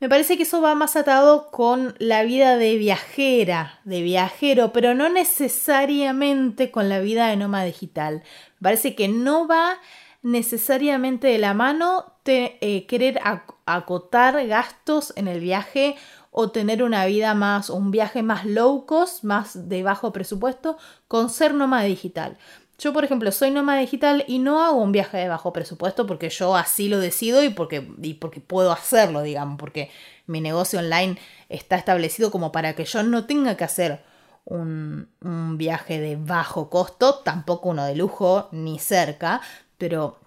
me 0.00 0.08
parece 0.08 0.36
que 0.36 0.42
eso 0.42 0.60
va 0.60 0.74
más 0.74 0.96
atado 0.96 1.50
con 1.50 1.94
la 1.98 2.24
vida 2.24 2.56
de 2.56 2.76
viajera, 2.76 3.80
de 3.84 4.02
viajero, 4.02 4.72
pero 4.72 4.94
no 4.94 5.08
necesariamente 5.08 6.70
con 6.70 6.88
la 6.88 7.00
vida 7.00 7.28
de 7.28 7.36
nómada 7.36 7.64
digital. 7.64 8.22
Me 8.58 8.64
parece 8.64 8.94
que 8.94 9.08
no 9.08 9.46
va 9.46 9.78
necesariamente 10.22 11.28
de 11.28 11.38
la 11.38 11.54
mano 11.54 12.14
eh, 12.26 12.86
querer 12.86 13.20
acotar 13.66 14.46
gastos 14.46 15.12
en 15.16 15.28
el 15.28 15.40
viaje 15.40 15.96
o 16.36 16.50
tener 16.50 16.82
una 16.82 17.06
vida 17.06 17.32
más, 17.34 17.70
un 17.70 17.92
viaje 17.92 18.24
más 18.24 18.44
low 18.44 18.86
cost, 18.86 19.22
más 19.22 19.68
de 19.68 19.84
bajo 19.84 20.12
presupuesto, 20.12 20.76
con 21.06 21.30
ser 21.30 21.54
nómada 21.54 21.84
digital. 21.84 22.36
Yo, 22.76 22.92
por 22.92 23.04
ejemplo, 23.04 23.30
soy 23.30 23.52
nómada 23.52 23.78
digital 23.78 24.24
y 24.26 24.40
no 24.40 24.64
hago 24.64 24.82
un 24.82 24.90
viaje 24.90 25.16
de 25.16 25.28
bajo 25.28 25.52
presupuesto 25.52 26.08
porque 26.08 26.30
yo 26.30 26.56
así 26.56 26.88
lo 26.88 26.98
decido 26.98 27.44
y 27.44 27.50
porque, 27.50 27.88
y 28.02 28.14
porque 28.14 28.40
puedo 28.40 28.72
hacerlo, 28.72 29.22
digamos, 29.22 29.60
porque 29.60 29.92
mi 30.26 30.40
negocio 30.40 30.80
online 30.80 31.18
está 31.48 31.76
establecido 31.76 32.32
como 32.32 32.50
para 32.50 32.74
que 32.74 32.84
yo 32.84 33.04
no 33.04 33.26
tenga 33.26 33.56
que 33.56 33.62
hacer 33.62 34.02
un, 34.44 35.08
un 35.20 35.56
viaje 35.56 36.00
de 36.00 36.16
bajo 36.16 36.68
costo, 36.68 37.20
tampoco 37.20 37.68
uno 37.68 37.84
de 37.84 37.94
lujo 37.94 38.48
ni 38.50 38.80
cerca, 38.80 39.40
pero 39.78 40.18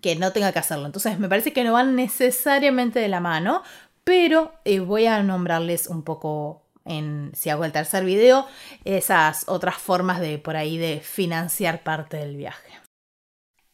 que 0.00 0.16
no 0.16 0.32
tenga 0.32 0.52
que 0.52 0.58
hacerlo. 0.58 0.86
Entonces 0.86 1.18
me 1.18 1.28
parece 1.28 1.52
que 1.52 1.64
no 1.64 1.72
van 1.72 1.94
necesariamente 1.94 2.98
de 2.98 3.08
la 3.08 3.20
mano, 3.20 3.62
pero 4.04 4.52
eh, 4.64 4.80
voy 4.80 5.06
a 5.06 5.22
nombrarles 5.22 5.88
un 5.88 6.02
poco 6.02 6.62
en, 6.84 7.32
si 7.34 7.50
hago 7.50 7.64
el 7.64 7.72
tercer 7.72 8.04
video, 8.04 8.46
esas 8.84 9.44
otras 9.48 9.76
formas 9.76 10.20
de 10.20 10.38
por 10.38 10.56
ahí 10.56 10.76
de 10.76 11.00
financiar 11.00 11.82
parte 11.82 12.18
del 12.18 12.36
viaje. 12.36 12.80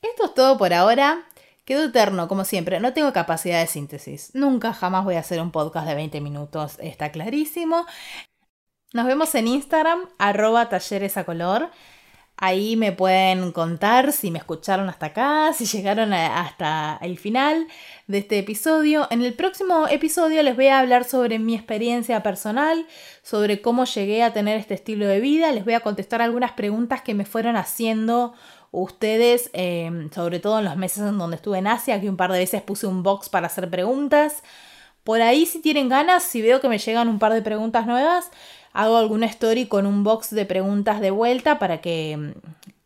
Esto 0.03 0.26
es 0.26 0.35
todo 0.35 0.57
por 0.57 0.72
ahora. 0.72 1.26
Quedo 1.64 1.85
eterno, 1.85 2.26
como 2.26 2.45
siempre. 2.45 2.81
No 2.81 2.93
tengo 2.93 3.12
capacidad 3.12 3.61
de 3.61 3.66
síntesis. 3.66 4.31
Nunca, 4.35 4.72
jamás 4.72 5.05
voy 5.05 5.16
a 5.16 5.20
hacer 5.20 5.41
un 5.41 5.51
podcast 5.51 5.87
de 5.87 5.95
20 5.95 6.20
minutos. 6.20 6.78
Está 6.81 7.12
clarísimo. 7.12 7.87
Nos 8.93 9.07
vemos 9.07 9.35
en 9.35 9.47
Instagram, 9.47 10.09
arroba 10.18 10.68
talleres 10.68 11.16
a 11.16 11.24
color. 11.24 11.70
Ahí 12.43 12.74
me 12.74 12.91
pueden 12.93 13.53
contar 13.53 14.12
si 14.12 14.30
me 14.30 14.38
escucharon 14.38 14.88
hasta 14.88 15.07
acá, 15.07 15.53
si 15.57 15.66
llegaron 15.66 16.14
hasta 16.14 16.99
el 17.03 17.18
final 17.18 17.66
de 18.07 18.18
este 18.18 18.38
episodio. 18.38 19.07
En 19.11 19.20
el 19.20 19.34
próximo 19.34 19.86
episodio 19.88 20.43
les 20.43 20.57
voy 20.57 20.68
a 20.68 20.78
hablar 20.78 21.05
sobre 21.05 21.38
mi 21.38 21.55
experiencia 21.55 22.22
personal, 22.22 22.86
sobre 23.22 23.61
cómo 23.61 23.84
llegué 23.84 24.22
a 24.22 24.32
tener 24.32 24.59
este 24.59 24.72
estilo 24.72 25.07
de 25.07 25.20
vida. 25.20 25.53
Les 25.53 25.66
voy 25.66 25.74
a 25.74 25.80
contestar 25.80 26.22
algunas 26.22 26.53
preguntas 26.53 27.03
que 27.03 27.12
me 27.12 27.26
fueron 27.26 27.57
haciendo 27.57 28.32
ustedes, 28.70 29.51
em, 29.53 30.11
sobre 30.11 30.41
todo 30.41 30.61
en 30.61 30.64
los 30.64 30.76
meses 30.78 31.03
en 31.03 31.18
donde 31.18 31.36
estuve 31.36 31.59
en 31.59 31.66
Asia, 31.66 32.01
que 32.01 32.09
un 32.09 32.16
par 32.16 32.32
de 32.32 32.38
veces 32.38 32.62
puse 32.62 32.86
un 32.86 33.03
box 33.03 33.28
para 33.28 33.49
hacer 33.49 33.68
preguntas. 33.68 34.43
Por 35.05 35.20
ahí 35.20 35.45
si 35.45 35.61
tienen 35.61 35.91
ganas, 35.91 36.22
si 36.22 36.41
veo 36.41 36.61
que 36.61 36.68
me 36.70 36.78
llegan 36.78 37.09
un 37.09 37.18
par 37.18 37.34
de 37.34 37.43
preguntas 37.43 37.86
nuevas, 37.86 38.30
hago 38.73 38.97
alguna 38.97 39.27
story 39.27 39.66
con 39.66 39.87
un 39.87 40.05
box 40.05 40.31
de 40.31 40.47
preguntas 40.47 41.01
de 41.01 41.11
vuelta 41.11 41.59
para 41.59 41.81
que, 41.81 42.35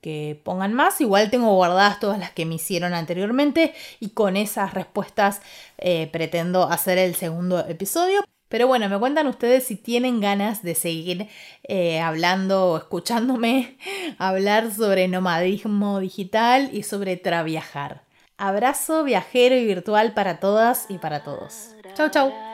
que 0.01 0.41
pongan 0.43 0.73
más. 0.75 1.01
Igual 1.01 1.31
tengo 1.31 1.55
guardadas 1.55 2.01
todas 2.01 2.19
las 2.19 2.31
que 2.31 2.47
me 2.47 2.57
hicieron 2.57 2.95
anteriormente 2.95 3.75
y 4.01 4.11
con 4.11 4.37
esas 4.37 4.75
respuestas 4.75 5.41
eh, 5.79 6.09
pretendo 6.13 6.65
hacer 6.65 6.99
el 6.99 7.15
segundo 7.15 7.61
episodio. 7.61 8.25
Pero 8.49 8.69
bueno, 8.69 8.89
me 8.89 8.99
cuentan 8.99 9.27
ustedes 9.27 9.65
si 9.65 9.75
tienen 9.75 10.21
ganas 10.21 10.63
de 10.63 10.75
seguir 10.75 11.29
eh, 11.65 12.01
hablando 12.01 12.73
o 12.73 12.77
escuchándome 12.77 13.77
hablar 14.19 14.73
sobre 14.73 15.09
nomadismo 15.09 15.99
digital 15.99 16.71
y 16.73 16.83
sobre 16.83 17.17
traviajar. 17.17 18.03
Abrazo 18.37 19.05
viajero 19.05 19.57
y 19.57 19.65
virtual 19.65 20.13
para 20.13 20.39
todas 20.39 20.87
y 20.89 20.99
para 20.99 21.23
todos. 21.25 21.71
Chau, 21.95 22.11
chau. 22.11 22.54